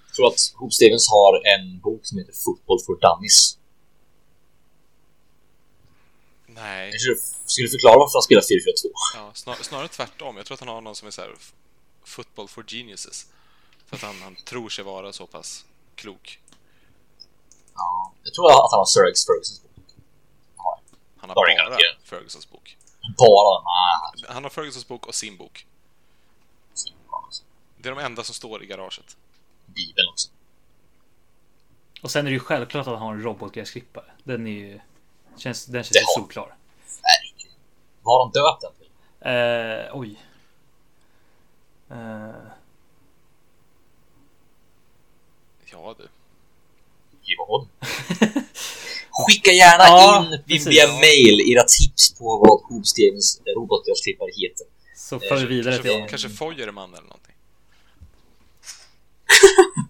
Jag 0.07 0.15
tror 0.15 0.27
att 0.27 0.53
Hoop 0.55 0.73
Stevens 0.73 1.09
har 1.09 1.33
en 1.53 1.79
bok 1.79 2.01
som 2.03 2.17
heter 2.17 2.33
Football 2.33 2.79
for 2.85 2.95
Dummies. 3.05 3.57
Nej, 6.45 6.89
Jag 6.91 7.01
skulle, 7.45 7.69
förklara 7.69 7.97
varför 7.97 8.17
han 8.17 8.23
spelar 8.23 8.41
4-4-2. 8.41 8.91
ja, 9.15 9.31
snar, 9.33 9.55
snarare 9.55 9.87
tvärtom. 9.87 10.37
Jag 10.37 10.45
tror 10.45 10.55
att 10.55 10.59
han 10.59 10.69
har 10.69 10.81
någon 10.81 10.95
som 10.95 11.07
är 11.07 11.11
så 11.11 11.21
här 11.21 11.35
Football 12.03 12.47
for 12.47 12.63
geniuses. 12.67 13.27
För 13.85 13.95
att 13.95 14.01
han, 14.01 14.21
han 14.21 14.35
tror 14.35 14.69
sig 14.69 14.83
vara 14.83 15.13
så 15.13 15.27
pass 15.27 15.65
klok. 15.95 16.39
Ja, 17.75 18.13
jag 18.23 18.33
tror 18.33 18.45
att 18.47 18.71
han 18.71 18.79
har 18.79 18.85
Sir 18.85 19.01
Alex 19.01 19.25
Fergusons 19.25 19.61
bok. 19.61 19.66
Han 21.19 21.29
har 21.29 21.35
Sorry, 21.35 21.55
bara. 21.69 21.77
Fergusons 22.03 22.49
bok. 22.49 22.77
bara 23.17 23.63
nej. 23.63 24.33
Han 24.33 24.43
har 24.43 24.49
Fergusons 24.49 24.87
bok 24.87 25.05
och 25.05 25.15
sin 25.15 25.37
bok. 25.37 25.65
Det 27.77 27.89
är 27.89 27.95
de 27.95 28.03
enda 28.03 28.23
som 28.23 28.35
står 28.35 28.63
i 28.63 28.65
garaget. 28.65 29.17
Bibeln 29.65 30.09
också. 30.09 30.29
Och 32.01 32.11
sen 32.11 32.25
är 32.25 32.29
det 32.29 32.33
ju 32.33 32.39
självklart 32.39 32.87
att 32.87 32.93
han 32.93 33.01
har 33.01 33.13
en 33.13 33.21
robotgräsklippare. 33.23 34.11
Den 34.23 34.47
är 34.47 34.51
ju... 34.51 34.79
Känns, 35.37 35.65
den 35.65 35.83
känns 35.83 35.89
Det 35.89 35.99
ju 35.99 36.05
solklar. 36.21 36.55
Verkligen. 36.85 37.57
Vad 38.01 38.19
har 38.19 38.25
de 38.25 38.39
döpt 38.39 38.61
den 38.61 38.71
till? 38.79 38.89
Eh, 39.19 39.99
oj. 39.99 40.19
Eh, 41.89 42.51
Ja 45.71 45.95
du. 45.97 46.07
Vad? 47.37 47.67
Skicka 49.27 49.51
gärna 49.51 49.83
Ja, 49.83 50.25
in 50.33 50.41
precis. 50.47 50.67
via 50.67 50.87
mail 50.87 51.41
era 51.51 51.63
tips 51.63 52.13
på 52.17 52.37
vad 52.37 52.61
Hoop 52.61 52.87
Stevens 52.87 53.41
robotgräsklippare 53.55 54.29
heter. 54.35 54.65
så 54.95 55.19
för 55.19 55.35
vi 55.37 55.45
vidare 55.45 55.73
Kanske, 55.75 55.93
till... 55.99 56.09
kanske 56.09 56.29
Feuerman 56.29 56.93
eller 56.93 57.03
någonting. 57.03 57.35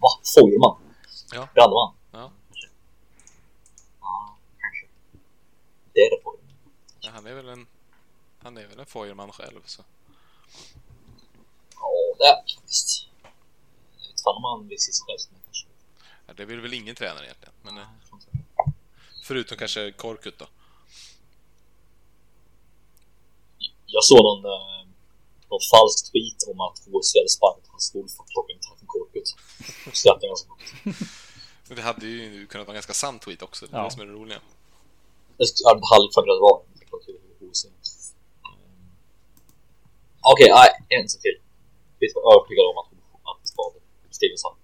Va? 0.00 0.08
Feuerman? 0.34 0.76
Ja. 1.34 1.48
Brandman? 1.54 1.94
Ja. 2.12 2.32
Ja, 4.00 4.36
kanske. 4.60 4.86
Det 5.94 6.00
är 6.00 6.10
det 6.10 6.22
Feuerman. 6.22 6.54
Ja, 7.00 7.10
han 7.14 7.26
är 7.26 7.34
väl 7.34 7.48
en... 7.48 7.66
Han 8.42 8.56
är 8.56 8.66
väl 8.66 8.78
en 8.78 8.86
Feuerman 8.86 9.32
själv, 9.32 9.60
så... 9.64 9.82
Ja, 11.74 11.88
det 12.18 12.24
är 12.24 12.36
det 12.46 12.52
faktiskt. 12.54 13.06
Jag 14.02 14.08
vet 14.08 14.20
fan 14.24 14.36
om 14.36 14.44
han 14.44 14.68
vill 14.68 14.78
se 14.78 14.92
sig 14.92 15.04
själv 15.06 15.18
som 15.18 15.30
kanske. 15.32 15.37
Ja, 16.28 16.34
det 16.36 16.44
vill 16.44 16.60
väl 16.60 16.74
ingen 16.74 16.94
tränare 16.94 17.24
egentligen. 17.24 17.54
Men, 17.62 17.78
eh, 17.78 17.86
förutom 19.24 19.58
kanske 19.58 19.92
Korkut 19.92 20.38
då. 20.38 20.46
Jag 23.86 24.04
såg 24.04 24.18
någon, 24.28 24.44
eh, 24.44 24.86
någon 25.50 25.60
falsk 25.72 26.12
tweet 26.12 26.40
om 26.50 26.60
att 26.60 26.78
HSV 26.78 27.18
hade 27.20 27.28
sparkat 27.28 27.66
hans 27.72 27.84
skol 27.86 28.08
för 28.08 28.22
att 28.22 28.28
plocka 28.28 28.52
in 28.52 28.58
från 28.78 28.86
Korkut. 28.86 29.28
Skrattade 29.92 30.26
jag 30.26 30.30
ganska. 30.30 30.50
Men 31.68 31.76
det 31.76 31.82
hade 31.82 32.06
ju 32.06 32.46
kunnat 32.46 32.66
vara 32.66 32.74
en 32.74 32.80
ganska 32.80 32.94
sann 32.94 33.18
tweet 33.18 33.42
också. 33.42 33.66
Det 33.66 33.72
är 33.76 33.78
Ja. 33.78 33.84
det 33.84 33.90
som 33.90 34.00
är 34.02 34.06
det 34.06 34.12
roliga. 34.12 34.40
Jag 35.38 35.46
hade 35.70 35.80
aldrig 35.94 36.14
fattat 36.14 36.28
vad 36.28 36.36
det 36.38 36.46
var. 36.50 36.62
Det 36.80 36.86
var. 36.90 37.00
Okej, 40.32 40.48
en 40.88 41.08
sak 41.08 41.22
till. 41.22 41.38
Vi 41.98 42.08
ska 42.08 42.20
vara 42.20 42.34
övertygade 42.36 42.68
om 42.72 42.78
att, 42.82 42.90
att 43.30 43.52
vad 43.56 43.72
Steven 44.10 44.38
sa. 44.38 44.50
Nej. 44.56 44.57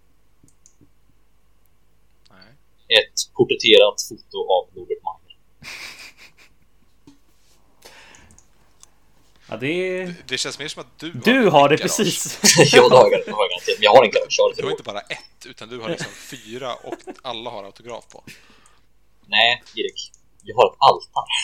Ett 2.89 3.33
porträtterat 3.37 4.03
foto 4.09 4.39
av 4.55 4.69
Norbert 4.75 5.03
Mayer. 5.03 5.37
Ja, 9.49 9.57
det. 9.57 10.05
Det, 10.07 10.15
det 10.29 10.39
känns 10.39 10.59
mer 10.59 10.69
som 10.69 10.81
att 10.83 10.99
du 10.99 11.13
har 11.13 11.21
Du 11.25 11.49
har 11.51 11.69
det 11.69 11.77
garage. 11.77 11.83
precis. 11.97 12.39
ja, 12.75 12.89
det 12.89 12.97
har 12.97 13.11
jag 13.11 13.23
det 13.27 13.33
har 13.33 13.47
jag. 13.51 13.61
Men 13.67 13.83
jag 13.83 13.91
har 13.91 14.05
en 14.05 14.11
garage. 14.11 14.35
Jag 14.39 14.45
har 14.45 14.55
Du 14.57 14.63
har 14.63 14.71
inte 14.71 14.83
bara 14.83 15.01
ett, 15.01 15.47
utan 15.47 15.69
du 15.69 15.81
har 15.81 15.89
liksom 15.89 16.13
fyra 16.13 16.75
och 16.75 16.95
alla 17.23 17.51
har 17.51 17.65
autograf 17.65 18.09
på. 18.09 18.25
Nej, 19.27 19.63
Erik. 19.77 20.11
Jag 20.43 20.57
har 20.57 20.67
ett 20.73 20.77
altare. 20.79 21.35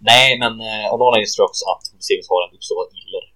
Nej, 0.00 0.38
men 0.38 0.60
eh, 0.60 0.86
av 0.92 0.98
någon 0.98 1.08
anledning 1.08 1.30
tror 1.34 1.42
jag 1.44 1.50
också 1.50 1.64
att 1.64 2.02
Stevens 2.04 2.28
har 2.28 2.48
en 2.48 2.54
uppstoppad 2.56 2.88
iller. 2.92 3.32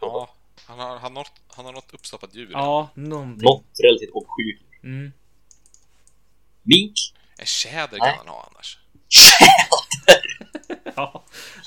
Ja, 0.00 0.28
han 0.66 0.78
har, 0.78 0.88
han 0.88 1.00
har, 1.02 1.10
något, 1.10 1.32
han 1.48 1.64
har 1.64 1.72
något 1.72 1.94
uppstoppat 1.94 2.34
djur. 2.34 2.50
Ja, 2.52 2.88
någonting. 2.94 3.44
Något 3.44 3.64
relativt 3.82 4.10
obskyrt. 4.10 4.62
Mm. 4.82 5.12
Mink. 6.62 6.92
En 7.38 7.46
tjäder 7.46 7.98
Nej. 7.98 8.10
kan 8.10 8.18
han 8.18 8.28
ha 8.28 8.50
annars. 8.52 8.78
Ja. 10.98 11.24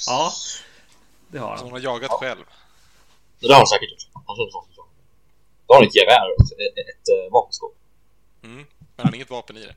ja, 0.07 0.31
det 1.27 1.37
har 1.39 1.57
Som 1.57 1.65
han. 1.65 1.71
han 1.71 1.71
har 1.71 1.93
jagat 1.93 2.11
själv. 2.11 2.45
Det 3.39 3.47
har 3.47 3.55
han 3.55 3.67
säkert 3.67 3.91
gjort. 3.91 4.09
Han 4.13 4.35
känner 4.35 4.51
sånt 4.51 4.75
som 4.75 4.85
Då 5.67 5.73
har 5.73 5.79
han 5.79 5.87
ett 5.87 5.95
gevär 5.95 6.27
också. 6.37 6.53
Ett, 6.53 6.77
ett, 6.79 6.89
ett 6.93 7.07
äh, 7.25 7.31
vapenskåp. 7.31 7.75
Mm. 8.43 8.55
Men 8.55 8.65
han 8.95 9.05
har 9.05 9.15
inget 9.15 9.29
vapen 9.29 9.57
i 9.57 9.59
det. 9.65 9.75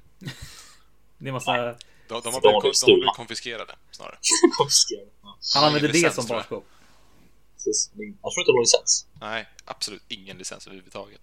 Det 1.19 1.29
är 1.29 1.33
massa... 1.33 1.53
De, 1.53 1.75
de, 2.09 2.15
har, 2.15 2.21
blivit, 2.21 2.23
blivit 2.23 2.43
de 2.43 2.55
har 2.55 2.61
blivit 2.61 2.77
stulna. 2.77 3.13
konfiskerade, 3.15 3.75
snarare. 3.91 4.19
Konfiskerad. 4.59 5.09
Ja, 5.23 5.39
Han 5.55 5.65
använder 5.65 5.89
det 5.93 6.15
som 6.15 6.27
barskåp. 6.27 6.65
Precis. 7.65 7.91
Jag 8.23 8.33
tror 8.33 8.41
inte 8.43 8.51
de 8.53 8.57
har 8.57 8.63
licens. 8.63 9.07
Nej, 9.21 9.49
absolut 9.65 10.03
ingen 10.09 10.39
licens 10.39 10.67
överhuvudtaget. 10.67 11.21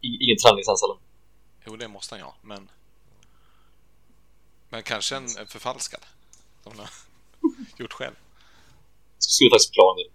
Ingen 0.00 0.36
tränarlicens 0.42 0.82
heller. 0.82 0.98
Jo, 1.66 1.76
det 1.76 1.88
måste 1.88 2.14
han 2.14 2.24
ha, 2.24 2.34
men... 2.42 2.70
Men 4.68 4.82
kanske 4.82 5.16
en, 5.16 5.28
förfalskad. 5.46 6.00
Som 6.62 6.72
han 6.72 6.80
har 6.80 6.90
gjort 7.78 7.92
själv. 7.92 8.14
Skulle 9.18 9.50
faktiskt 9.50 9.72
del. 9.96 10.10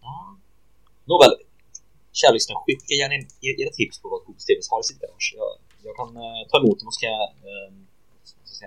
Ja. 0.00 0.36
Nåväl. 1.04 1.34
Kära 2.12 2.32
lyssnare, 2.32 2.58
skicka 2.66 2.94
gärna 2.94 3.14
in 3.14 3.28
er- 3.40 3.60
era 3.62 3.70
tips 3.70 3.98
på 4.02 4.08
vad 4.08 4.20
Google 4.26 4.40
har 4.70 4.80
i 4.80 4.84
sitt 4.84 5.00
garage. 5.00 5.34
Jag, 5.36 5.50
jag 5.86 5.96
kan 5.96 6.16
eh, 6.16 6.42
ta 6.50 6.56
emot 6.60 6.78
dem 6.78 6.86
och 6.88 6.94
ska 6.94 7.06
jag, 7.06 7.22
eh, 7.50 7.72
ska 8.44 8.66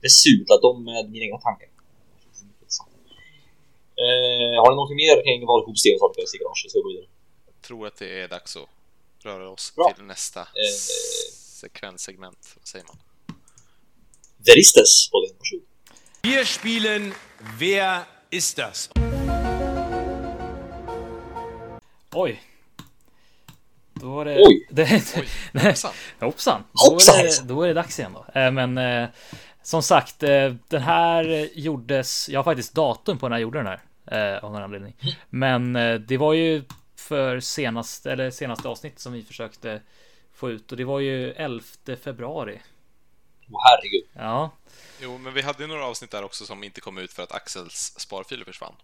besudla 0.00 0.56
dem 0.60 0.84
med 0.84 1.10
mina 1.10 1.24
egna 1.24 1.38
tankar. 1.38 1.68
Eh, 4.04 4.54
har 4.62 4.68
ni 4.70 4.76
någonting 4.76 4.96
mer 5.04 5.16
kring 5.26 5.46
vad 5.46 5.58
Google 5.64 5.78
Stevens 5.82 6.00
har 6.02 6.10
i 6.24 6.26
sitt 6.26 6.40
garage? 6.40 6.66
Så 6.68 6.78
jag 6.78 6.82
går 6.84 6.90
vidare. 6.92 7.08
Jag 7.46 7.62
tror 7.68 7.86
att 7.86 7.96
det 7.96 8.20
är 8.22 8.28
dags 8.28 8.56
att 8.56 8.68
röra 9.24 9.50
oss 9.50 9.72
Bra. 9.76 9.92
till 9.94 10.04
nästa 10.04 10.40
Eh. 10.40 10.76
sekvenssegment. 11.62 12.42
Vad 12.58 12.66
säger 12.66 12.84
man? 12.90 12.96
Veristes, 14.46 15.08
Odin. 15.12 15.36
Varsågod. 15.38 15.66
Wir 16.22 16.44
spielen 16.44 17.14
Wer 17.60 18.00
ist 18.30 18.56
das? 18.58 18.90
Oj. 22.12 22.42
Då 23.94 24.06
var 24.14 24.24
det... 24.24 24.36
Oj. 24.46 24.66
det, 24.70 24.82
Oj, 25.16 25.28
det, 25.52 25.60
hoppsan. 25.68 25.92
Hoppsan! 26.20 26.64
Då 27.16 27.20
är, 27.20 27.24
det, 27.24 27.42
då 27.54 27.62
är 27.62 27.68
det 27.68 27.74
dags 27.74 27.98
igen 27.98 28.12
då. 28.12 28.40
Eh, 28.40 28.50
Men 28.52 28.78
eh, 28.78 29.08
som 29.66 29.82
sagt, 29.82 30.22
eh, 30.22 30.54
den 30.68 30.82
här 30.82 31.48
gjordes... 31.54 32.28
Jag 32.28 32.38
har 32.38 32.44
faktiskt 32.44 32.74
datum 32.74 33.18
på 33.18 33.28
när 33.28 33.36
jag 33.36 33.42
gjorde 33.42 33.58
den 33.58 33.66
här. 33.66 33.80
eh, 34.36 34.44
Av 34.44 34.52
någon 34.52 34.62
anledning. 34.62 34.96
Men 35.30 35.76
eh, 35.76 35.94
det 35.94 36.16
var 36.16 36.32
ju 36.32 36.64
för 36.96 37.40
senaste, 37.40 38.12
eller 38.12 38.30
senaste 38.30 38.68
avsnitt 38.68 38.98
som 39.00 39.12
vi 39.12 39.22
försökte 39.22 39.80
få 40.34 40.50
ut. 40.50 40.70
Och 40.72 40.76
det 40.78 40.84
var 40.84 41.00
ju 41.00 41.32
11 41.32 41.64
februari. 42.04 42.60
Åh 43.50 43.60
herregud. 43.70 44.04
Ja. 44.12 44.50
Jo, 45.00 45.18
men 45.18 45.34
vi 45.34 45.42
hade 45.42 45.62
ju 45.62 45.66
några 45.68 45.86
avsnitt 45.86 46.10
där 46.10 46.24
också 46.24 46.44
som 46.44 46.64
inte 46.64 46.80
kom 46.80 46.98
ut 46.98 47.12
för 47.12 47.22
att 47.22 47.32
Axels 47.32 47.94
sparfiler 47.98 48.44
försvann. 48.44 48.74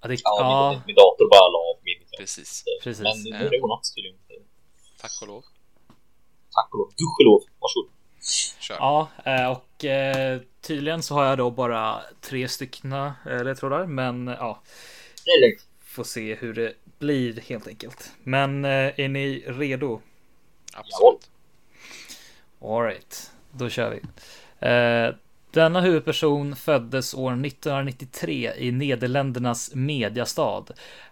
Ja, 0.00 0.08
det, 0.08 0.14
Ja, 0.14 0.38
ja 0.40 0.70
Min, 0.72 0.82
min 0.86 0.94
dator 0.96 1.30
bara 1.30 1.48
la 1.50 1.58
av 1.58 1.84
min. 1.84 2.18
Precis. 2.18 2.64
precis. 2.82 3.02
Men 3.02 3.38
nu 3.40 3.46
är 3.46 3.50
det 3.50 3.60
ordnat 3.60 3.80
tydligen. 3.96 4.18
Tack 5.00 5.12
och 5.22 5.28
lov. 5.28 5.44
Tack 6.54 6.68
och 6.72 6.78
lov. 6.78 6.88
Gudskelov. 6.96 7.42
Varsågod. 7.60 7.90
Kör. 8.60 8.76
Ja, 8.76 9.08
eh, 9.24 9.58
och 9.76 9.84
eh, 9.84 10.40
tydligen 10.60 11.02
så 11.02 11.14
har 11.14 11.24
jag 11.24 11.38
då 11.38 11.50
bara 11.50 12.00
tre 12.20 12.48
styckna 12.48 13.14
eh, 13.26 13.44
ledtrådar. 13.44 13.86
Men 13.86 14.26
ja, 14.26 14.62
får 15.84 16.04
se 16.04 16.34
hur 16.34 16.54
det 16.54 16.72
blir 16.98 17.40
helt 17.40 17.68
enkelt. 17.68 18.12
Men 18.22 18.64
eh, 18.64 19.00
är 19.00 19.08
ni 19.08 19.44
redo? 19.46 20.00
Absolut. 20.72 21.30
Alright, 22.60 23.32
då 23.50 23.68
kör 23.68 23.90
vi. 23.90 24.00
Eh, 24.68 25.14
denna 25.50 25.80
huvudperson 25.80 26.56
föddes 26.56 27.14
år 27.14 27.46
1993 27.46 28.52
i 28.56 28.72
Nederländernas 28.72 29.74
mediastad. 29.74 30.64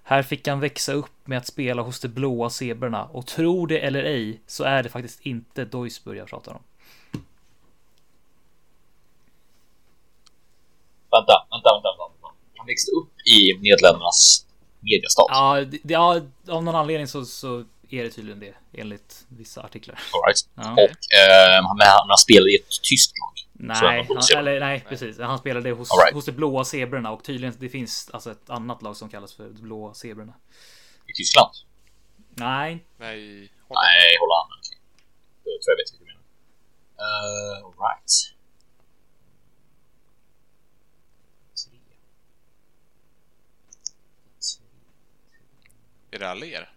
Här 0.03 0.23
fick 0.23 0.49
han 0.49 0.61
växa 0.61 0.93
upp 0.93 1.27
med 1.27 1.39
att 1.39 1.47
spela 1.47 1.83
hos 1.83 2.01
de 2.01 2.09
blåa 2.09 2.51
zebrorna 2.51 3.05
och 3.05 3.27
tro 3.27 3.67
det 3.67 3.79
eller 3.79 4.05
ej 4.05 4.41
så 4.47 4.65
är 4.65 4.83
det 4.83 4.89
faktiskt 4.89 5.21
inte 5.21 5.65
Duisburg 5.65 6.19
jag 6.19 6.27
pratar 6.27 6.53
om. 6.53 6.63
Vänta, 11.17 11.35
vänta, 11.51 11.69
vänta, 11.75 11.89
vänta. 12.03 12.27
Han 12.57 12.67
växte 12.67 12.91
upp 12.91 13.13
i 13.35 13.39
Nederländernas 13.65 14.47
mediastad. 14.81 15.27
Ja, 15.29 15.65
det, 15.65 15.95
ja 15.95 16.21
av 16.49 16.65
någon 16.65 16.75
anledning 16.75 17.09
så, 17.09 17.25
så 17.25 17.65
är 17.91 18.05
det 18.05 18.11
tydligen 18.11 18.41
det 18.41 18.55
enligt 18.73 19.25
vissa 19.29 19.63
artiklar. 19.63 20.01
All 20.13 20.23
right. 20.27 20.49
Ja. 20.55 20.73
Och 20.73 21.01
eh, 21.21 21.63
han, 21.67 21.77
men 21.77 21.87
han 21.87 22.09
han 22.09 22.19
spelade 22.19 22.53
i 22.53 22.57
ett 22.57 22.83
tyskt 22.91 23.13
lag. 23.19 23.35
Nej, 23.53 24.07
han 24.09 24.39
eller, 24.39 24.61
nej, 24.61 24.85
precis. 24.89 25.19
Han 25.19 25.39
spelade 25.39 25.71
hos, 25.71 25.89
right. 25.91 26.15
hos 26.15 26.25
de 26.25 26.33
blåa 26.33 26.65
zebrorna 26.65 27.13
och 27.13 27.25
tydligen 27.25 27.55
det 27.59 27.69
finns 27.69 28.11
alltså 28.13 28.31
ett 28.31 28.51
annat 28.51 28.83
lag 28.83 28.97
som 28.97 29.09
kallas 29.09 29.35
för 29.35 29.45
de 29.45 29.63
blåa 29.63 29.95
zebrorna. 29.95 30.35
I 31.07 31.13
Tyskland? 31.13 31.51
Nej, 32.29 32.85
Nej, 32.97 33.51
håll 33.69 33.77
Nej, 33.83 34.17
Holland. 34.21 34.51
Okej. 34.59 34.79
Då 35.45 35.51
tror 35.51 35.71
jag 35.73 35.77
vet 35.77 35.93
vilka 35.93 36.05
du 36.05 36.11
menar. 36.11 36.25
Uh, 37.05 37.67
all 37.67 37.75
right. 37.89 38.34
Är 46.15 46.19
det 46.19 46.31
Aller? 46.31 46.71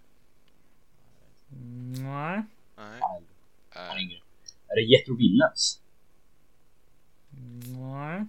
nej, 1.49 2.43
Nej. 2.77 2.99
Han 3.71 3.97
är 4.67 4.75
det 4.75 4.81
Jethro 4.81 5.15
Williams? 5.15 5.81
nej. 7.79 8.25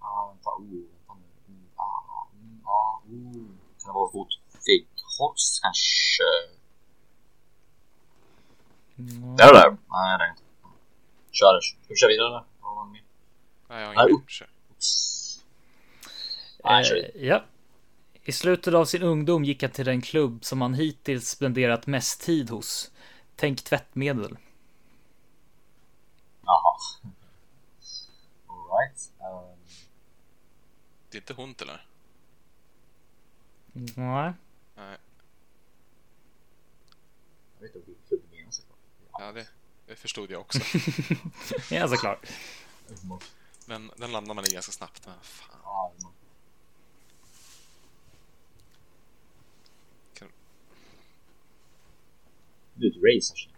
Ja, 0.00 0.26
vänta. 0.28 0.50
Oh, 0.50 0.70
vänta 1.06 1.14
nu. 1.46 1.54
Ah, 1.76 1.82
ah, 2.64 3.00
oh. 3.06 3.32
Kan 3.78 3.86
det 3.86 3.92
vara 3.92 4.10
Wout 4.12 4.28
Weghorst 4.66 5.62
kanske? 5.62 6.24
Det 9.36 9.42
är 9.42 9.52
det 9.52 9.58
där. 9.58 9.76
Nej, 9.88 10.18
det 10.18 10.24
är 10.24 10.30
inte. 10.30 10.42
Kör. 11.30 11.60
Ska 11.60 11.88
vi 11.88 11.96
köra 11.96 12.08
vidare 12.08 12.28
eller? 12.28 12.84
Mer? 12.92 13.02
Nej, 13.68 13.80
jag 13.80 13.86
har 13.86 13.94
Nej, 13.94 14.04
ingen 14.04 14.22
upp. 14.22 14.30
Kör. 14.30 14.50
Oops. 14.70 15.44
Nej, 16.64 16.84
kör 16.84 16.94
vidare. 16.94 17.12
Eh, 17.14 17.26
ja. 17.28 17.44
I 18.28 18.32
slutet 18.32 18.74
av 18.74 18.84
sin 18.84 19.02
ungdom 19.02 19.44
gick 19.44 19.62
han 19.62 19.70
till 19.70 19.84
den 19.84 20.02
klubb 20.02 20.44
som 20.44 20.60
han 20.60 20.74
hittills 20.74 21.28
spenderat 21.28 21.86
mest 21.86 22.20
tid 22.20 22.50
hos. 22.50 22.90
Tänk 23.36 23.64
tvättmedel. 23.64 24.38
Jaha. 26.44 26.76
All 28.46 28.80
right. 28.80 29.10
Um, 29.20 29.58
Det 31.10 31.16
är 31.18 31.20
inte 31.20 31.34
Hunt 31.34 31.62
eller? 31.62 31.86
Nej. 33.72 34.32
Nej. 34.76 34.98
jag 37.54 37.66
vet 37.66 37.74
inte 37.74 37.86
vilken 37.86 38.04
klubb 38.08 38.20
du 38.30 38.36
menar 38.36 38.50
såklart. 38.50 38.78
Ja, 39.12 39.32
det, 39.32 39.46
det 39.86 39.96
förstod 39.96 40.30
jag 40.30 40.40
också. 40.40 40.58
Ja, 41.74 41.88
såklart. 41.88 42.26
Men 43.66 43.90
den 43.96 44.12
landar 44.12 44.34
man 44.34 44.44
i 44.44 44.48
ganska 44.52 44.72
snabbt. 44.72 45.06
Men 45.06 45.14
fan. 45.22 45.56
Ja, 45.64 45.92
man- 46.02 46.12
Kan- 50.14 50.28
Race 52.86 53.34
här. 53.36 53.48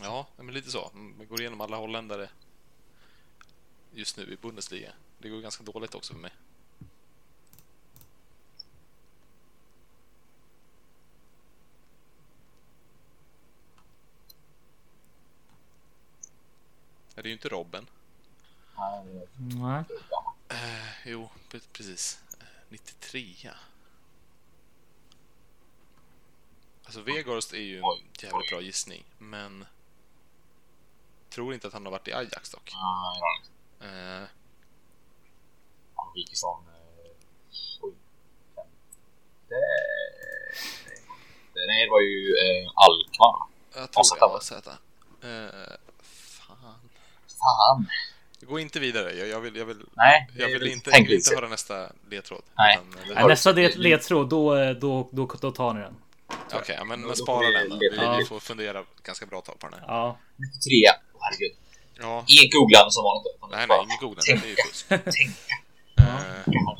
Ja, 0.00 0.26
men 0.36 0.54
lite 0.54 0.70
så. 0.70 0.90
Man 0.94 1.26
går 1.28 1.40
igenom 1.40 1.60
alla 1.60 1.76
holländare 1.76 2.30
just 3.94 4.16
nu 4.16 4.22
i 4.32 4.36
Bundesliga. 4.36 4.92
Det 5.18 5.28
går 5.28 5.40
ganska 5.40 5.64
dåligt 5.64 5.94
också 5.94 6.12
för 6.12 6.20
mig. 6.20 6.32
Ja, 17.14 17.22
Det 17.22 17.26
är 17.26 17.28
ju 17.28 17.32
inte 17.32 17.48
Robben. 17.48 17.86
Nej, 18.76 19.04
det 19.06 19.20
är 19.20 19.58
Nej. 19.58 19.84
Eh, 20.48 21.08
jo, 21.10 21.28
pre- 21.50 21.68
precis. 21.72 22.18
Eh, 22.40 22.46
93. 22.68 23.50
Alltså 26.88 27.00
Vegorst 27.00 27.52
är 27.52 27.58
ju 27.58 27.78
en 27.78 27.84
jävligt 28.22 28.50
bra 28.50 28.60
gissning, 28.60 29.04
men 29.18 29.66
tror 31.30 31.54
inte 31.54 31.66
att 31.66 31.72
han 31.72 31.84
har 31.84 31.92
varit 31.92 32.08
i 32.08 32.12
Ajax 32.12 32.50
dock. 32.50 32.72
Nej, 32.74 33.20
har 33.20 33.36
inte. 33.36 33.50
Eh, 33.86 34.28
Han 35.94 36.12
gick 36.14 36.32
ifrån... 36.32 36.64
Eh, 36.68 37.10
oj. 37.80 37.94
Det... 39.48 39.54
Det 41.54 41.66
nej, 41.66 41.84
det 41.84 41.90
var 41.90 42.00
ju 42.00 42.34
eh, 42.36 42.70
Alkmaar. 42.74 43.46
jag 43.74 43.92
tror 43.92 44.00
AZ, 44.00 44.10
det 44.14 44.20
var 44.20 44.28
va? 44.28 44.40
Z. 44.40 44.70
Eh, 45.22 45.76
fan. 46.02 46.90
Fan. 47.26 47.86
Gå 48.40 48.58
inte 48.58 48.80
vidare. 48.80 49.12
Jag, 49.12 49.28
jag, 49.28 49.40
vill, 49.40 49.56
jag, 49.56 49.66
vill, 49.66 49.86
Nej, 49.94 50.28
jag 50.36 50.48
vill 50.48 50.66
inte, 50.66 50.90
jag 50.90 51.02
vill 51.02 51.12
inte 51.12 51.34
höra 51.34 51.48
nästa 51.48 51.92
ledtråd. 52.10 52.42
Nej. 52.54 52.76
Utan, 52.76 52.92
eh, 52.92 53.06
Nej, 53.06 53.14
Nej, 53.14 53.26
nästa 53.26 53.52
det 53.52 53.76
ledtråd, 53.76 54.28
då, 54.28 54.56
eh, 54.56 54.70
då, 54.70 55.08
då, 55.12 55.26
då 55.40 55.52
tar 55.52 55.74
ni 55.74 55.80
den. 55.80 55.94
Okej, 56.54 56.74
ja, 56.78 56.84
men, 56.84 57.00
men 57.00 57.16
spara 57.16 57.50
den 57.50 57.68
då. 57.68 57.76
Vi, 57.76 57.88
vi 58.18 58.24
får 58.24 58.40
fundera 58.40 58.84
ganska 59.02 59.26
bra 59.26 59.40
tag 59.40 59.58
på 59.58 59.68
den 59.68 59.78
här. 59.80 59.86
Ja. 59.88 60.18
93. 60.36 60.72
Åh, 61.14 61.20
herregud. 61.20 61.56
Ja, 62.00 62.24
Ingen 62.26 62.50
googlande 62.50 62.90
som 62.92 63.04
vanligt. 63.04 63.26
nej, 63.50 63.66
nej, 63.68 63.78
ingen 63.84 63.98
googling. 64.00 64.40
Det 64.40 64.46
är 64.46 64.50
ju 64.50 64.56
fusk. 64.56 64.88
Tänka. 64.88 65.54
Jaha. 66.46 66.78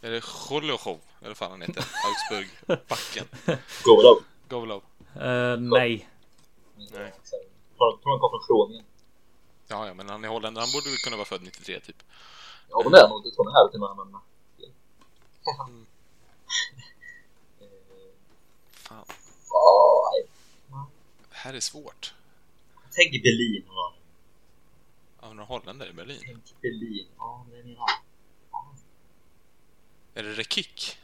är 0.00 0.10
det 0.10 0.20
Cholochov? 0.20 1.00
Eller 1.18 1.28
vad 1.28 1.36
fan 1.36 1.50
han 1.50 1.62
heter? 1.62 1.84
Augsburg. 2.06 2.48
Backen. 2.88 3.26
Go 3.84 4.02
low. 4.02 4.22
Govlov. 4.48 4.82
Eh, 5.14 5.56
nej. 5.56 6.08
Nej. 6.76 7.12
Tror 7.76 7.98
tror 8.02 8.10
han 8.12 8.20
kom 8.20 8.30
från 8.30 8.46
Kroningen. 8.46 8.84
Ja, 9.68 9.86
ja, 9.86 9.94
men 9.94 10.08
han 10.08 10.24
är 10.24 10.28
holländare. 10.28 10.62
Han 10.62 10.72
borde 10.72 10.88
väl 10.90 10.98
kunna 10.98 11.16
vara 11.16 11.26
född 11.26 11.42
93 11.42 11.80
typ. 11.80 12.02
Ja, 12.70 12.80
men 12.82 12.92
det 12.92 13.00
är 13.00 13.08
nog. 13.08 13.24
Det 13.24 13.30
tror 13.30 13.46
jag 13.46 13.52
här 13.52 13.68
till 13.68 13.80
mig, 13.80 13.88
men... 13.96 14.20
Fan. 15.44 15.86
Nej. 20.70 20.92
Det 21.30 21.36
här 21.36 21.54
är 21.54 21.60
svårt. 21.60 22.14
Tänk 22.90 23.22
Berlin. 23.22 23.64
va? 23.68 23.92
Av 25.28 25.34
några 25.34 25.46
holländare 25.46 25.88
i 25.88 25.92
Berlin. 25.92 26.20
Tänk 26.24 26.54
Berlin. 26.62 27.06
Ja, 27.18 27.46
det 27.50 27.58
är 27.58 27.62
min 27.62 27.76
Ja, 27.76 27.86
Är 30.14 30.22
det 30.22 30.32
Rekik? 30.32 30.98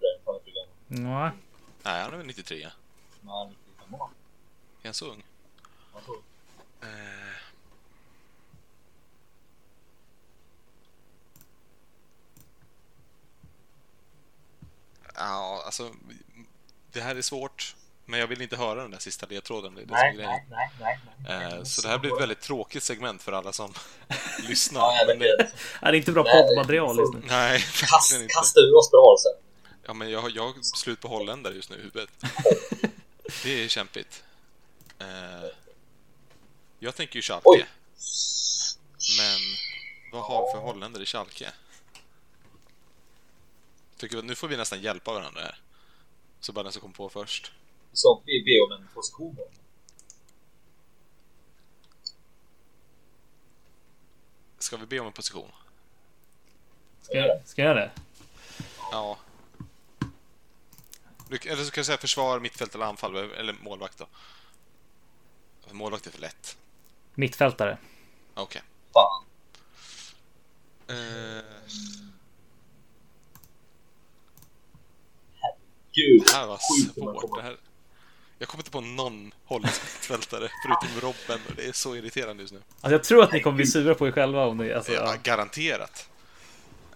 det 0.00 0.06
är 0.06 0.24
fan 0.24 0.36
ett 0.36 0.44
program. 0.44 0.68
Nej. 0.86 1.30
Nej, 1.82 2.02
han 2.02 2.12
är 2.12 2.16
väl 2.16 2.26
93. 2.26 2.62
Är 2.62 2.72
Men, 3.20 3.48
95 3.48 3.94
år. 3.94 4.10
han 4.84 4.94
så 4.94 5.06
ung? 5.10 5.24
Jag 5.94 6.04
tror. 6.04 6.22
Eh, 6.82 6.88
Ja, 15.14 15.62
alltså... 15.66 15.90
Det 16.92 17.00
här 17.00 17.16
är 17.16 17.22
svårt. 17.22 17.74
Men 18.06 18.20
jag 18.20 18.26
vill 18.26 18.42
inte 18.42 18.56
höra 18.56 18.82
den 18.82 18.90
där 18.90 18.98
sista 18.98 19.26
ledtråden. 19.26 19.74
Det 19.74 19.82
är 19.82 19.86
Nej, 19.86 20.14
nej, 20.16 20.46
nej, 20.50 20.70
nej. 20.80 20.98
nej. 21.28 21.52
Eh, 21.58 21.62
Så 21.62 21.82
det 21.82 21.88
här 21.88 21.98
blir 21.98 22.14
ett 22.14 22.20
väldigt 22.20 22.40
tråkigt 22.40 22.82
segment 22.82 23.22
för 23.22 23.32
alla 23.32 23.52
som 23.52 23.74
lyssnar. 24.48 24.80
Ja, 24.80 25.04
Men 25.06 25.18
det, 25.18 25.36
det, 25.36 25.50
Är 25.82 25.92
inte 25.92 26.12
bra 26.12 26.22
poddmaterial 26.22 26.96
just 26.98 27.14
nu? 27.14 27.22
nej, 27.28 27.64
kast, 27.80 28.12
inte. 28.14 28.26
kasta 28.34 28.60
ur 28.60 28.76
oss 28.78 28.90
bra 28.90 29.16
sen. 29.22 29.42
Ja, 29.86 29.92
men 29.94 30.10
jag 30.10 30.20
har, 30.22 30.30
jag 30.30 30.42
har 30.42 30.54
slut 30.62 31.00
på 31.00 31.08
holländare 31.08 31.54
just 31.54 31.70
nu 31.70 31.76
i 31.76 31.80
huvudet. 31.82 32.10
Det 33.42 33.64
är 33.64 33.68
kämpigt. 33.68 34.22
Eh, 34.98 35.48
jag 36.78 36.94
tänker 36.96 37.16
ju 37.16 37.22
Schalke. 37.22 37.42
Oj. 37.44 37.66
Men 39.18 39.40
vad 40.12 40.22
har 40.22 40.46
vi 40.46 40.52
för 40.52 40.58
holländare 40.66 41.02
i 41.02 41.06
Schalke? 41.06 41.52
Tycker 43.96 44.18
att 44.18 44.24
nu 44.24 44.34
får 44.34 44.48
vi 44.48 44.56
nästan 44.56 44.80
hjälpa 44.82 45.12
varandra 45.12 45.40
här. 45.40 45.58
Så 46.40 46.52
bara 46.52 46.62
den 46.62 46.72
som 46.72 46.82
kom 46.82 46.92
på 46.92 47.08
först. 47.08 47.52
Så 47.92 48.22
vi 48.26 48.42
ber 48.44 48.64
om 48.76 48.82
en 48.82 48.88
position 48.94 49.34
då. 49.34 49.48
Ska 54.58 54.76
vi 54.76 54.86
be 54.86 55.00
om 55.00 55.06
en 55.06 55.12
position? 55.12 55.50
Ska 57.02 57.14
jag, 57.18 57.40
ska 57.48 57.62
jag 57.62 57.76
det? 57.76 57.90
Ja. 58.92 59.18
Du- 61.28 61.36
Eller 61.50 61.64
så 61.64 61.70
kan 61.70 61.78
jag 61.80 61.86
säga 61.86 61.98
försvar, 61.98 62.40
mittfält 62.40 62.74
eller 62.74 62.84
anfall, 62.84 63.16
eller 63.16 63.52
målvakt 63.52 63.98
då. 63.98 64.06
Målvakt 65.70 66.06
är 66.06 66.10
för 66.10 66.20
lätt. 66.20 66.56
Mittfältare. 67.14 67.78
Okej. 68.34 68.62
Fan. 68.92 69.24
Eh, 70.88 71.44
Gud. 75.94 76.22
det 76.26 76.32
här 76.36 76.46
var 76.46 76.58
svårt. 76.60 77.20
kommer- 77.20 77.36
Det 77.36 77.42
här... 77.42 77.56
Jag 78.38 78.48
kommer 78.48 78.60
inte 78.62 78.70
på 78.70 78.80
någon 78.80 79.32
holländsk 79.44 79.82
mittfältare 79.82 80.48
förutom 80.66 81.00
Robben 81.00 81.40
och 81.48 81.54
det 81.56 81.66
är 81.66 81.72
så 81.72 81.96
irriterande 81.96 82.42
just 82.42 82.52
nu. 82.52 82.60
Alltså 82.80 82.90
jag 82.92 83.04
tror 83.04 83.22
att 83.22 83.32
ni 83.32 83.40
kommer 83.40 83.56
bli 83.56 83.66
sura 83.66 83.94
på 83.94 84.06
er 84.08 84.12
själva 84.12 84.46
om 84.46 84.56
ni... 84.56 84.72
Alltså, 84.72 84.92
Ja, 84.92 85.02
ja. 85.04 85.14
garanterat. 85.22 86.08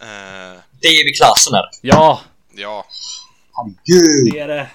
Eh, 0.01 0.07
David 0.71 1.15
Klasen 1.17 1.53
här. 1.53 1.69
ja, 1.81 2.21
ja, 2.51 2.85
Herregud. 3.53 4.33
det 4.33 4.39
är 4.39 4.47
det. 4.47 4.69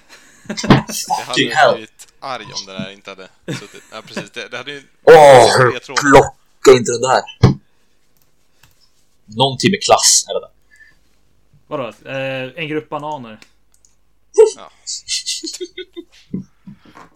jag 1.09 1.15
hade 1.25 1.55
hell. 1.55 1.73
blivit 1.75 2.09
arg 2.21 2.45
om 2.45 2.67
det 2.67 2.73
där 2.73 2.91
inte 2.91 3.11
hade 3.11 3.29
suttit. 3.59 3.83
Ja, 3.93 4.03
precis. 4.07 4.31
Det, 4.31 4.49
det 4.49 4.57
hade 4.57 4.73
ju... 4.73 4.83
Åh, 5.03 5.79
tror- 5.81 6.11
plocka 6.11 6.79
inte 6.79 6.93
den 6.93 7.03
där. 7.03 7.23
Någonting 9.37 9.71
med 9.71 9.83
klass 9.83 10.25
är 10.29 10.35
det 10.35 10.41
där. 10.41 10.51
Vadå? 11.67 11.89
Eh, 12.11 12.63
en 12.63 12.69
grupp 12.69 12.89
bananer. 12.89 13.39
Ja. 14.57 14.71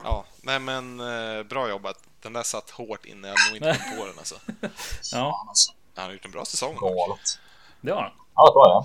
ja, 0.02 0.24
nej 0.42 0.58
men 0.58 1.00
eh, 1.00 1.42
bra 1.42 1.68
jobbat. 1.68 2.02
Den 2.22 2.32
där 2.32 2.42
satt 2.42 2.70
hårt 2.70 3.04
inne, 3.04 3.28
jag 3.28 3.36
nog 3.48 3.56
inte 3.56 3.80
kom 3.88 3.98
på 3.98 4.06
den 4.06 4.18
alltså. 4.18 4.34
Ja. 5.12 5.46
Han 5.94 6.04
har 6.06 6.12
gjort 6.12 6.24
en 6.24 6.30
bra 6.30 6.44
säsong. 6.44 6.76
Galet. 6.76 7.38
det 7.80 7.90
har 7.92 8.02
han. 8.02 8.12
Ja, 8.34 8.52
bra 8.54 8.64
ja. 8.74 8.80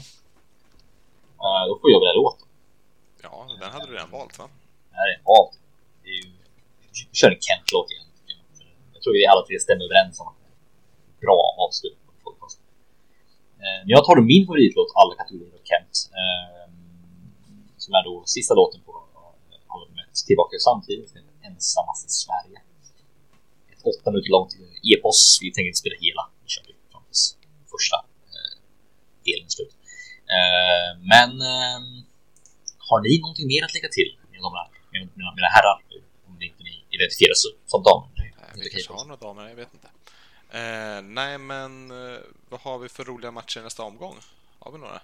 Uh, 1.45 1.61
då 1.69 1.79
får 1.81 1.91
jag 1.91 1.99
välja 1.99 2.13
låt. 2.21 2.39
Ja, 3.23 3.47
den 3.61 3.71
hade 3.71 3.85
du 3.87 3.93
redan 3.93 4.11
valt 4.11 4.39
va? 4.39 4.45
Det 4.91 4.95
en 5.15 5.21
av. 5.37 5.45
Det 6.03 6.09
är 6.09 6.13
ju... 6.23 6.31
Vi 7.11 7.15
kör 7.19 7.31
en 7.35 7.41
Kent-låt 7.47 7.91
igen. 7.91 8.07
Jag 8.93 9.01
tror 9.03 9.13
vi 9.13 9.25
alla 9.25 9.43
tre 9.47 9.59
stämmer 9.59 9.83
överens 9.89 10.19
om 10.19 10.27
att 10.27 10.37
det 10.39 10.45
är 11.21 11.25
bra 11.25 11.39
avslut 11.65 11.97
på 12.05 12.11
podcast. 12.31 12.59
Eh, 13.63 13.79
Men 13.83 13.89
jag 13.95 14.05
tar 14.05 14.15
då 14.15 14.21
min 14.33 14.45
favoritlåt 14.47 14.91
alla 15.01 15.13
kategorier 15.21 15.53
av 15.59 15.63
Kent. 15.71 15.93
eh, 16.21 16.62
Som 17.83 17.91
är 17.99 18.03
då 18.09 18.13
sista 18.35 18.53
låten 18.61 18.81
på 18.87 18.93
eh, 19.15 19.73
albumet 19.73 20.13
Tillbaka 20.27 20.55
samtidigt. 20.69 21.09
som 21.09 21.15
heter 21.17 21.33
Ensamast 21.47 22.01
i 22.09 22.11
Sverige. 22.23 22.57
Ett 23.73 23.83
åtta 23.91 24.07
minuter 24.11 24.29
långt 24.37 24.51
epos. 24.93 25.19
Vi 25.41 25.47
tänker 25.53 25.67
inte 25.71 25.81
spela 25.83 25.95
hela. 26.05 26.23
Vi 26.43 26.47
kör 26.53 26.63
det 26.67 26.75
fram 26.91 27.03
tills 27.09 27.23
första 27.73 27.97
eh, 28.35 28.53
delen 29.27 29.49
slut. 29.55 29.73
Eh, 30.37 30.89
Men 31.13 31.31
ehm, 31.53 31.87
har 32.87 32.99
ni 33.05 33.13
någonting 33.23 33.47
mer 33.53 33.61
att 33.67 33.73
lägga 33.77 33.89
till? 33.99 34.09
Mina, 34.33 34.47
mina, 34.93 35.05
mina, 35.17 35.31
mina 35.37 35.49
herrar? 35.55 35.77
Om 36.27 36.33
ni 36.39 36.45
inte 36.51 36.63
ni 36.69 36.75
identifierar 36.95 37.37
sig 37.43 37.51
som 37.71 37.83
damer. 37.89 38.07
Det 38.15 38.23
Eh, 38.43 38.59
Vi 38.63 38.69
kanske 38.69 38.93
har 38.93 39.05
några 39.05 39.21
damer, 39.27 39.43
jag 39.49 39.55
vet 39.55 39.73
inte. 39.77 39.89
Eh, 40.59 41.01
nej 41.19 41.37
men, 41.37 41.71
eh, 41.91 42.19
vad 42.49 42.59
har 42.65 42.77
vi 42.79 42.89
för 42.89 43.03
roliga 43.03 43.31
matcher 43.31 43.59
i 43.59 43.63
nästa 43.63 43.83
omgång? 43.83 44.15
Har 44.59 44.71
vi 44.71 44.77
några? 44.77 45.01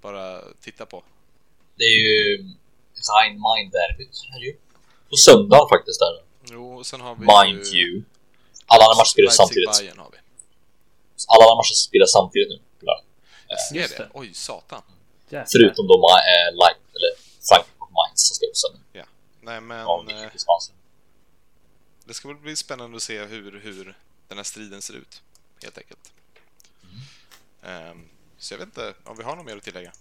Bara 0.00 0.40
titta 0.60 0.86
på. 0.86 1.02
Det 1.78 1.84
är 1.84 2.00
ju 2.08 2.18
Rhein 3.08 3.34
Mind 3.46 3.72
derbyt 3.72 4.16
ju. 4.44 4.52
På 5.10 5.16
söndag 5.16 5.68
faktiskt 5.74 6.00
där. 6.00 6.14
Jo, 6.52 6.78
och 6.78 6.86
sen 6.86 7.00
har 7.00 7.14
vi 7.14 7.20
Mind 7.20 7.66
you. 7.74 8.02
Alla 8.66 8.84
andra 8.84 8.96
matcher 9.00 9.14
spelas 9.16 9.36
samtidigt. 9.36 9.78
Bayern 9.78 9.98
har 9.98 10.10
vi. 10.14 10.18
Alla 11.32 11.44
andra 11.44 11.56
matcher 11.60 11.76
spelas 11.88 12.12
samtidigt 12.12 12.48
nu. 12.48 12.58
Är 13.48 13.74
Just 13.74 13.96
det? 13.96 14.08
Oj, 14.14 14.34
satan. 14.34 14.82
Jäklar. 15.24 15.46
Förutom 15.52 15.86
de 15.86 15.94
eh, 15.94 16.52
live, 16.52 16.80
eller 16.96 17.12
Frankfurt 17.48 17.74
och 17.78 17.92
Mainz 17.92 18.28
som 18.28 18.34
ska 18.34 18.46
upp 18.46 18.56
sen. 18.56 18.80
Ja. 18.92 19.04
Nej 19.40 19.60
men, 19.60 19.86
Av 19.86 20.10
eh, 20.10 20.32
dispensen. 20.32 20.74
det 22.04 22.14
ska 22.14 22.28
väl 22.28 22.36
bli 22.36 22.56
spännande 22.56 22.96
att 22.96 23.02
se 23.02 23.24
hur, 23.24 23.60
hur 23.60 23.96
den 24.28 24.38
här 24.38 24.44
striden 24.44 24.82
ser 24.82 24.94
ut. 24.94 25.22
Helt 25.62 25.78
enkelt. 25.78 26.12
Ehm, 27.62 28.08
så 28.38 28.54
jag 28.54 28.58
vet 28.58 28.68
inte 28.68 28.94
om 29.04 29.16
vi 29.16 29.22
har 29.22 29.36
något 29.36 29.46
mer 29.46 29.56
att 29.56 29.62
tillägga. 29.62 29.92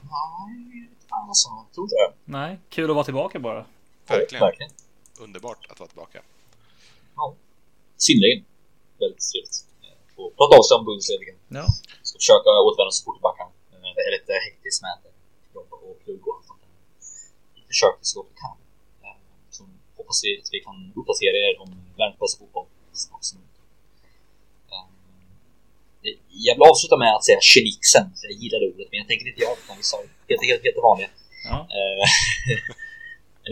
Nej, 0.00 0.88
alltså, 1.10 1.48
tror 1.74 1.88
jag. 1.90 2.12
Nej, 2.24 2.58
kul 2.68 2.90
att 2.90 2.94
vara 2.96 3.04
tillbaka 3.04 3.38
bara. 3.38 3.66
Verkligen. 4.06 4.40
Verkligen. 4.44 4.72
Underbart 5.20 5.66
att 5.70 5.80
vara 5.80 5.88
tillbaka. 5.88 6.22
Ja. 7.16 7.34
Synnerligen. 7.96 8.44
Väldigt 9.00 9.24
trevligt. 9.32 9.64
Och 10.16 10.36
prata 10.36 10.52
av 10.58 10.62
sig 10.68 10.74
om 10.78 10.84
Bundesliga. 10.84 11.34
Ja. 11.58 11.66
ska 12.08 12.16
försöka 12.22 12.50
återvända 12.66 12.90
så 12.98 13.04
fort 13.04 13.20
kan. 13.40 13.50
Eh, 13.72 13.90
Det 13.96 14.02
är 14.08 14.12
lite 14.18 14.32
hektiskt 14.46 14.82
med 14.82 14.96
jobb 15.54 15.72
och 15.72 15.96
plugg 16.04 16.22
och 16.28 16.34
allt 16.36 16.46
sånt 16.50 16.60
där. 16.62 16.72
Vi 17.54 17.60
försöker 17.72 18.02
så 18.10 18.14
gott 18.18 18.28
vi 18.32 18.36
kan. 18.44 18.56
Eh, 19.04 19.16
Så 19.56 19.62
hoppas 19.98 20.18
vi 20.24 20.30
att 20.40 20.48
vi 20.54 20.60
kan 20.66 20.76
uppdatera 20.98 21.36
er 21.48 21.54
om 21.64 21.70
världens 21.98 22.18
bästa 22.22 22.38
fotboll 22.40 22.66
så 22.92 22.98
snart 23.06 23.24
som 23.30 23.38
Jag 26.46 26.54
vill 26.54 26.62
avsluta 26.62 26.96
med 26.96 27.14
att 27.14 27.24
säga 27.24 27.40
Tjenixen, 27.40 28.06
för 28.18 28.24
jag 28.30 28.36
gillar 28.42 28.58
det 28.60 28.66
ordet, 28.72 28.88
men 28.90 28.98
jag 28.98 29.08
tänker 29.08 29.26
inte 29.26 29.40
det, 29.40 29.52
utan 29.64 29.76
vi 29.76 29.82
sa 29.82 29.96
helt, 30.28 30.42
helt, 30.48 30.64
helt 30.64 30.76
det 30.78 30.86
vanliga. 30.90 31.08
Ja. 31.50 31.56
Eh, 31.78 32.04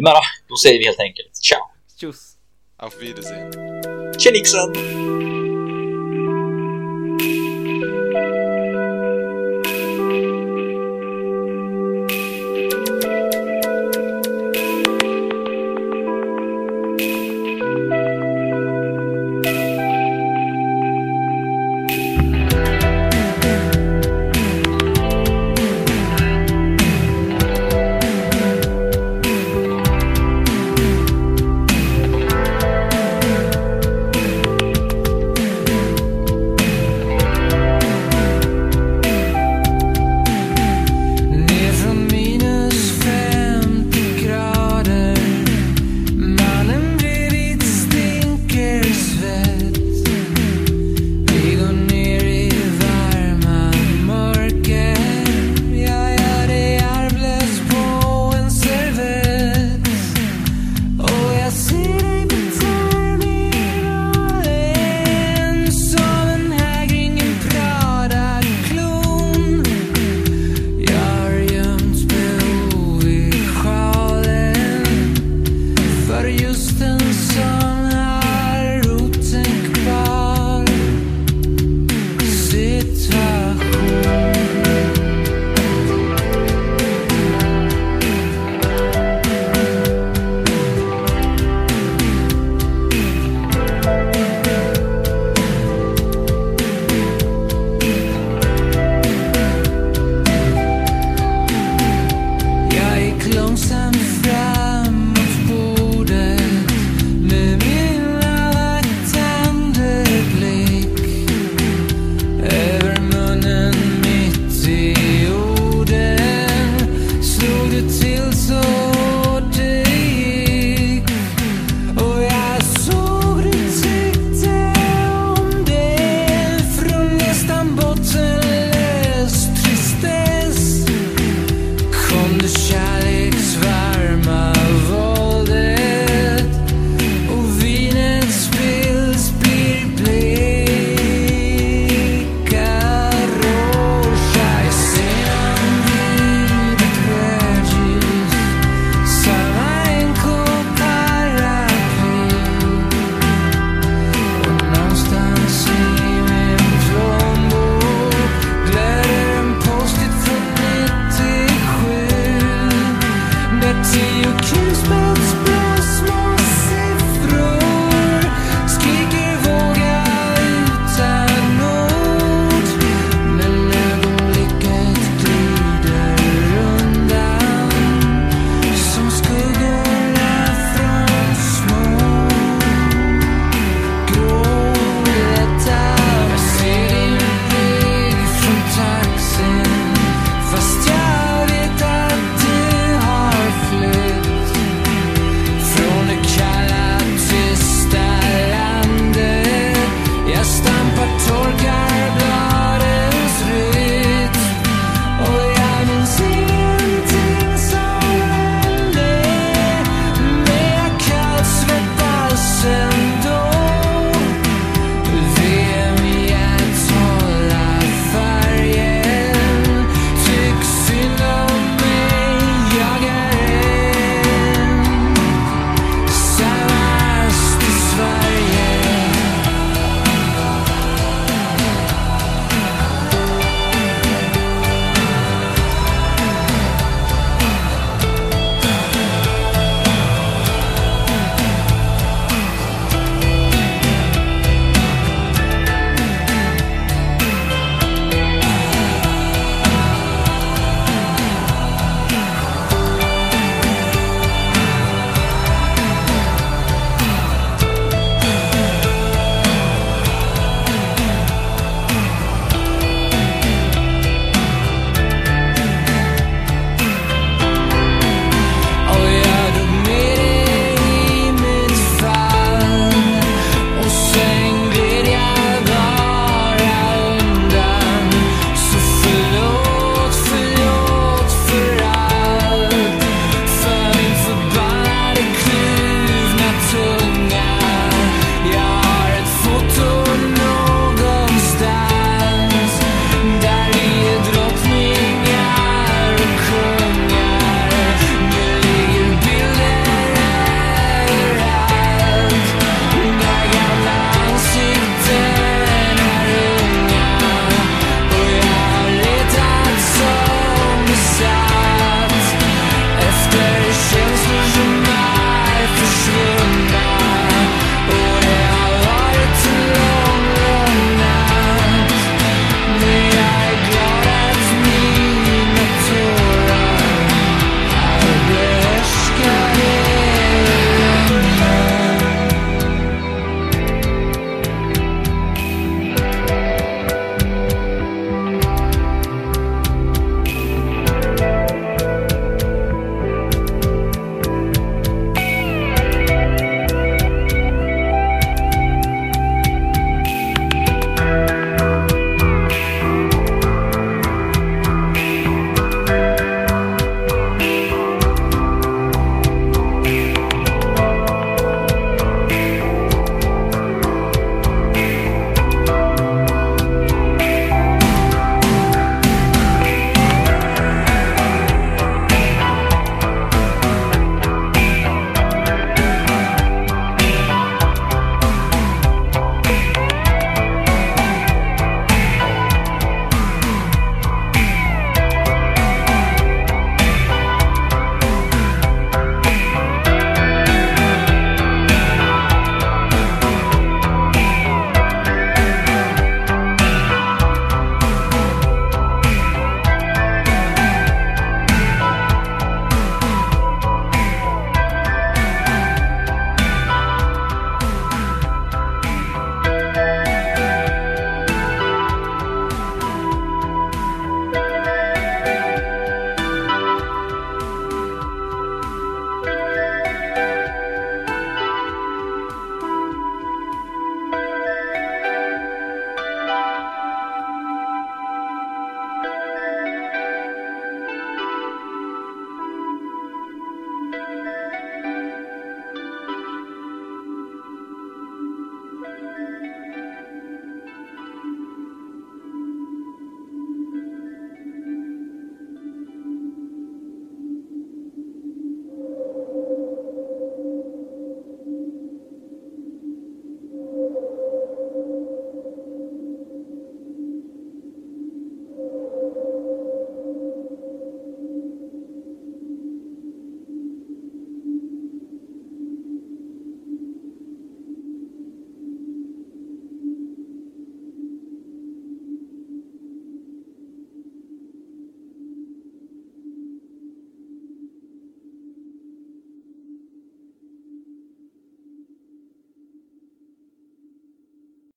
med 0.05 0.12
då? 0.18 0.22
Då 0.49 0.57
säger 0.57 0.78
vi 0.78 0.84
helt 0.84 1.01
enkelt 1.01 1.36
ciao! 1.36 1.64
Tjus. 2.01 2.20
Auf 2.76 2.94
Wiedersehen. 3.03 3.53
Tjenixen! 4.20 5.05